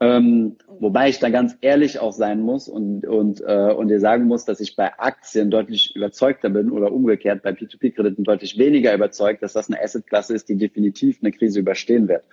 Ähm, 0.00 0.56
wobei 0.78 1.08
ich 1.08 1.18
da 1.18 1.30
ganz 1.30 1.56
ehrlich 1.62 1.98
auch 1.98 2.12
sein 2.12 2.42
muss 2.42 2.68
und, 2.68 3.06
und, 3.06 3.40
äh, 3.40 3.72
und 3.72 3.88
dir 3.88 4.00
sagen 4.00 4.26
muss, 4.26 4.44
dass 4.44 4.60
ich 4.60 4.76
bei 4.76 4.98
Aktien 4.98 5.50
deutlich 5.50 5.96
überzeugter 5.96 6.50
bin 6.50 6.70
oder 6.70 6.92
umgekehrt 6.92 7.42
bei 7.42 7.50
P2P-Krediten 7.50 8.22
deutlich 8.22 8.58
weniger 8.58 8.94
überzeugt, 8.94 9.42
dass 9.42 9.54
das 9.54 9.70
eine 9.70 9.82
Assetklasse 9.82 10.34
ist, 10.34 10.50
die 10.50 10.56
definitiv 10.56 11.20
eine 11.22 11.32
Krise 11.32 11.60
überstehen 11.60 12.06
wird 12.06 12.24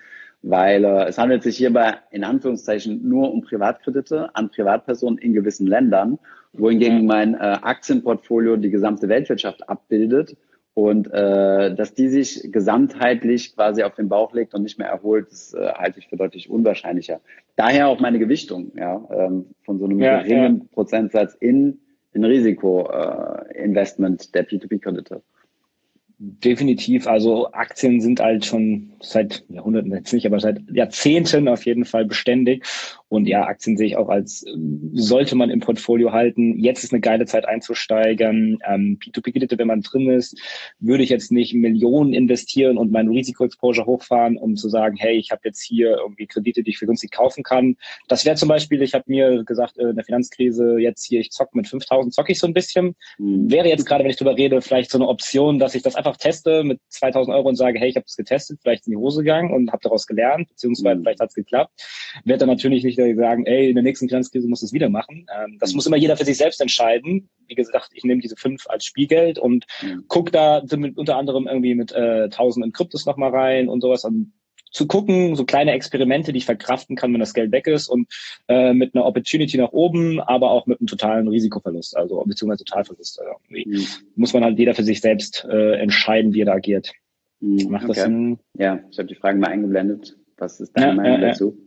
weil 0.42 0.84
äh, 0.84 1.06
es 1.06 1.18
handelt 1.18 1.44
sich 1.44 1.58
hierbei 1.58 1.96
in 2.12 2.24
Anführungszeichen 2.24 3.08
nur 3.08 3.34
um 3.34 3.42
Privatkredite 3.42 4.36
an 4.36 4.50
Privatpersonen 4.50 5.18
in 5.18 5.34
gewissen 5.34 5.68
Ländern, 5.68 6.20
wohingegen 6.54 7.06
mein 7.06 7.34
äh, 7.34 7.38
Aktienportfolio 7.38 8.58
die 8.58 8.70
gesamte 8.70 9.10
Weltwirtschaft 9.10 9.68
abbildet 9.68 10.38
Und 10.76 11.08
äh, 11.08 11.74
dass 11.74 11.94
die 11.94 12.10
sich 12.10 12.50
gesamtheitlich 12.52 13.56
quasi 13.56 13.84
auf 13.84 13.96
den 13.96 14.10
Bauch 14.10 14.34
legt 14.34 14.54
und 14.54 14.64
nicht 14.64 14.78
mehr 14.78 14.90
erholt, 14.90 15.32
das 15.32 15.54
äh, 15.54 15.72
halte 15.74 16.00
ich 16.00 16.10
für 16.10 16.18
deutlich 16.18 16.50
unwahrscheinlicher. 16.50 17.22
Daher 17.56 17.88
auch 17.88 18.02
meine 18.02 18.20
Gewichtung, 18.20 18.74
ja, 18.76 19.02
ähm, 19.10 19.46
von 19.64 19.80
so 19.80 19.86
einem 19.86 20.02
ja, 20.02 20.22
geringen 20.22 20.60
ja. 20.60 20.66
Prozentsatz 20.74 21.34
in, 21.34 21.80
in 22.12 22.26
Risikoinvestment 22.26 24.24
äh, 24.24 24.32
der 24.34 24.50
P2P-Kredite. 24.50 25.22
Definitiv. 26.18 27.08
Also 27.08 27.52
Aktien 27.52 28.00
sind 28.00 28.22
halt 28.22 28.46
schon 28.46 28.94
seit 29.02 29.44
Jahrhunderten 29.50 29.92
jetzt 29.92 30.14
nicht, 30.14 30.26
aber 30.26 30.40
seit 30.40 30.62
Jahrzehnten 30.72 31.50
auf 31.50 31.66
jeden 31.66 31.84
Fall 31.84 32.06
beständig. 32.06 32.66
Und 33.08 33.28
ja, 33.28 33.46
Aktien 33.46 33.78
sehe 33.78 33.88
ich 33.88 33.98
auch 33.98 34.10
als, 34.10 34.46
sollte 34.94 35.36
man 35.36 35.50
im 35.50 35.60
Portfolio 35.60 36.12
halten. 36.12 36.58
Jetzt 36.58 36.84
ist 36.84 36.92
eine 36.92 37.02
geile 37.02 37.26
Zeit 37.26 37.48
einzusteigen. 37.48 38.58
Ähm, 38.68 38.98
P2P-Kredite, 39.02 39.58
wenn 39.58 39.68
man 39.68 39.82
drin 39.82 40.10
ist, 40.10 40.40
würde 40.80 41.04
ich 41.04 41.10
jetzt 41.10 41.32
nicht 41.32 41.54
Millionen 41.54 42.14
investieren 42.14 42.78
und 42.78 42.92
mein 42.92 43.08
Risikoexposure 43.08 43.86
hochfahren, 43.86 44.38
um 44.38 44.56
zu 44.56 44.70
sagen, 44.70 44.96
hey, 44.98 45.18
ich 45.18 45.32
habe 45.32 45.42
jetzt 45.46 45.62
hier 45.62 45.98
irgendwie 45.98 46.26
Kredite, 46.26 46.64
die 46.64 46.72
ich 46.72 46.80
für 46.80 46.88
günstig 46.88 47.12
kaufen 47.12 47.44
kann. 47.44 47.78
Das 48.08 48.26
wäre 48.26 48.36
zum 48.36 48.50
Beispiel, 48.50 48.82
ich 48.82 48.94
habe 48.94 49.06
mir 49.08 49.44
gesagt, 49.44 49.78
äh, 49.78 49.90
in 49.90 49.96
der 49.96 50.06
Finanzkrise 50.06 50.78
jetzt 50.80 51.06
hier, 51.06 51.20
ich 51.20 51.30
zock 51.30 51.54
mit 51.54 51.68
5000, 51.68 52.14
zocke 52.14 52.32
ich 52.32 52.40
so 52.40 52.48
ein 52.48 52.54
bisschen. 52.54 52.96
Mhm. 53.20 53.52
Wäre 53.52 53.68
jetzt 53.68 53.86
gerade, 53.86 54.04
wenn 54.04 54.12
ich 54.12 54.18
drüber 54.18 54.36
rede, 54.36 54.62
vielleicht 54.62 54.90
so 54.90 54.98
eine 54.98 55.08
Option, 55.08 55.60
dass 55.60 55.76
ich 55.76 55.84
das 55.84 55.96
einfach 55.96 56.18
teste 56.18 56.64
mit 56.64 56.80
2000 56.90 57.36
Euro 57.36 57.50
und 57.50 57.56
sage, 57.56 57.80
hey, 57.80 57.90
ich 57.90 57.96
habe 57.96 58.06
es 58.08 58.16
getestet, 58.16 58.60
vielleicht 58.62 58.88
in 58.88 58.92
die 58.92 58.98
Hose 58.98 59.22
gegangen 59.22 59.54
und 59.54 59.72
habe 59.72 59.82
daraus 59.84 60.08
gelernt, 60.08 60.50
beziehungsweise 60.50 60.96
mhm. 60.98 61.04
vielleicht 61.04 61.20
hat 61.20 61.30
es 61.30 61.36
geklappt. 61.36 61.72
Werde 62.24 62.40
dann 62.40 62.50
natürlich 62.50 62.84
nicht 62.84 62.98
sagen, 63.14 63.46
ey, 63.46 63.70
in 63.70 63.76
der 63.76 63.84
nächsten 63.84 64.10
Finanzkrise 64.10 64.48
muss 64.48 64.64
es 64.64 64.74
wieder 64.74 64.90
machen. 64.90 65.28
Ähm, 65.36 65.58
das 65.60 65.72
mhm. 65.72 65.76
muss 65.76 65.86
immer 65.86 65.98
jeder 65.98 66.18
für 66.18 66.26
sich 66.26 66.38
selbst 66.38 66.62
entscheiden. 66.62 67.30
Wie 67.48 67.56
gesagt, 67.56 67.90
ich 67.94 68.04
nehme 68.04 68.22
diese 68.22 68.36
fünf 68.36 68.68
als 68.68 68.86
Spielgeld 68.86 69.38
und 69.38 69.66
mhm. 69.82 70.06
guck 70.08 70.32
da 70.32 70.64
mit, 70.76 70.98
unter 70.98 71.18
anderem 71.18 71.48
irgendwie 71.48 71.76
mit 71.76 71.92
äh, 71.92 72.30
tausenden 72.30 72.72
Kryptos 72.72 73.06
nochmal 73.06 73.30
rein 73.30 73.70
und 73.70 73.82
sowas. 73.82 74.04
Und 74.06 74.34
zu 74.76 74.88
gucken, 74.88 75.36
so 75.36 75.46
kleine 75.46 75.72
Experimente, 75.72 76.34
die 76.34 76.40
ich 76.40 76.46
verkraften 76.46 76.98
kann, 76.98 77.14
wenn 77.14 77.22
das 77.22 77.34
Geld 77.34 77.54
weg 77.54 77.66
ist 77.66 77.88
und 77.88 78.08
äh, 78.50 78.74
mit 78.74 78.94
einer 78.94 79.06
Opportunity 79.06 79.58
nach 79.58 79.72
oben, 79.72 80.20
aber 80.20 80.52
auch 80.52 80.68
mit 80.68 80.82
einem 80.82 80.88
totalen 80.88 81.30
Risikoverlust, 81.30 81.96
also 81.96 82.22
beziehungsweise 82.26 82.66
Totalverlust. 82.66 83.22
Also 83.22 83.32
mhm. 83.48 83.86
Muss 84.16 84.34
man 84.34 84.44
halt 84.44 84.60
jeder 84.60 84.76
für 84.76 84.84
sich 84.84 85.00
selbst 85.00 85.48
äh, 85.50 85.76
entscheiden, 85.80 86.34
wie 86.34 86.42
er 86.42 86.48
da 86.48 86.54
agiert. 86.54 86.92
Mhm. 87.40 87.70
Macht 87.70 87.86
okay. 87.86 87.94
das 87.94 88.04
Sinn? 88.04 88.40
Ja, 88.54 88.82
ich 88.92 88.98
habe 88.98 89.08
die 89.08 89.16
Fragen 89.16 89.40
mal 89.40 89.48
eingeblendet. 89.48 90.18
Was 90.38 90.60
ist 90.60 90.74
deine 90.74 90.88
ja, 90.88 90.94
Meinung 90.94 91.22
ja, 91.22 91.28
dazu? 91.30 91.58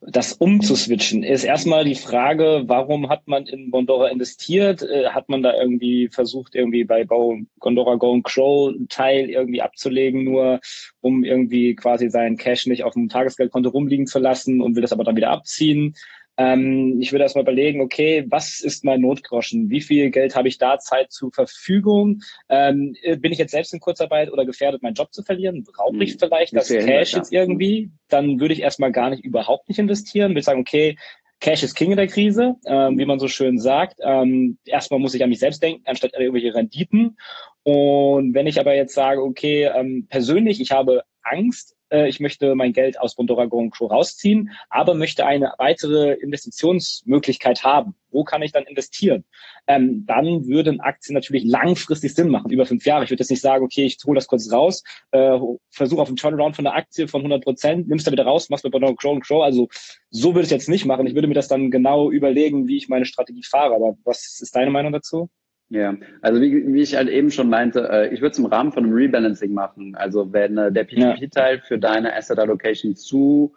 Das 0.00 0.32
umzuswitchen, 0.32 1.22
ist 1.22 1.44
erstmal 1.44 1.84
die 1.84 1.94
Frage, 1.94 2.64
warum 2.66 3.08
hat 3.08 3.26
man 3.26 3.46
in 3.46 3.70
Bondora 3.70 4.08
investiert? 4.08 4.82
Äh, 4.82 5.08
hat 5.08 5.28
man 5.28 5.42
da 5.42 5.54
irgendwie 5.54 6.08
versucht, 6.08 6.54
irgendwie 6.54 6.84
bei 6.84 7.04
Gondora 7.04 7.96
Go 7.96 8.14
and 8.14 8.24
Crow 8.24 8.68
einen 8.68 8.88
Teil 8.88 9.30
irgendwie 9.30 9.62
abzulegen, 9.62 10.24
nur 10.24 10.60
um 11.00 11.24
irgendwie 11.24 11.74
quasi 11.74 12.10
seinen 12.10 12.36
Cash 12.36 12.66
nicht 12.66 12.84
auf 12.84 12.94
dem 12.94 13.08
Tagesgeldkonto 13.08 13.70
rumliegen 13.70 14.06
zu 14.06 14.18
lassen 14.18 14.60
und 14.60 14.76
will 14.76 14.82
das 14.82 14.92
aber 14.92 15.04
dann 15.04 15.16
wieder 15.16 15.30
abziehen? 15.30 15.94
Ähm, 16.38 17.00
ich 17.00 17.10
würde 17.10 17.24
erstmal 17.24 17.42
überlegen, 17.42 17.80
okay, 17.80 18.24
was 18.28 18.60
ist 18.60 18.84
mein 18.84 19.00
Notgroschen? 19.00 19.70
Wie 19.70 19.80
viel 19.80 20.10
Geld 20.10 20.36
habe 20.36 20.46
ich 20.46 20.56
da 20.56 20.78
Zeit 20.78 21.10
zur 21.10 21.32
Verfügung? 21.32 22.20
Ähm, 22.48 22.94
äh, 23.02 23.16
bin 23.16 23.32
ich 23.32 23.38
jetzt 23.38 23.50
selbst 23.50 23.74
in 23.74 23.80
Kurzarbeit 23.80 24.32
oder 24.32 24.46
gefährdet, 24.46 24.82
meinen 24.82 24.94
Job 24.94 25.12
zu 25.12 25.24
verlieren? 25.24 25.64
Brauche 25.64 26.02
ich 26.02 26.12
hm. 26.12 26.18
vielleicht 26.20 26.56
das 26.56 26.68
Cash 26.68 27.14
jetzt 27.14 27.32
irgendwie? 27.32 27.90
Dann 28.08 28.38
würde 28.38 28.54
ich 28.54 28.62
erstmal 28.62 28.92
gar 28.92 29.10
nicht, 29.10 29.24
überhaupt 29.24 29.68
nicht 29.68 29.80
investieren. 29.80 30.30
Würde 30.30 30.42
sagen, 30.42 30.60
okay, 30.60 30.96
Cash 31.40 31.64
ist 31.64 31.74
King 31.74 31.90
in 31.90 31.96
der 31.96 32.06
Krise, 32.06 32.54
ähm, 32.66 32.98
wie 32.98 33.04
man 33.04 33.18
so 33.18 33.28
schön 33.28 33.58
sagt. 33.58 33.98
Ähm, 34.02 34.58
erstmal 34.64 35.00
muss 35.00 35.14
ich 35.14 35.22
an 35.22 35.30
mich 35.30 35.40
selbst 35.40 35.62
denken, 35.62 35.82
anstatt 35.86 36.14
an 36.14 36.22
irgendwelche 36.22 36.54
Renditen. 36.54 37.16
Und 37.64 38.34
wenn 38.34 38.46
ich 38.46 38.58
aber 38.58 38.74
jetzt 38.74 38.94
sage, 38.94 39.22
okay, 39.22 39.70
ähm, 39.74 40.06
persönlich, 40.08 40.60
ich 40.60 40.70
habe 40.70 41.02
Angst, 41.22 41.76
äh, 41.90 42.08
ich 42.08 42.20
möchte 42.20 42.54
mein 42.54 42.72
Geld 42.72 43.00
aus 43.00 43.14
Bondora 43.14 43.46
Crow 43.46 43.90
rausziehen, 43.90 44.50
aber 44.70 44.94
möchte 44.94 45.26
eine 45.26 45.52
weitere 45.58 46.14
Investitionsmöglichkeit 46.14 47.64
haben. 47.64 47.94
Wo 48.10 48.24
kann 48.24 48.42
ich 48.42 48.52
dann 48.52 48.64
investieren? 48.64 49.24
Ähm, 49.66 50.06
dann 50.06 50.46
würden 50.46 50.80
Aktien 50.80 51.14
natürlich 51.14 51.44
langfristig 51.44 52.14
Sinn 52.14 52.30
machen, 52.30 52.50
über 52.50 52.64
fünf 52.64 52.86
Jahre. 52.86 53.04
Ich 53.04 53.10
würde 53.10 53.22
jetzt 53.22 53.30
nicht 53.30 53.42
sagen, 53.42 53.64
okay, 53.64 53.84
ich 53.84 53.98
hole 54.06 54.14
das 54.14 54.26
kurz 54.26 54.50
raus, 54.50 54.82
äh, 55.10 55.38
versuche 55.70 56.00
auf 56.00 56.08
einen 56.08 56.16
Turnaround 56.16 56.56
von 56.56 56.64
der 56.64 56.74
Aktie 56.74 57.06
von 57.06 57.20
100 57.20 57.44
Prozent, 57.44 57.88
nimmst 57.88 58.06
da 58.06 58.12
wieder 58.12 58.24
raus, 58.24 58.48
machst 58.48 58.64
mit 58.64 58.72
Bondora 58.72 58.94
Crow. 58.94 59.42
Also 59.42 59.68
so 60.10 60.34
würde 60.34 60.46
ich 60.46 60.50
jetzt 60.50 60.68
nicht 60.68 60.86
machen. 60.86 61.06
Ich 61.06 61.14
würde 61.14 61.28
mir 61.28 61.34
das 61.34 61.48
dann 61.48 61.70
genau 61.70 62.10
überlegen, 62.10 62.66
wie 62.66 62.78
ich 62.78 62.88
meine 62.88 63.04
Strategie 63.04 63.44
fahre. 63.44 63.74
Aber 63.74 63.96
was 64.04 64.40
ist 64.40 64.56
deine 64.56 64.70
Meinung 64.70 64.92
dazu? 64.92 65.28
Ja, 65.70 65.94
also 66.22 66.40
wie, 66.40 66.72
wie 66.72 66.80
ich 66.80 66.96
halt 66.96 67.10
eben 67.10 67.30
schon 67.30 67.50
meinte, 67.50 67.88
äh, 67.90 68.14
ich 68.14 68.22
würde 68.22 68.32
es 68.32 68.38
im 68.38 68.46
Rahmen 68.46 68.72
von 68.72 68.84
einem 68.84 68.94
Rebalancing 68.94 69.52
machen. 69.52 69.94
Also 69.94 70.32
wenn 70.32 70.56
äh, 70.56 70.72
der 70.72 70.84
PGP-Teil 70.84 71.60
für 71.60 71.78
deine 71.78 72.16
Asset 72.16 72.38
Allocation 72.38 72.96
zu 72.96 73.52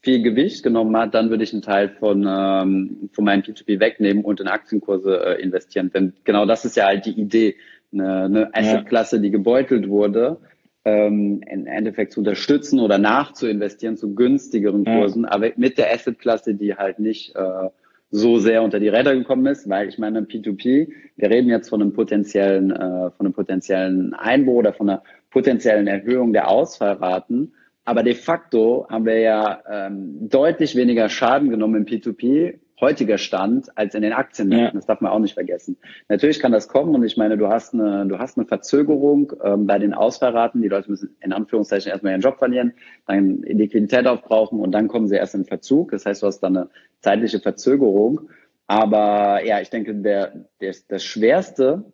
viel 0.00 0.22
Gewicht 0.22 0.62
genommen 0.62 0.94
hat, 0.96 1.14
dann 1.14 1.30
würde 1.30 1.42
ich 1.42 1.54
einen 1.54 1.62
Teil 1.62 1.88
von, 1.88 2.26
ähm, 2.28 3.08
von 3.12 3.24
meinem 3.24 3.40
P2P 3.40 3.80
wegnehmen 3.80 4.24
und 4.24 4.40
in 4.40 4.48
Aktienkurse 4.48 5.38
äh, 5.38 5.42
investieren. 5.42 5.90
Denn 5.90 6.12
genau 6.24 6.44
das 6.44 6.66
ist 6.66 6.76
ja 6.76 6.84
halt 6.84 7.06
die 7.06 7.18
Idee. 7.18 7.56
Eine, 7.92 8.24
eine 8.24 8.54
Asset-Klasse, 8.54 9.20
die 9.20 9.30
gebeutelt 9.30 9.88
wurde, 9.88 10.38
ähm, 10.84 11.42
im 11.48 11.66
Endeffekt 11.66 12.12
zu 12.12 12.20
unterstützen 12.20 12.80
oder 12.80 12.98
nachzuinvestieren 12.98 13.96
zu 13.96 14.14
günstigeren 14.14 14.84
Kursen, 14.84 15.22
ja. 15.22 15.30
aber 15.30 15.52
mit 15.56 15.78
der 15.78 15.92
Asset-Klasse, 15.94 16.54
die 16.54 16.74
halt 16.74 16.98
nicht 16.98 17.34
äh, 17.36 17.68
so 18.16 18.38
sehr 18.38 18.62
unter 18.62 18.78
die 18.78 18.88
Räder 18.88 19.16
gekommen 19.16 19.44
ist, 19.46 19.68
weil 19.68 19.88
ich 19.88 19.98
meine 19.98 20.20
P2P, 20.20 20.88
wir 21.16 21.30
reden 21.30 21.48
jetzt 21.48 21.68
von 21.68 21.82
einem 21.82 21.92
potenziellen, 21.92 22.70
äh, 22.70 23.10
von 23.10 23.26
einem 23.26 23.32
potenziellen 23.32 24.14
Einbruch 24.14 24.58
oder 24.58 24.72
von 24.72 24.88
einer 24.88 25.02
potenziellen 25.30 25.88
Erhöhung 25.88 26.32
der 26.32 26.48
Ausfallraten. 26.48 27.54
Aber 27.84 28.04
de 28.04 28.14
facto 28.14 28.86
haben 28.88 29.04
wir 29.04 29.18
ja 29.18 29.62
ähm, 29.68 30.28
deutlich 30.28 30.76
weniger 30.76 31.08
Schaden 31.08 31.50
genommen 31.50 31.74
im 31.74 31.86
P2P, 31.86 32.54
heutiger 32.80 33.18
Stand 33.18 33.76
als 33.76 33.94
in 33.94 34.02
den 34.02 34.12
Aktienmärkten. 34.12 34.76
Ja. 34.76 34.78
Das 34.78 34.86
darf 34.86 35.00
man 35.00 35.12
auch 35.12 35.18
nicht 35.18 35.34
vergessen. 35.34 35.76
Natürlich 36.08 36.40
kann 36.40 36.52
das 36.52 36.68
kommen 36.68 36.94
und 36.94 37.04
ich 37.04 37.16
meine, 37.16 37.36
du 37.36 37.48
hast 37.48 37.74
eine, 37.74 38.06
du 38.06 38.18
hast 38.18 38.36
eine 38.36 38.46
Verzögerung 38.46 39.32
ähm, 39.42 39.66
bei 39.66 39.78
den 39.78 39.94
Ausfallraten. 39.94 40.62
Die 40.62 40.68
Leute 40.68 40.90
müssen 40.90 41.16
in 41.20 41.32
Anführungszeichen 41.32 41.90
erstmal 41.90 42.12
ihren 42.12 42.20
Job 42.20 42.38
verlieren, 42.38 42.74
dann 43.06 43.42
Liquidität 43.42 44.06
aufbrauchen 44.06 44.60
und 44.60 44.72
dann 44.72 44.88
kommen 44.88 45.08
sie 45.08 45.16
erst 45.16 45.34
in 45.34 45.44
Verzug. 45.44 45.92
Das 45.92 46.06
heißt, 46.06 46.22
du 46.22 46.26
hast 46.26 46.40
dann 46.40 46.56
eine 46.56 46.70
zeitliche 47.00 47.40
Verzögerung. 47.40 48.28
Aber 48.66 49.44
ja, 49.44 49.60
ich 49.60 49.70
denke, 49.70 49.94
der, 49.94 50.46
der 50.60 50.74
das 50.88 51.04
Schwerste 51.04 51.84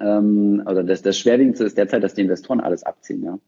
ähm, 0.00 0.62
oder 0.64 0.84
das, 0.84 1.02
das 1.02 1.18
Schwerwiegendste 1.18 1.64
ist 1.64 1.76
derzeit, 1.76 2.02
dass 2.02 2.14
die 2.14 2.22
Investoren 2.22 2.60
alles 2.60 2.84
abziehen, 2.84 3.24
ja. 3.24 3.38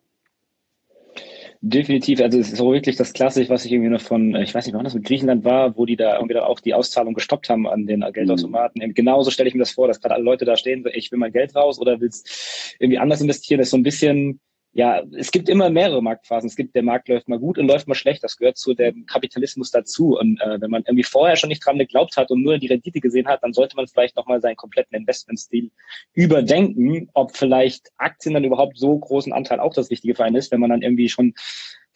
Definitiv, 1.62 2.22
also 2.22 2.38
es 2.38 2.48
ist 2.48 2.56
so 2.56 2.72
wirklich 2.72 2.96
das 2.96 3.12
Klassische, 3.12 3.50
was 3.50 3.66
ich 3.66 3.72
irgendwie 3.72 3.90
noch 3.90 4.00
von, 4.00 4.34
äh, 4.34 4.42
ich 4.42 4.54
weiß 4.54 4.64
nicht, 4.64 4.74
wann 4.74 4.84
das 4.84 4.94
mit 4.94 5.04
Griechenland 5.04 5.44
war, 5.44 5.76
wo 5.76 5.84
die 5.84 5.96
da 5.96 6.14
irgendwie 6.14 6.32
dann 6.32 6.44
auch 6.44 6.58
die 6.58 6.72
Auszahlung 6.72 7.12
gestoppt 7.12 7.50
haben 7.50 7.68
an 7.68 7.86
den 7.86 8.02
Geldautomaten. 8.14 8.82
Mhm. 8.82 8.94
Genauso 8.94 9.30
stelle 9.30 9.48
ich 9.50 9.54
mir 9.54 9.60
das 9.60 9.72
vor, 9.72 9.86
dass 9.86 10.00
gerade 10.00 10.14
alle 10.14 10.24
Leute 10.24 10.46
da 10.46 10.56
stehen, 10.56 10.82
so, 10.82 10.88
ich 10.88 11.12
will 11.12 11.18
mein 11.18 11.32
Geld 11.32 11.54
raus 11.54 11.78
oder 11.78 12.00
willst 12.00 12.76
irgendwie 12.78 12.98
anders 12.98 13.20
investieren. 13.20 13.58
Das 13.58 13.66
ist 13.66 13.72
so 13.72 13.76
ein 13.76 13.82
bisschen, 13.82 14.40
ja, 14.72 15.02
es 15.16 15.32
gibt 15.32 15.48
immer 15.48 15.68
mehrere 15.68 16.00
Marktphasen. 16.00 16.48
Es 16.48 16.54
gibt, 16.54 16.76
der 16.76 16.84
Markt 16.84 17.08
läuft 17.08 17.28
mal 17.28 17.40
gut 17.40 17.58
und 17.58 17.66
läuft 17.66 17.88
mal 17.88 17.96
schlecht. 17.96 18.22
Das 18.22 18.36
gehört 18.36 18.56
zu 18.56 18.72
dem 18.72 19.04
Kapitalismus 19.04 19.72
dazu. 19.72 20.16
Und 20.16 20.40
äh, 20.40 20.60
wenn 20.60 20.70
man 20.70 20.84
irgendwie 20.86 21.02
vorher 21.02 21.34
schon 21.34 21.48
nicht 21.48 21.64
dran 21.64 21.78
geglaubt 21.78 22.16
hat 22.16 22.30
und 22.30 22.42
nur 22.42 22.58
die 22.58 22.68
Rendite 22.68 23.00
gesehen 23.00 23.26
hat, 23.26 23.42
dann 23.42 23.52
sollte 23.52 23.74
man 23.74 23.88
vielleicht 23.88 24.16
nochmal 24.16 24.40
seinen 24.40 24.56
kompletten 24.56 24.96
Investmentstil 24.96 25.72
überdenken, 26.14 27.08
ob 27.14 27.36
vielleicht 27.36 27.90
Aktien 27.96 28.34
dann 28.34 28.44
überhaupt 28.44 28.78
so 28.78 28.96
großen 28.96 29.32
Anteil 29.32 29.58
auch 29.58 29.74
das 29.74 29.90
Richtige 29.90 30.14
für 30.14 30.24
einen 30.24 30.36
ist, 30.36 30.52
wenn 30.52 30.60
man 30.60 30.70
dann 30.70 30.82
irgendwie 30.82 31.08
schon 31.08 31.34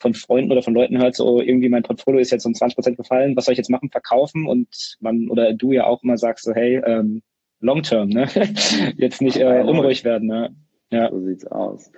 von 0.01 0.12
Freunden 0.12 0.51
oder 0.51 0.62
von 0.62 0.75
Leuten 0.75 0.99
hört, 0.99 1.14
so 1.14 1.41
irgendwie 1.41 1.68
mein 1.68 1.85
Portfolio 1.85 2.20
ist 2.20 2.33
jetzt 2.33 2.45
um 2.45 2.55
20 2.55 2.75
Prozent 2.75 2.97
gefallen, 2.97 3.37
was 3.37 3.45
soll 3.45 3.53
ich 3.53 3.59
jetzt 3.59 3.70
machen? 3.70 3.91
Verkaufen 3.91 4.47
und 4.47 4.97
man 5.01 5.29
oder 5.31 5.55
du 5.55 5.72
ja 5.72 5.87
auch 5.87 6.03
immer 6.03 6.18
sagst 6.18 6.45
so, 6.45 6.53
hey, 6.53 6.83
ähm, 6.85 7.22
long 7.61 7.83
term, 7.83 8.09
ne? 8.09 8.29
jetzt 8.97 9.22
nicht 9.22 9.37
äh, 9.37 9.62
unruhig 9.62 10.05
werden, 10.05 10.29
ne? 10.29 10.55
Ja. 10.95 11.11
So 11.11 11.20
sieht's 11.20 11.47
aus. 11.47 11.90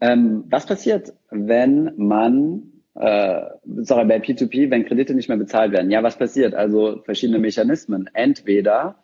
Ähm, 0.00 0.44
was 0.48 0.66
passiert, 0.66 1.12
wenn 1.30 1.92
man, 1.96 2.62
äh, 2.94 3.42
sorry, 3.82 4.06
bei 4.06 4.18
P2P, 4.18 4.70
wenn 4.70 4.84
Kredite 4.84 5.14
nicht 5.14 5.28
mehr 5.28 5.38
bezahlt 5.38 5.72
werden? 5.72 5.90
Ja, 5.90 6.02
was 6.02 6.18
passiert? 6.18 6.54
Also 6.54 7.00
verschiedene 7.04 7.38
Mechanismen. 7.38 8.10
Entweder 8.12 8.96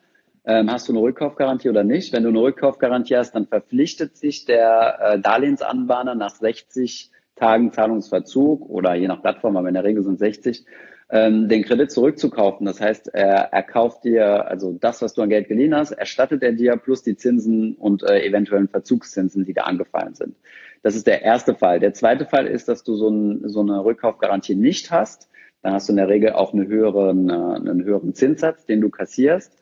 ähm, 0.45 0.71
hast 0.71 0.89
du 0.89 0.93
eine 0.93 1.03
Rückkaufgarantie 1.03 1.69
oder 1.69 1.85
nicht. 1.85 2.13
Wenn 2.13 2.23
du 2.23 2.29
eine 2.31 2.41
Rückkaufgarantie 2.41 3.17
hast, 3.17 3.33
dann 3.35 3.47
verpflichtet 3.47 4.17
sich 4.17 4.45
der 4.45 4.99
äh, 5.01 5.21
Darlehensanbahner 5.21 6.15
nach 6.15 6.35
60 6.35 7.11
Tagen 7.37 7.73
Zahlungsverzug 7.73 8.69
oder 8.69 8.95
je 8.95 9.09
nach 9.09 9.21
Plattform, 9.21 9.57
aber 9.57 9.69
in 9.69 9.75
der 9.75 9.85
Regel 9.85 10.03
sind 10.03 10.19
60, 10.19 10.65
ähm, 11.09 11.49
den 11.49 11.65
Kredit 11.65 11.91
zurückzukaufen. 11.91 12.67
Das 12.67 12.81
heißt, 12.81 13.15
er, 13.15 13.53
er 13.53 13.63
kauft 13.63 14.05
dir, 14.05 14.49
also 14.49 14.73
das, 14.73 15.03
was 15.03 15.15
du 15.15 15.23
an 15.23 15.29
Geld 15.29 15.49
geliehen 15.49 15.75
hast, 15.75 15.93
erstattet 15.93 16.43
er 16.43 16.53
dir 16.53 16.77
plus 16.77 17.03
die 17.03 17.17
Zinsen 17.17 17.75
und 17.77 18.03
äh, 18.03 18.25
eventuellen 18.27 18.69
Verzugszinsen, 18.69 19.45
die 19.45 19.55
da 19.55 19.63
angefallen 19.63 20.15
sind. 20.15 20.37
Das 20.83 20.97
ist 20.97 21.07
der 21.07 21.23
erste 21.23 21.55
Fall. 21.55 21.81
Der 21.81 21.95
zweite 21.95 22.27
Fall 22.27 22.47
ist, 22.47 22.69
dass 22.69 22.83
du 22.85 22.95
so, 22.97 23.09
ein, 23.09 23.49
so 23.49 23.61
eine 23.61 23.85
Rückkaufgarantie 23.85 24.57
nicht 24.57 24.91
hast. 24.91 25.29
Dann 25.63 25.73
hast 25.73 25.89
du 25.89 25.93
in 25.93 25.97
der 25.97 26.09
Regel 26.09 26.33
auch 26.33 26.53
eine 26.53 26.67
höheren, 26.67 27.31
äh, 27.31 27.33
einen 27.33 27.85
höheren 27.85 28.15
Zinssatz, 28.15 28.67
den 28.67 28.81
du 28.81 28.91
kassierst. 28.91 29.53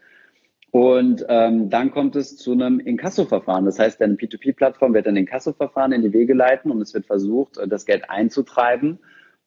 Und 0.71 1.25
ähm, 1.29 1.71
dann 1.71 1.93
kommt 1.93 2.17
es 2.17 2.37
zu 2.37 2.51
einem 2.51 2.81
Inkasso-Verfahren. 2.81 3.65
Das 3.65 3.79
heißt, 3.79 4.03
eine 4.03 4.15
P2P-Plattform 4.15 4.93
wird 4.93 5.07
ein 5.07 5.15
Inkasso-Verfahren 5.15 5.93
in 5.93 6.03
die 6.03 6.13
Wege 6.13 6.35
leiten 6.35 6.73
und 6.73 6.83
es 6.83 6.93
wird 6.95 7.07
versucht, 7.07 7.59
äh, 7.59 7.69
das 7.69 7.87
Geld 7.87 8.11
einzutreiben, 8.11 8.99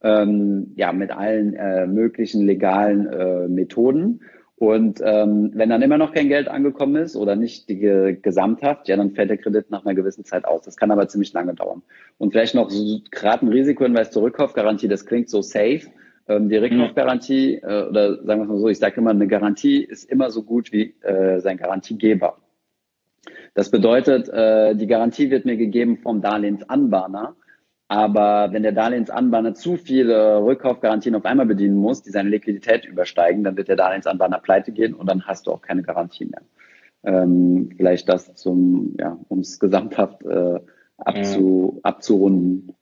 ähm, 0.01 0.73
ja, 0.75 0.93
mit 0.93 1.11
allen 1.11 1.53
äh, 1.53 1.87
möglichen 1.87 2.45
legalen 2.45 3.07
äh, 3.07 3.47
Methoden. 3.47 4.21
Und 4.59 5.01
ähm, 5.03 5.51
wenn 5.53 5.69
dann 5.69 5.83
immer 5.83 5.99
noch 5.99 6.13
kein 6.13 6.29
Geld 6.29 6.47
angekommen 6.47 6.95
ist 6.95 7.15
oder 7.15 7.35
nicht 7.35 7.69
die 7.69 8.17
Gesamthaft, 8.19 8.87
ja, 8.87 8.97
dann 8.97 9.11
fällt 9.11 9.29
der 9.29 9.37
Kredit 9.37 9.69
nach 9.69 9.85
einer 9.85 9.93
gewissen 9.93 10.25
Zeit 10.25 10.45
aus. 10.45 10.63
Das 10.63 10.77
kann 10.77 10.89
aber 10.89 11.07
ziemlich 11.07 11.31
lange 11.33 11.53
dauern. 11.53 11.83
Und 12.17 12.31
vielleicht 12.31 12.55
noch 12.55 12.71
so, 12.71 12.99
gerade 13.11 13.45
ein 13.45 13.49
Risikohinweis 13.49 14.09
zur 14.09 14.23
Rückkaufgarantie, 14.23 14.87
das 14.87 15.05
klingt 15.05 15.29
so 15.29 15.43
safe. 15.43 15.81
Ähm, 16.27 16.49
die 16.49 16.57
Rückkaufgarantie, 16.57 17.57
äh, 17.57 17.87
oder 17.87 18.15
sagen 18.23 18.39
wir 18.39 18.43
es 18.43 18.49
mal 18.49 18.57
so, 18.57 18.67
ich 18.67 18.79
sage 18.79 18.99
immer, 18.99 19.11
eine 19.11 19.27
Garantie 19.27 19.83
ist 19.83 20.09
immer 20.09 20.31
so 20.31 20.41
gut 20.41 20.71
wie 20.71 20.95
äh, 21.01 21.39
sein 21.39 21.57
Garantiegeber. 21.57 22.37
Das 23.53 23.69
bedeutet, 23.69 24.27
äh, 24.29 24.75
die 24.75 24.87
Garantie 24.87 25.29
wird 25.29 25.45
mir 25.45 25.57
gegeben 25.57 25.97
vom 25.97 26.21
Darlehensanbahner. 26.21 27.35
Aber 27.89 28.49
wenn 28.51 28.63
der 28.63 28.73
Darlehensanbahner 28.73 29.53
zu 29.53 29.77
viele 29.77 30.43
Rückkaufgarantien 30.43 31.15
auf 31.15 31.25
einmal 31.25 31.45
bedienen 31.45 31.77
muss, 31.77 32.03
die 32.03 32.11
seine 32.11 32.29
Liquidität 32.29 32.85
übersteigen, 32.85 33.43
dann 33.43 33.55
wird 33.55 33.69
der 33.69 33.77
Darlehensanbahner 33.77 34.39
pleite 34.39 34.73
gehen 34.73 34.93
und 34.93 35.07
dann 35.07 35.25
hast 35.25 35.47
du 35.47 35.51
auch 35.51 35.61
keine 35.61 35.83
Garantie 35.83 36.25
mehr. 36.25 36.41
Ähm, 37.03 37.69
vielleicht 37.77 38.09
das 38.09 38.35
zum, 38.35 38.95
ja, 38.99 39.17
um 39.29 39.39
es 39.39 39.59
gesamthaft 39.59 40.23
äh, 40.25 40.59
abzu, 40.97 41.79
abzurunden 41.83 42.75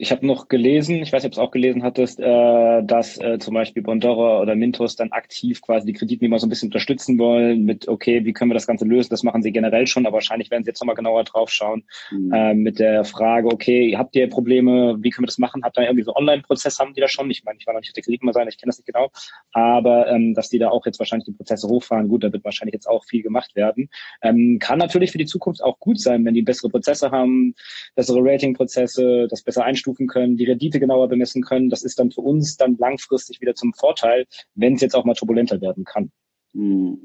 ich 0.00 0.12
habe 0.12 0.24
noch 0.24 0.46
gelesen, 0.46 1.02
ich 1.02 1.12
weiß 1.12 1.24
nicht, 1.24 1.32
ob 1.32 1.34
du 1.34 1.40
es 1.40 1.46
auch 1.46 1.50
gelesen 1.50 1.82
hattest, 1.82 2.20
äh, 2.20 2.82
dass 2.84 3.18
äh, 3.20 3.38
zum 3.40 3.54
Beispiel 3.54 3.82
Bondora 3.82 4.40
oder 4.40 4.54
Mintos 4.54 4.94
dann 4.94 5.10
aktiv 5.10 5.60
quasi 5.60 5.86
die 5.86 5.92
Kreditnehmer 5.92 6.38
so 6.38 6.46
ein 6.46 6.50
bisschen 6.50 6.68
unterstützen 6.68 7.18
wollen 7.18 7.64
mit, 7.64 7.88
okay, 7.88 8.24
wie 8.24 8.32
können 8.32 8.50
wir 8.50 8.54
das 8.54 8.68
Ganze 8.68 8.84
lösen? 8.84 9.10
Das 9.10 9.24
machen 9.24 9.42
sie 9.42 9.50
generell 9.50 9.88
schon, 9.88 10.06
aber 10.06 10.14
wahrscheinlich 10.14 10.52
werden 10.52 10.62
sie 10.62 10.70
jetzt 10.70 10.80
nochmal 10.80 10.94
genauer 10.94 11.24
drauf 11.24 11.50
schauen 11.50 11.82
mhm. 12.12 12.32
äh, 12.32 12.54
mit 12.54 12.78
der 12.78 13.04
Frage, 13.04 13.48
okay, 13.48 13.96
habt 13.98 14.14
ihr 14.14 14.28
Probleme, 14.28 14.96
wie 15.00 15.10
können 15.10 15.24
wir 15.24 15.28
das 15.28 15.38
machen? 15.38 15.64
Habt 15.64 15.76
ihr 15.76 15.82
irgendwie 15.82 16.04
so 16.04 16.14
einen 16.14 16.28
Online-Prozess, 16.28 16.78
haben 16.78 16.94
die 16.94 17.00
da 17.00 17.08
schon? 17.08 17.28
Ich 17.32 17.42
meine, 17.42 17.58
ich 17.58 17.66
war 17.66 17.74
noch 17.74 17.80
nicht 17.80 17.90
auf 17.90 17.94
der 17.94 18.04
Kreditnehmer 18.04 18.32
sein, 18.32 18.46
ich 18.46 18.56
kenne 18.56 18.70
das 18.70 18.78
nicht 18.78 18.86
genau, 18.86 19.10
aber 19.52 20.06
ähm, 20.08 20.32
dass 20.34 20.48
die 20.48 20.60
da 20.60 20.68
auch 20.68 20.86
jetzt 20.86 21.00
wahrscheinlich 21.00 21.26
die 21.26 21.32
Prozesse 21.32 21.66
hochfahren, 21.66 22.06
gut, 22.06 22.22
da 22.22 22.32
wird 22.32 22.44
wahrscheinlich 22.44 22.74
jetzt 22.74 22.88
auch 22.88 23.04
viel 23.04 23.22
gemacht 23.22 23.56
werden. 23.56 23.90
Ähm, 24.22 24.58
kann 24.60 24.78
natürlich 24.78 25.10
für 25.10 25.18
die 25.18 25.26
Zukunft 25.26 25.60
auch 25.60 25.80
gut 25.80 26.00
sein, 26.00 26.24
wenn 26.24 26.34
die 26.34 26.42
bessere 26.42 26.70
Prozesse 26.70 27.10
haben, 27.10 27.56
bessere 27.96 28.20
Rating-Prozesse, 28.20 29.26
das 29.28 29.42
besser 29.42 29.64
einstufen 29.64 29.87
einstufen 29.88 30.06
können, 30.06 30.36
die 30.36 30.44
Rendite 30.44 30.80
genauer 30.80 31.08
bemessen 31.08 31.42
können. 31.42 31.70
Das 31.70 31.82
ist 31.82 31.98
dann 31.98 32.10
für 32.10 32.20
uns 32.20 32.56
dann 32.56 32.76
langfristig 32.78 33.40
wieder 33.40 33.54
zum 33.54 33.72
Vorteil, 33.72 34.26
wenn 34.54 34.74
es 34.74 34.80
jetzt 34.80 34.94
auch 34.94 35.04
mal 35.04 35.14
turbulenter 35.14 35.60
werden 35.60 35.84
kann. 35.84 36.10
Hm. 36.52 36.98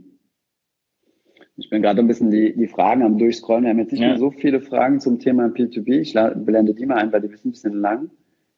Ich 1.55 1.69
bin 1.69 1.83
gerade 1.83 1.99
ein 1.99 2.07
bisschen 2.07 2.31
die, 2.31 2.55
die 2.55 2.67
Fragen 2.67 3.03
am 3.03 3.19
Durchscrollen. 3.19 3.63
Wir 3.63 3.69
haben 3.69 3.79
jetzt 3.79 3.91
nicht 3.91 4.01
ja. 4.01 4.09
mehr 4.09 4.17
so 4.17 4.31
viele 4.31 4.59
Fragen 4.59 4.99
zum 4.99 5.19
Thema 5.19 5.45
P2P. 5.47 5.99
Ich 5.99 6.13
blende 6.13 6.73
die 6.73 6.85
mal 6.85 6.97
ein, 6.97 7.13
weil 7.13 7.21
die 7.21 7.27
sind 7.27 7.45
ein 7.45 7.51
bisschen 7.51 7.79
lang. 7.79 8.09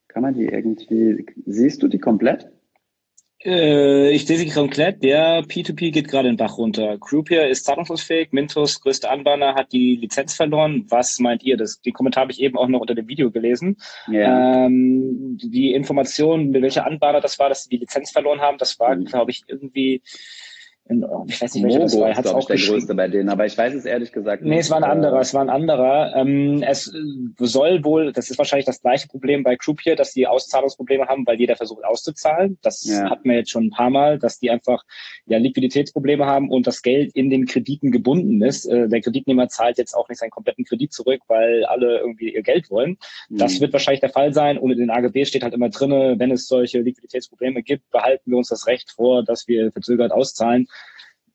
Kann 0.08 0.24
man 0.24 0.34
die 0.34 0.46
irgendwie, 0.46 1.26
siehst 1.46 1.84
du 1.84 1.90
die 1.90 2.00
komplett? 2.00 2.50
Äh, 3.46 4.10
ich 4.10 4.26
sehe 4.26 4.38
sie 4.38 4.50
komplett. 4.50 5.04
Der 5.04 5.44
P2P 5.44 5.92
geht 5.92 6.08
gerade 6.08 6.28
den 6.28 6.38
Bach 6.38 6.58
runter. 6.58 6.98
Croupier 7.00 7.48
ist 7.48 7.66
zahlungsunfähig. 7.66 8.30
Mintos, 8.32 8.82
größte 8.82 9.10
Anbahner, 9.10 9.54
hat 9.54 9.72
die 9.72 9.96
Lizenz 9.98 10.34
verloren. 10.34 10.86
Was 10.90 11.20
meint 11.20 11.44
ihr? 11.44 11.56
Das, 11.56 11.80
die 11.80 11.92
Kommentare 11.92 12.24
habe 12.24 12.32
ich 12.32 12.42
eben 12.42 12.58
auch 12.58 12.68
noch 12.68 12.80
unter 12.80 12.96
dem 12.96 13.08
Video 13.08 13.30
gelesen. 13.30 13.78
Yeah. 14.10 14.66
Ähm, 14.66 15.38
die 15.42 15.74
Information, 15.74 16.50
mit 16.50 16.64
welcher 16.64 16.88
Anbahner 16.88 17.22
das 17.22 17.38
war, 17.38 17.50
dass 17.50 17.64
sie 17.64 17.70
die 17.70 17.78
Lizenz 17.78 18.12
verloren 18.12 18.42
haben, 18.42 18.58
das 18.58 18.80
war, 18.80 18.96
mhm. 18.96 19.06
glaube 19.06 19.30
ich, 19.32 19.44
irgendwie 19.48 20.02
in, 20.88 21.04
ich 21.28 21.42
weiß 21.42 21.56
nicht, 21.56 21.64
welcher 21.64 21.80
das 21.80 21.98
war. 21.98 22.10
Er 22.10 22.16
hat 22.16 22.28
auch 22.28 22.46
der 22.46 22.58
größte 22.58 22.94
bei 22.94 23.08
denen, 23.08 23.30
aber 23.30 23.48
ich 23.48 23.58
weiß 23.58 23.74
es 23.74 23.86
ehrlich 23.86 24.12
gesagt 24.12 24.44
nicht. 24.44 24.52
Nee, 24.52 24.60
es 24.60 24.70
war 24.70 24.78
ein 24.78 24.84
anderer, 24.84 25.20
es 25.20 25.34
war 25.34 25.42
ein 25.42 25.50
anderer. 25.50 26.16
Ähm, 26.16 26.62
es 26.62 26.94
soll 27.40 27.84
wohl, 27.84 28.14
das 28.14 28.30
ist 28.30 28.38
wahrscheinlich 28.38 28.68
das 28.68 28.82
gleiche 28.82 29.08
Problem 29.08 29.42
bei 29.42 29.56
Croupier, 29.56 29.96
dass 29.96 30.14
die 30.14 30.28
Auszahlungsprobleme 30.28 31.08
haben, 31.08 31.26
weil 31.26 31.40
jeder 31.40 31.56
versucht 31.56 31.84
auszuzahlen. 31.84 32.60
Das 32.62 32.86
ja. 32.86 33.10
hatten 33.10 33.28
wir 33.28 33.38
jetzt 33.38 33.50
schon 33.50 33.66
ein 33.66 33.70
paar 33.72 33.90
Mal, 33.90 34.20
dass 34.20 34.38
die 34.38 34.52
einfach 34.52 34.84
ja 35.26 35.40
Liquiditätsprobleme 35.40 36.28
haben 36.28 36.52
und 36.52 36.68
das 36.68 36.84
Geld 36.84 37.16
in 37.16 37.32
den 37.32 37.48
Krediten 37.48 37.92
gebunden 37.92 38.44
ist. 38.44 38.68
Äh, 38.68 38.88
der 38.88 39.02
Kreditnehmer 39.02 39.50
zahlt 39.50 39.80
jetzt 39.80 39.96
auch 39.96 40.08
nicht 40.08 40.20
seinen 40.20 40.30
kompletten 40.30 40.66
Kredit 40.66 40.94
zurück, 40.94 41.22
weil 41.28 41.66
alle 41.66 41.98
irgendwie 41.98 42.32
ihr 42.32 42.44
Geld 42.44 42.70
wollen. 42.70 42.98
Mhm. 43.30 43.38
Das 43.38 43.60
wird 43.60 43.74
wahrscheinlich 43.74 44.02
der 44.02 44.10
Fall 44.10 44.36
sein 44.36 44.60
und 44.60 44.70
in 44.70 44.78
den 44.78 44.92
AGB 44.92 45.26
steht 45.26 45.42
halt 45.42 45.56
immer 45.56 45.70
drinne, 45.70 46.14
wenn 46.20 46.30
es 46.30 46.48
solche 46.48 46.82
Liquiditätsprobleme 46.82 47.64
gibt, 47.64 47.90
behalten 47.90 48.30
wir 48.30 48.38
uns 48.38 48.50
das 48.50 48.68
Recht 48.68 48.92
vor, 48.92 49.24
dass 49.24 49.48
wir 49.48 49.72
verzögert 49.72 50.12
auszahlen. 50.12 50.68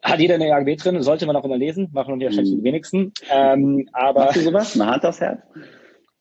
Hat 0.03 0.19
jeder 0.19 0.37
eine 0.37 0.53
AGB 0.55 0.77
drin, 0.77 1.03
sollte 1.03 1.27
man 1.27 1.37
auch 1.37 1.45
immer 1.45 1.59
lesen, 1.59 1.89
machen 1.93 2.15
und 2.15 2.23
wahrscheinlich 2.23 2.55
die 2.55 2.63
wenigsten. 2.63 3.13
Ähm, 3.31 3.89
aber 3.93 4.27
Machst 4.27 4.37
du 4.37 4.41
sowas? 4.41 4.77
Man 4.77 4.89
hat 4.89 5.05
das 5.05 5.21
Herz. 5.21 5.41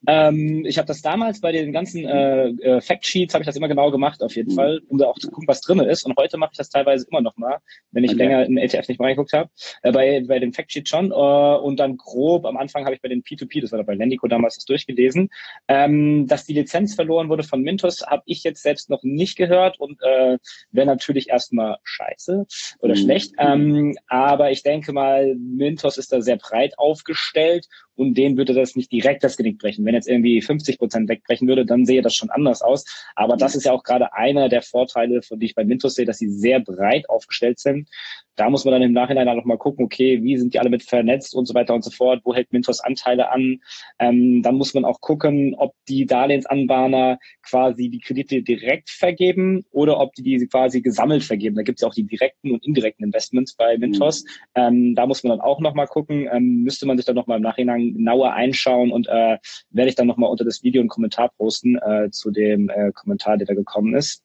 Ähm, 0.08 0.66
ich 0.66 0.78
habe 0.78 0.88
das 0.88 1.02
damals 1.02 1.42
bei 1.42 1.52
den 1.52 1.72
ganzen 1.74 2.06
äh, 2.06 2.48
äh, 2.48 2.82
Factsheets 2.82 3.34
habe 3.34 3.44
ich 3.44 3.48
das 3.48 3.56
immer 3.56 3.68
genau 3.68 3.92
gemacht, 3.92 4.24
auf 4.24 4.36
jeden 4.36 4.52
mhm. 4.52 4.56
Fall, 4.56 4.82
um 4.88 4.98
da 4.98 5.08
auch 5.08 5.20
zu 5.20 5.30
gucken, 5.30 5.48
was 5.48 5.62
drin 5.62 5.80
ist. 5.80 6.06
Und 6.06 6.16
heute 6.18 6.38
mache 6.38 6.52
ich 6.54 6.58
das 6.58 6.70
teilweise 6.70 7.06
immer 7.10 7.22
noch 7.22 7.36
mal, 7.38 7.58
wenn 7.92 8.04
ich 8.04 8.12
okay. 8.12 8.20
länger 8.20 8.46
in 8.46 8.58
ETF 8.58 8.88
nicht 8.88 9.00
mal 9.00 9.08
reingeguckt 9.08 9.34
habe. 9.34 9.50
Äh, 9.82 9.92
bei, 9.92 10.24
bei 10.26 10.40
den 10.40 10.54
Factsheets 10.54 10.90
schon. 10.90 11.12
Äh, 11.12 11.14
und 11.14 11.80
dann 11.80 11.98
grob 11.98 12.46
am 12.46 12.58
Anfang 12.58 12.86
habe 12.86 12.96
ich 12.96 13.02
bei 13.02 13.10
den 13.10 13.24
P2P, 13.24 13.62
das 13.62 13.72
war 13.72 13.84
bei 13.84 13.96
Lendico 13.96 14.28
damals, 14.28 14.56
das 14.56 14.66
durchgelesen. 14.66 15.30
Ähm, 15.68 16.28
dass 16.28 16.46
die 16.46 16.54
Lizenz 16.54 16.96
verloren 16.96 17.30
wurde 17.30 17.44
von 17.44 17.62
Mintos, 17.62 18.06
habe 18.06 18.24
ich 18.26 18.44
jetzt 18.44 18.64
selbst 18.64 18.90
noch 18.90 19.04
nicht 19.04 19.38
gehört 19.38 19.80
und 19.80 20.02
äh, 20.02 20.38
wäre 20.72 20.88
natürlich 20.88 21.30
erstmal 21.30 21.78
scheiße 21.84 22.46
oder 22.80 22.96
mhm. 22.96 23.00
schlecht. 23.00 23.34
Ähm, 23.38 23.98
aber 24.08 24.52
ich 24.52 24.64
denke 24.64 24.94
mal, 24.94 25.36
Mintos 25.36 25.98
ist 25.98 26.14
da 26.14 26.22
sehr 26.22 26.38
breit 26.38 26.78
aufgestellt 26.78 27.68
und 28.00 28.14
denen 28.18 28.38
würde 28.38 28.54
das 28.54 28.78
nicht 28.78 28.94
direkt 28.94 29.26
das 29.26 29.36
Genick 29.36 29.60
brechen. 29.60 29.84
Wenn 29.84 29.94
jetzt 29.94 30.08
irgendwie 30.08 30.42
50 30.42 30.80
Prozent 30.80 31.10
wegbrechen 31.10 31.50
würde, 31.50 31.66
dann 31.66 31.86
sehe 31.86 32.02
das 32.02 32.16
schon 32.16 32.30
anders 32.30 32.62
aus. 32.62 32.86
Aber 33.14 33.36
das 33.36 33.56
ist 33.56 33.66
ja 33.66 33.74
auch 33.74 33.84
gerade 33.84 34.14
einer 34.14 34.48
der 34.48 34.62
Vorteile, 34.62 35.22
von 35.22 35.38
die 35.38 35.48
ich 35.48 35.56
bei 35.56 35.66
Mintos 35.66 35.96
sehe, 35.96 36.06
dass 36.06 36.18
sie 36.18 36.30
sehr 36.30 36.62
breit 36.62 37.10
aufgestellt 37.10 37.60
sind. 37.60 37.90
Da 38.38 38.50
muss 38.50 38.64
man 38.64 38.72
dann 38.72 38.84
im 38.84 38.94
Nachhinein 38.94 39.28
auch 39.28 39.36
noch 39.36 39.44
mal 39.44 39.58
gucken, 39.58 39.84
okay, 39.84 40.24
wie 40.24 40.38
sind 40.38 40.54
die 40.54 40.60
alle 40.60 40.70
mit 40.70 40.84
vernetzt 40.84 41.36
und 41.36 41.46
so 41.46 41.54
weiter 41.54 41.74
und 41.74 41.84
so 41.84 41.92
fort, 41.92 42.22
wo 42.24 42.34
hält 42.34 42.54
Mintos 42.54 42.80
Anteile 42.80 43.32
an. 43.32 43.60
Ähm, 44.00 44.42
dann 44.44 44.56
muss 44.56 44.74
man 44.74 44.86
auch 44.86 45.02
gucken, 45.02 45.56
ob 45.58 45.74
die 45.90 46.06
Darlehensanbahner 46.06 47.20
quasi 47.42 47.90
die 47.90 48.00
Kredite 48.00 48.42
direkt 48.42 48.92
vergeben 48.92 49.66
oder 49.72 50.00
ob 50.00 50.14
die 50.14 50.24
die 50.24 50.48
quasi 50.48 50.80
gesammelt 50.82 51.26
vergeben. 51.26 51.58
Da 51.58 51.64
gibt 51.64 51.80
es 51.80 51.82
ja 51.82 51.90
auch 51.90 51.94
die 51.94 52.08
direkten 52.08 52.52
und 52.52 52.66
indirekten 52.66 53.04
Investments 53.04 53.56
bei 53.56 53.78
Mintos. 53.78 54.24
Mhm. 54.24 54.30
Ähm, 54.56 54.96
da 54.96 55.06
muss 55.06 55.22
man 55.24 55.32
dann 55.32 55.42
auch 55.42 55.60
noch 55.60 55.74
mal 55.74 55.88
gucken, 55.88 56.30
ähm, 56.32 56.64
müsste 56.64 56.86
man 56.86 56.96
sich 56.96 57.06
dann 57.06 57.16
noch 57.16 57.28
mal 57.28 57.36
im 57.36 57.44
Nachhinein 57.44 57.89
genauer 57.94 58.34
einschauen 58.34 58.92
und 58.92 59.08
äh, 59.08 59.38
werde 59.72 59.90
ich 59.90 59.96
dann 59.96 60.08
noch 60.08 60.18
mal 60.18 60.28
unter 60.28 60.46
das 60.46 60.64
Video 60.64 60.82
einen 60.82 60.90
Kommentar 60.90 61.32
posten 61.38 61.78
äh, 61.78 62.10
zu 62.12 62.32
dem 62.32 62.70
äh, 62.70 62.92
Kommentar, 62.92 63.38
der 63.38 63.48
da 63.48 63.54
gekommen 63.54 63.96
ist. 63.96 64.24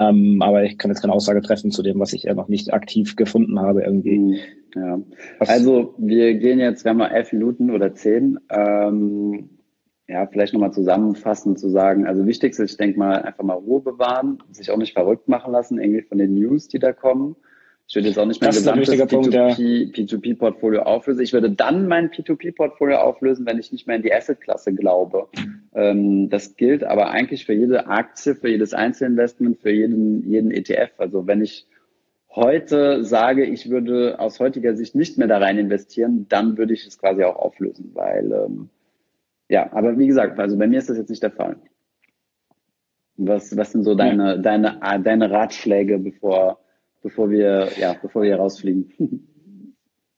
Ähm, 0.00 0.42
aber 0.42 0.64
ich 0.64 0.78
kann 0.78 0.90
jetzt 0.90 1.00
keine 1.00 1.12
Aussage 1.12 1.42
treffen 1.42 1.70
zu 1.70 1.82
dem, 1.82 1.98
was 1.98 2.12
ich 2.12 2.24
ja 2.24 2.34
noch 2.34 2.48
nicht 2.48 2.72
aktiv 2.72 3.16
gefunden 3.16 3.58
habe 3.60 3.82
irgendwie. 3.82 4.18
Mhm. 4.18 4.36
Ja. 4.74 5.00
Also 5.40 5.94
wir 5.98 6.34
gehen 6.34 6.58
jetzt, 6.58 6.84
wir 6.84 6.90
haben 6.90 6.98
noch 6.98 7.10
elf 7.10 7.32
Minuten 7.32 7.70
oder 7.70 7.94
zehn. 7.94 8.38
Ähm, 8.50 9.50
ja, 10.06 10.26
vielleicht 10.26 10.54
nochmal 10.54 10.72
zusammenfassend 10.72 11.58
zu 11.58 11.68
sagen, 11.68 12.06
also 12.06 12.26
wichtigste 12.26 12.62
ist, 12.62 12.72
ich 12.72 12.76
denke 12.78 12.98
mal, 12.98 13.22
einfach 13.22 13.44
mal 13.44 13.54
Ruhe 13.54 13.80
bewahren, 13.80 14.42
sich 14.50 14.70
auch 14.70 14.78
nicht 14.78 14.94
verrückt 14.94 15.28
machen 15.28 15.52
lassen, 15.52 15.78
irgendwie 15.78 16.02
von 16.02 16.16
den 16.16 16.34
News, 16.34 16.68
die 16.68 16.78
da 16.78 16.92
kommen. 16.92 17.36
Ich 17.88 17.94
würde 17.94 18.08
jetzt 18.08 18.18
auch 18.18 18.26
nicht 18.26 18.42
mein 18.42 18.50
gesamtes 18.50 18.90
P2P-Portfolio 18.90 20.82
auflösen. 20.82 21.22
Ich 21.22 21.32
würde 21.32 21.50
dann 21.50 21.88
mein 21.88 22.10
P2P-Portfolio 22.10 22.98
auflösen, 22.98 23.46
wenn 23.46 23.58
ich 23.58 23.72
nicht 23.72 23.86
mehr 23.86 23.96
in 23.96 24.02
die 24.02 24.12
Asset-Klasse 24.12 24.74
glaube. 24.74 25.28
Ähm, 25.74 26.28
das 26.28 26.56
gilt 26.56 26.84
aber 26.84 27.08
eigentlich 27.08 27.46
für 27.46 27.54
jede 27.54 27.86
Aktie, 27.86 28.34
für 28.34 28.50
jedes 28.50 28.74
Einzelinvestment, 28.74 29.58
für 29.62 29.70
jeden, 29.70 30.28
jeden 30.30 30.50
ETF. 30.50 30.90
Also 30.98 31.26
wenn 31.26 31.40
ich 31.40 31.66
heute 32.28 33.04
sage, 33.04 33.46
ich 33.46 33.70
würde 33.70 34.20
aus 34.20 34.38
heutiger 34.38 34.76
Sicht 34.76 34.94
nicht 34.94 35.16
mehr 35.16 35.26
da 35.26 35.38
rein 35.38 35.56
investieren, 35.56 36.26
dann 36.28 36.58
würde 36.58 36.74
ich 36.74 36.86
es 36.86 36.98
quasi 36.98 37.24
auch 37.24 37.36
auflösen, 37.36 37.92
weil 37.94 38.30
ähm, 38.32 38.68
ja, 39.48 39.72
aber 39.72 39.98
wie 39.98 40.08
gesagt, 40.08 40.38
also 40.38 40.58
bei 40.58 40.66
mir 40.66 40.78
ist 40.78 40.90
das 40.90 40.98
jetzt 40.98 41.08
nicht 41.08 41.22
der 41.22 41.30
Fall. 41.30 41.56
Was, 43.16 43.56
was 43.56 43.72
sind 43.72 43.84
so 43.84 43.94
deine, 43.94 44.34
ja. 44.34 44.36
deine, 44.36 44.78
deine 45.02 45.30
Ratschläge, 45.30 45.98
bevor 45.98 46.58
bevor 47.02 47.30
wir, 47.30 47.68
ja, 47.78 47.96
bevor 48.00 48.22
wir 48.22 48.36
rausfliegen. 48.36 48.92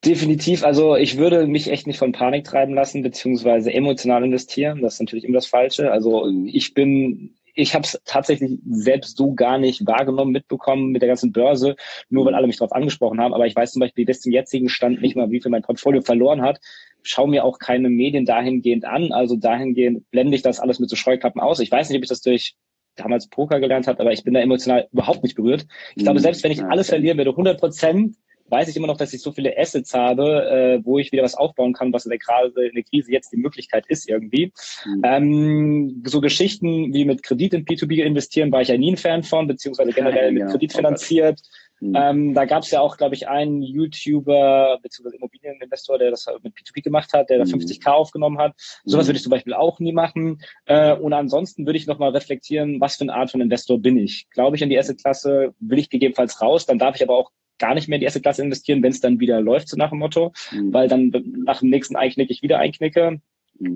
Definitiv. 0.04 0.64
Also 0.64 0.96
ich 0.96 1.18
würde 1.18 1.46
mich 1.46 1.70
echt 1.70 1.86
nicht 1.86 1.98
von 1.98 2.12
Panik 2.12 2.44
treiben 2.44 2.74
lassen, 2.74 3.02
beziehungsweise 3.02 3.70
emotional 3.70 4.24
investieren. 4.24 4.80
Das 4.80 4.94
ist 4.94 5.00
natürlich 5.00 5.24
immer 5.24 5.34
das 5.34 5.46
Falsche. 5.46 5.92
Also 5.92 6.26
ich 6.46 6.72
bin, 6.72 7.34
ich 7.54 7.74
habe 7.74 7.84
es 7.84 8.00
tatsächlich 8.06 8.58
selbst 8.66 9.18
so 9.18 9.34
gar 9.34 9.58
nicht 9.58 9.86
wahrgenommen, 9.86 10.32
mitbekommen 10.32 10.90
mit 10.90 11.02
der 11.02 11.08
ganzen 11.08 11.32
Börse, 11.32 11.76
nur 12.08 12.24
weil 12.24 12.34
alle 12.34 12.46
mich 12.46 12.56
darauf 12.56 12.72
angesprochen 12.72 13.20
haben. 13.20 13.34
Aber 13.34 13.46
ich 13.46 13.54
weiß 13.54 13.72
zum 13.72 13.80
Beispiel 13.80 14.06
bis 14.06 14.22
zum 14.22 14.32
jetzigen 14.32 14.70
Stand 14.70 15.02
nicht 15.02 15.16
mal, 15.16 15.30
wie 15.30 15.42
viel 15.42 15.50
mein 15.50 15.62
Portfolio 15.62 16.00
verloren 16.00 16.40
hat. 16.40 16.60
Schau 17.02 17.26
mir 17.26 17.44
auch 17.44 17.58
keine 17.58 17.90
Medien 17.90 18.24
dahingehend 18.24 18.86
an. 18.86 19.12
Also 19.12 19.36
dahingehend 19.36 20.10
blende 20.10 20.34
ich 20.34 20.42
das 20.42 20.60
alles 20.60 20.78
mit 20.78 20.88
so 20.88 20.96
Scheuklappen 20.96 21.42
aus. 21.42 21.60
Ich 21.60 21.70
weiß 21.70 21.90
nicht, 21.90 21.98
ob 21.98 22.04
ich 22.04 22.08
das 22.08 22.22
durch 22.22 22.56
damals 23.02 23.28
Poker 23.28 23.60
gelernt 23.60 23.86
habe, 23.86 24.00
aber 24.00 24.12
ich 24.12 24.24
bin 24.24 24.34
da 24.34 24.40
emotional 24.40 24.88
überhaupt 24.92 25.22
nicht 25.22 25.34
berührt. 25.34 25.66
Ich 25.96 26.04
glaube, 26.04 26.18
mhm. 26.18 26.22
selbst 26.22 26.44
wenn 26.44 26.52
ich 26.52 26.62
alles 26.62 26.88
verlieren 26.88 27.18
würde, 27.18 27.30
100 27.30 27.58
Prozent, 27.58 28.16
weiß 28.50 28.68
ich 28.68 28.76
immer 28.76 28.86
noch, 28.86 28.96
dass 28.96 29.12
ich 29.12 29.22
so 29.22 29.32
viele 29.32 29.56
Assets 29.56 29.94
habe, 29.94 30.80
äh, 30.80 30.84
wo 30.84 30.98
ich 30.98 31.12
wieder 31.12 31.22
was 31.22 31.34
aufbauen 31.34 31.72
kann, 31.72 31.92
was 31.92 32.04
in 32.04 32.10
der, 32.10 32.18
gerade 32.18 32.66
in 32.66 32.74
der 32.74 32.84
Krise 32.84 33.12
jetzt 33.12 33.32
die 33.32 33.36
Möglichkeit 33.36 33.86
ist 33.88 34.08
irgendwie. 34.08 34.52
Mhm. 34.84 35.02
Ähm, 35.04 36.02
so 36.04 36.20
Geschichten 36.20 36.92
wie 36.92 37.04
mit 37.04 37.22
Kredit 37.22 37.54
in 37.54 37.64
P2B 37.64 38.02
investieren, 38.02 38.52
war 38.52 38.62
ich 38.62 38.68
ja 38.68 38.76
nie 38.76 38.92
ein 38.92 38.96
Fan 38.96 39.22
von, 39.22 39.46
beziehungsweise 39.46 39.92
generell 39.94 40.36
ja, 40.36 40.44
mit. 40.44 40.52
Kredit 40.52 40.72
finanziert. 40.72 41.40
Mhm. 41.80 41.96
Ähm, 41.96 42.34
da 42.34 42.44
gab 42.44 42.62
es 42.62 42.70
ja 42.70 42.80
auch, 42.80 42.96
glaube 42.96 43.14
ich, 43.14 43.28
einen 43.28 43.62
YouTuber 43.62 44.78
bzw. 44.82 45.16
Immobilieninvestor, 45.16 45.98
der 45.98 46.10
das 46.10 46.26
mit 46.42 46.54
P2P 46.54 46.82
gemacht 46.82 47.12
hat, 47.12 47.30
der 47.30 47.38
da 47.38 47.44
50k 47.44 47.88
mhm. 47.88 47.94
aufgenommen 47.94 48.38
hat. 48.38 48.54
Sowas 48.84 49.04
mhm. 49.04 49.08
würde 49.08 49.16
ich 49.16 49.22
zum 49.22 49.30
Beispiel 49.30 49.54
auch 49.54 49.80
nie 49.80 49.92
machen. 49.92 50.42
Äh, 50.66 50.94
und 50.94 51.12
ansonsten 51.12 51.66
würde 51.66 51.78
ich 51.78 51.86
nochmal 51.86 52.10
reflektieren, 52.10 52.80
was 52.80 52.96
für 52.96 53.02
eine 53.02 53.14
Art 53.14 53.30
von 53.30 53.40
Investor 53.40 53.78
bin 53.78 53.96
ich. 53.96 54.28
Glaube 54.30 54.56
ich 54.56 54.62
in 54.62 54.68
die 54.68 54.76
erste 54.76 54.94
Klasse, 54.94 55.54
will 55.58 55.78
ich 55.78 55.90
gegebenenfalls 55.90 56.40
raus, 56.40 56.66
dann 56.66 56.78
darf 56.78 56.96
ich 56.96 57.02
aber 57.02 57.16
auch 57.16 57.30
gar 57.58 57.74
nicht 57.74 57.88
mehr 57.88 57.96
in 57.96 58.00
die 58.00 58.06
erste 58.06 58.20
Klasse 58.20 58.42
investieren, 58.42 58.82
wenn 58.82 58.90
es 58.90 59.00
dann 59.00 59.20
wieder 59.20 59.40
läuft, 59.40 59.68
so 59.68 59.76
nach 59.76 59.90
dem 59.90 59.98
Motto, 59.98 60.32
mhm. 60.50 60.72
weil 60.72 60.88
dann 60.88 61.12
nach 61.44 61.60
dem 61.60 61.70
nächsten 61.70 61.96
Einknick 61.96 62.30
ich 62.30 62.42
wieder 62.42 62.58
einknicke 62.58 63.20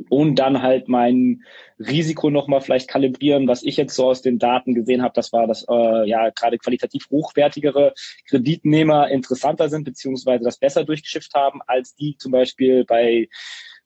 und 0.09 0.37
dann 0.37 0.63
halt 0.63 0.89
mein 0.89 1.43
Risiko 1.79 2.31
nochmal 2.31 2.61
vielleicht 2.61 2.89
kalibrieren, 2.89 3.47
was 3.49 3.63
ich 3.63 3.77
jetzt 3.77 3.95
so 3.95 4.07
aus 4.07 4.23
den 4.23 4.39
Daten 4.39 4.75
gesehen 4.75 5.03
habe, 5.03 5.13
das 5.15 5.33
war, 5.33 5.47
dass 5.47 5.67
äh, 5.69 6.09
ja 6.09 6.31
gerade 6.31 6.59
qualitativ 6.59 7.09
hochwertigere 7.11 7.93
Kreditnehmer 8.29 9.11
interessanter 9.11 9.69
sind, 9.69 9.85
beziehungsweise 9.85 10.45
das 10.45 10.59
besser 10.59 10.85
durchgeschifft 10.85 11.35
haben, 11.35 11.61
als 11.67 11.95
die 11.95 12.17
zum 12.17 12.33
Beispiel 12.33 12.85
bei 12.85 13.29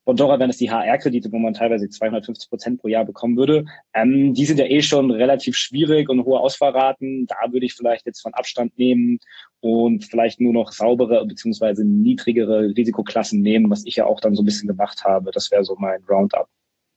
Bondora 0.08 0.38
wären 0.38 0.48
es 0.48 0.56
die 0.56 0.70
HR-Kredite, 0.70 1.30
wo 1.32 1.38
man 1.38 1.52
teilweise 1.52 1.86
250 1.86 2.48
Prozent 2.48 2.80
pro 2.80 2.88
Jahr 2.88 3.04
bekommen 3.04 3.36
würde. 3.36 3.66
Ähm, 3.92 4.32
die 4.32 4.46
sind 4.46 4.58
ja 4.58 4.64
eh 4.64 4.80
schon 4.80 5.10
relativ 5.10 5.54
schwierig 5.54 6.08
und 6.08 6.24
hohe 6.24 6.40
Ausfallraten. 6.40 7.26
Da 7.26 7.52
würde 7.52 7.66
ich 7.66 7.74
vielleicht 7.74 8.06
jetzt 8.06 8.22
von 8.22 8.32
Abstand 8.32 8.78
nehmen 8.78 9.18
und 9.60 10.06
vielleicht 10.06 10.40
nur 10.40 10.54
noch 10.54 10.72
saubere 10.72 11.26
beziehungsweise 11.26 11.84
niedrigere 11.84 12.74
Risikoklassen 12.74 13.42
nehmen, 13.42 13.68
was 13.68 13.84
ich 13.84 13.96
ja 13.96 14.06
auch 14.06 14.18
dann 14.20 14.34
so 14.34 14.40
ein 14.40 14.46
bisschen 14.46 14.66
gemacht 14.66 15.04
habe. 15.04 15.30
Das 15.30 15.50
wäre 15.50 15.62
so 15.62 15.76
mein 15.78 16.02
Roundup. 16.08 16.48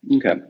Okay. 0.10 0.44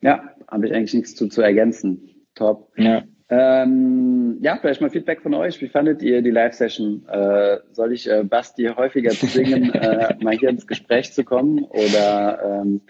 Ja, 0.00 0.28
habe 0.48 0.66
ich 0.66 0.74
eigentlich 0.74 0.94
nichts 0.94 1.14
zu, 1.14 1.28
zu 1.28 1.40
ergänzen. 1.40 2.26
Top. 2.34 2.72
Ja. 2.76 3.04
Ähm, 3.34 4.36
ja, 4.42 4.58
vielleicht 4.60 4.82
mal 4.82 4.90
Feedback 4.90 5.22
von 5.22 5.32
euch. 5.32 5.58
Wie 5.62 5.68
fandet 5.68 6.02
ihr 6.02 6.20
die 6.20 6.30
Live-Session? 6.30 7.06
Äh, 7.08 7.60
soll 7.72 7.94
ich 7.94 8.06
äh, 8.06 8.24
Basti 8.24 8.66
häufiger 8.66 9.08
zwingen, 9.08 9.70
äh, 9.74 10.14
mal 10.22 10.36
hier 10.36 10.50
ins 10.50 10.66
Gespräch 10.66 11.14
zu 11.14 11.24
kommen? 11.24 11.64
Oder 11.64 12.60
ähm, 12.60 12.82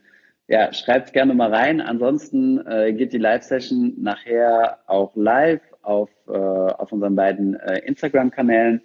ja, 0.49 0.73
schreibt 0.73 1.13
gerne 1.13 1.35
mal 1.35 1.55
rein. 1.55 1.81
Ansonsten 1.81 2.59
äh, 2.67 2.93
geht 2.93 3.13
die 3.13 3.19
Live-Session 3.19 3.95
nachher 3.99 4.79
auch 4.89 5.15
live 5.15 5.63
auf, 5.83 6.11
äh, 6.27 6.33
auf 6.33 6.91
unseren 6.91 7.15
beiden 7.15 7.55
äh, 7.55 7.79
Instagram-Kanälen. 7.87 8.83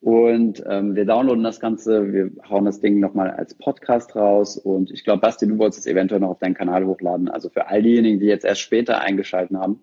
Und 0.00 0.62
ähm, 0.70 0.94
wir 0.94 1.06
downloaden 1.06 1.42
das 1.42 1.58
Ganze, 1.58 2.12
wir 2.12 2.30
hauen 2.48 2.66
das 2.66 2.80
Ding 2.80 3.00
nochmal 3.00 3.32
als 3.32 3.54
Podcast 3.54 4.14
raus. 4.14 4.56
Und 4.56 4.92
ich 4.92 5.02
glaube, 5.02 5.22
Basti, 5.22 5.48
du 5.48 5.58
wolltest 5.58 5.80
es 5.80 5.92
eventuell 5.92 6.20
noch 6.20 6.30
auf 6.30 6.38
deinen 6.38 6.54
Kanal 6.54 6.86
hochladen. 6.86 7.28
Also 7.28 7.48
für 7.48 7.66
all 7.66 7.82
diejenigen, 7.82 8.20
die 8.20 8.26
jetzt 8.26 8.44
erst 8.44 8.60
später 8.60 9.00
eingeschalten 9.00 9.58
haben, 9.58 9.82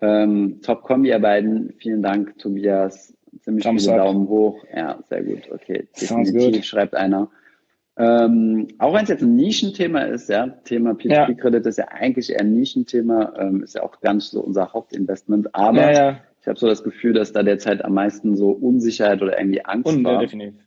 ähm, 0.00 0.60
top 0.62 0.82
Kombi, 0.82 1.08
ihr 1.10 1.18
beiden. 1.18 1.74
Vielen 1.78 2.02
Dank, 2.02 2.38
Tobias. 2.38 3.14
Ziemlich 3.40 3.64
Thumbs 3.64 3.84
viele 3.84 4.00
up. 4.00 4.06
Daumen 4.06 4.28
hoch. 4.28 4.64
Ja, 4.74 4.98
sehr 5.08 5.22
gut. 5.22 5.50
Okay, 5.50 5.88
definitiv 6.00 6.64
schreibt 6.64 6.94
einer. 6.94 7.30
Ähm, 7.98 8.68
auch 8.78 8.92
wenn 8.92 9.04
es 9.04 9.08
jetzt 9.08 9.22
ein 9.22 9.36
Nischenthema 9.36 10.00
ist, 10.02 10.28
ja, 10.28 10.48
Thema 10.64 10.90
P2P-Kredit 10.90 11.64
ja. 11.64 11.68
ist 11.68 11.78
ja 11.78 11.88
eigentlich 11.88 12.30
eher 12.30 12.40
ein 12.40 12.52
Nischenthema, 12.52 13.32
ähm, 13.38 13.62
ist 13.62 13.74
ja 13.74 13.82
auch 13.82 14.00
gar 14.00 14.12
nicht 14.12 14.26
so 14.26 14.40
unser 14.40 14.74
Hauptinvestment, 14.74 15.54
aber 15.54 15.80
ja, 15.80 15.92
ja. 15.92 16.20
ich 16.42 16.46
habe 16.46 16.58
so 16.58 16.66
das 16.66 16.84
Gefühl, 16.84 17.14
dass 17.14 17.32
da 17.32 17.42
derzeit 17.42 17.82
am 17.82 17.94
meisten 17.94 18.36
so 18.36 18.50
Unsicherheit 18.50 19.22
oder 19.22 19.38
irgendwie 19.38 19.64
Angst 19.64 19.86
Und, 19.86 20.04
war. 20.04 20.18
Definitiv. 20.18 20.65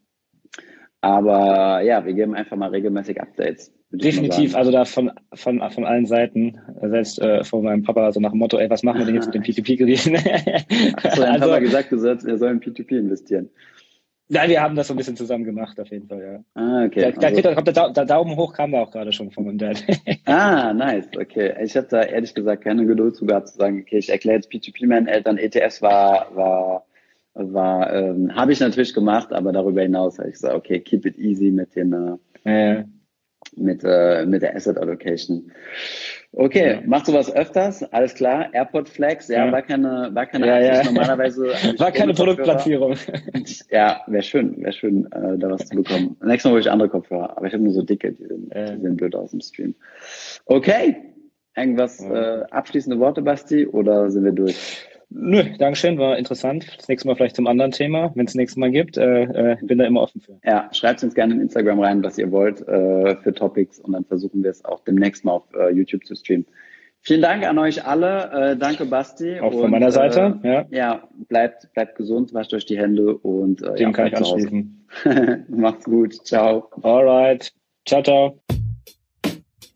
Aber 1.02 1.82
ja, 1.82 2.06
wir 2.06 2.14
geben 2.14 2.36
einfach 2.36 2.58
mal 2.58 2.70
regelmäßig 2.70 3.22
Updates. 3.22 3.74
Definitiv, 3.92 4.56
also 4.56 4.72
da 4.72 4.86
von, 4.86 5.12
von, 5.34 5.62
von 5.72 5.86
allen 5.86 6.06
Seiten, 6.06 6.60
selbst 6.82 7.20
äh, 7.20 7.44
von 7.44 7.64
meinem 7.64 7.82
Papa, 7.82 8.12
so 8.12 8.20
nach 8.20 8.32
dem 8.32 8.40
Motto, 8.40 8.60
ey, 8.60 8.70
was 8.70 8.84
machen 8.84 9.00
wir 9.00 9.06
denn 9.06 9.16
jetzt 9.16 9.34
mit 9.34 9.36
dem 9.36 9.42
P2P-Krediten? 9.42 10.16
Achso, 10.96 11.22
dein 11.22 11.32
also, 11.34 11.46
Papa 11.46 11.60
gesagt, 11.60 11.92
du 11.92 11.98
sollst, 11.98 12.28
er 12.28 12.38
soll 12.38 12.52
in 12.52 12.60
P2P 12.60 13.00
investieren. 13.00 13.50
Nein, 14.32 14.52
wir 14.52 14.62
haben 14.62 14.76
das 14.76 14.88
so 14.88 14.94
ein 14.94 14.98
bisschen 14.98 15.16
zusammen 15.16 15.44
gemacht, 15.44 15.80
auf 15.80 15.88
jeden 15.88 16.08
Fall, 16.08 16.22
ja. 16.22 16.62
Ah, 16.62 16.86
okay. 16.86 17.12
Da, 17.20 17.28
also, 17.28 17.42
da, 17.42 17.62
der, 17.62 17.90
der, 17.90 18.06
Daumen 18.06 18.36
hoch 18.36 18.54
kam 18.54 18.74
da 18.74 18.82
auch 18.82 18.92
gerade 18.92 19.12
schon 19.12 19.32
von 19.32 19.46
meinem 19.46 19.58
Dad. 19.58 19.84
ah, 20.26 20.72
nice, 20.72 21.08
okay. 21.20 21.56
Ich 21.64 21.76
habe 21.76 21.88
da 21.90 22.04
ehrlich 22.04 22.36
gesagt 22.36 22.64
keine 22.64 22.86
Geduld 22.86 23.16
zu 23.16 23.26
gehabt, 23.26 23.48
zu 23.48 23.58
sagen, 23.58 23.82
okay, 23.82 23.98
ich 23.98 24.10
erkläre 24.10 24.36
jetzt 24.36 24.52
P2P 24.52 24.86
meinen 24.86 25.08
Eltern, 25.08 25.40
ETFs 25.40 25.82
war, 25.82 26.28
war 26.36 26.86
war, 27.40 27.94
ähm, 27.94 28.36
habe 28.36 28.52
ich 28.52 28.60
natürlich 28.60 28.94
gemacht, 28.94 29.32
aber 29.34 29.52
darüber 29.52 29.82
hinaus 29.82 30.18
habe 30.20 30.30
ich 30.30 30.36
gesagt, 30.36 30.56
okay, 30.56 30.80
keep 30.80 31.06
it 31.06 31.18
easy 31.18 31.52
mit 31.52 31.76
dem, 31.76 32.20
äh, 32.46 32.76
ja. 32.76 32.84
mit, 33.56 33.82
äh, 33.84 34.26
mit 34.26 34.42
der 34.42 34.56
Asset 34.56 34.78
Allocation. 34.78 35.52
Okay, 36.32 36.74
ja. 36.74 36.82
machst 36.86 37.08
du 37.08 37.14
was 37.14 37.34
öfters? 37.34 37.82
Alles 37.92 38.14
klar. 38.14 38.54
Airport 38.54 38.88
Flex, 38.88 39.30
ja, 39.30 39.46
ja. 39.46 39.52
war 39.52 39.64
keine, 39.64 40.12
war 40.14 40.28
keine 40.28 40.46
ja, 40.46 40.60
ja. 40.60 40.84
normalerweise. 40.84 41.48
War 41.80 41.92
keine 41.92 42.14
Produktplatzierung. 42.14 42.96
ja, 43.72 44.02
wäre 44.06 44.24
schön, 44.24 44.62
wäre 44.62 44.74
schön, 44.74 45.12
äh, 45.12 45.38
da 45.38 45.50
was 45.50 45.66
zu 45.66 45.76
bekommen. 45.76 46.18
Nächstes 46.24 46.46
Mal 46.46 46.52
hole 46.52 46.62
ich 46.62 46.70
andere 46.70 46.90
Kopfhörer, 46.90 47.36
aber 47.36 47.48
ich 47.48 47.54
habe 47.54 47.64
nur 47.64 47.74
so 47.74 47.82
dicke, 47.82 48.12
die 48.12 48.26
sind, 48.26 48.54
die 48.54 48.82
sind 48.82 48.98
blöd 48.98 49.16
aus 49.16 49.32
dem 49.32 49.42
Stream. 49.42 49.74
Okay, 50.46 50.98
irgendwas 51.56 52.00
äh, 52.02 52.44
abschließende 52.52 53.00
Worte, 53.00 53.22
Basti, 53.22 53.66
oder 53.68 54.10
sind 54.12 54.24
wir 54.24 54.32
durch? 54.32 54.88
Nö, 55.12 55.44
Dankeschön, 55.58 55.98
war 55.98 56.18
interessant. 56.18 56.68
Das 56.78 56.88
nächste 56.88 57.08
Mal 57.08 57.16
vielleicht 57.16 57.36
zum 57.36 57.48
anderen 57.48 57.72
Thema, 57.72 58.12
wenn 58.14 58.28
es 58.28 58.36
nächstes 58.36 58.58
Mal 58.58 58.70
gibt. 58.70 58.98
Äh, 58.98 59.24
äh, 59.24 59.58
bin 59.62 59.80
da 59.80 59.86
immer 59.86 60.02
offen 60.02 60.22
für. 60.22 60.40
Ja, 60.44 60.70
schreibt 60.72 61.04
uns 61.04 61.16
gerne 61.16 61.34
in 61.34 61.42
Instagram 61.42 61.80
rein, 61.80 62.04
was 62.04 62.18
ihr 62.20 62.32
wollt 62.32 62.62
äh, 62.68 63.16
für 63.18 63.34
Topics 63.34 63.80
und 63.80 63.94
dann 63.94 64.06
versuchen 64.06 64.44
wir 64.44 64.52
es 64.52 64.64
auch 64.66 64.84
demnächst 64.84 65.26
mal 65.26 65.32
auf 65.34 65.54
äh, 65.56 65.72
YouTube 65.72 66.06
zu 66.06 66.16
streamen. 66.16 66.46
Vielen 67.02 67.22
Dank 67.22 67.48
an 67.48 67.58
euch 67.58 67.86
alle. 67.86 68.52
Äh, 68.52 68.58
danke, 68.58 68.86
Basti. 68.86 69.40
Auch 69.40 69.52
von 69.54 69.64
und, 69.64 69.72
meiner 69.72 69.92
Seite. 69.92 70.40
Äh, 70.44 70.48
ja. 70.48 70.66
ja, 70.70 71.10
bleibt, 71.28 71.74
bleibt 71.74 71.96
gesund, 71.96 72.34
wascht 72.34 72.54
euch 72.54 72.66
die 72.66 72.78
Hände 72.78 73.18
und 73.18 73.62
äh, 73.62 73.76
Dem 73.76 73.90
ja, 73.90 73.92
kann 73.92 74.08
ich 74.08 74.18
anschließen. 74.18 74.86
Macht's 75.48 75.86
gut. 75.86 76.14
Ciao. 76.26 76.70
Alright. 76.84 77.52
Ciao, 77.86 78.04
ciao. 78.04 78.40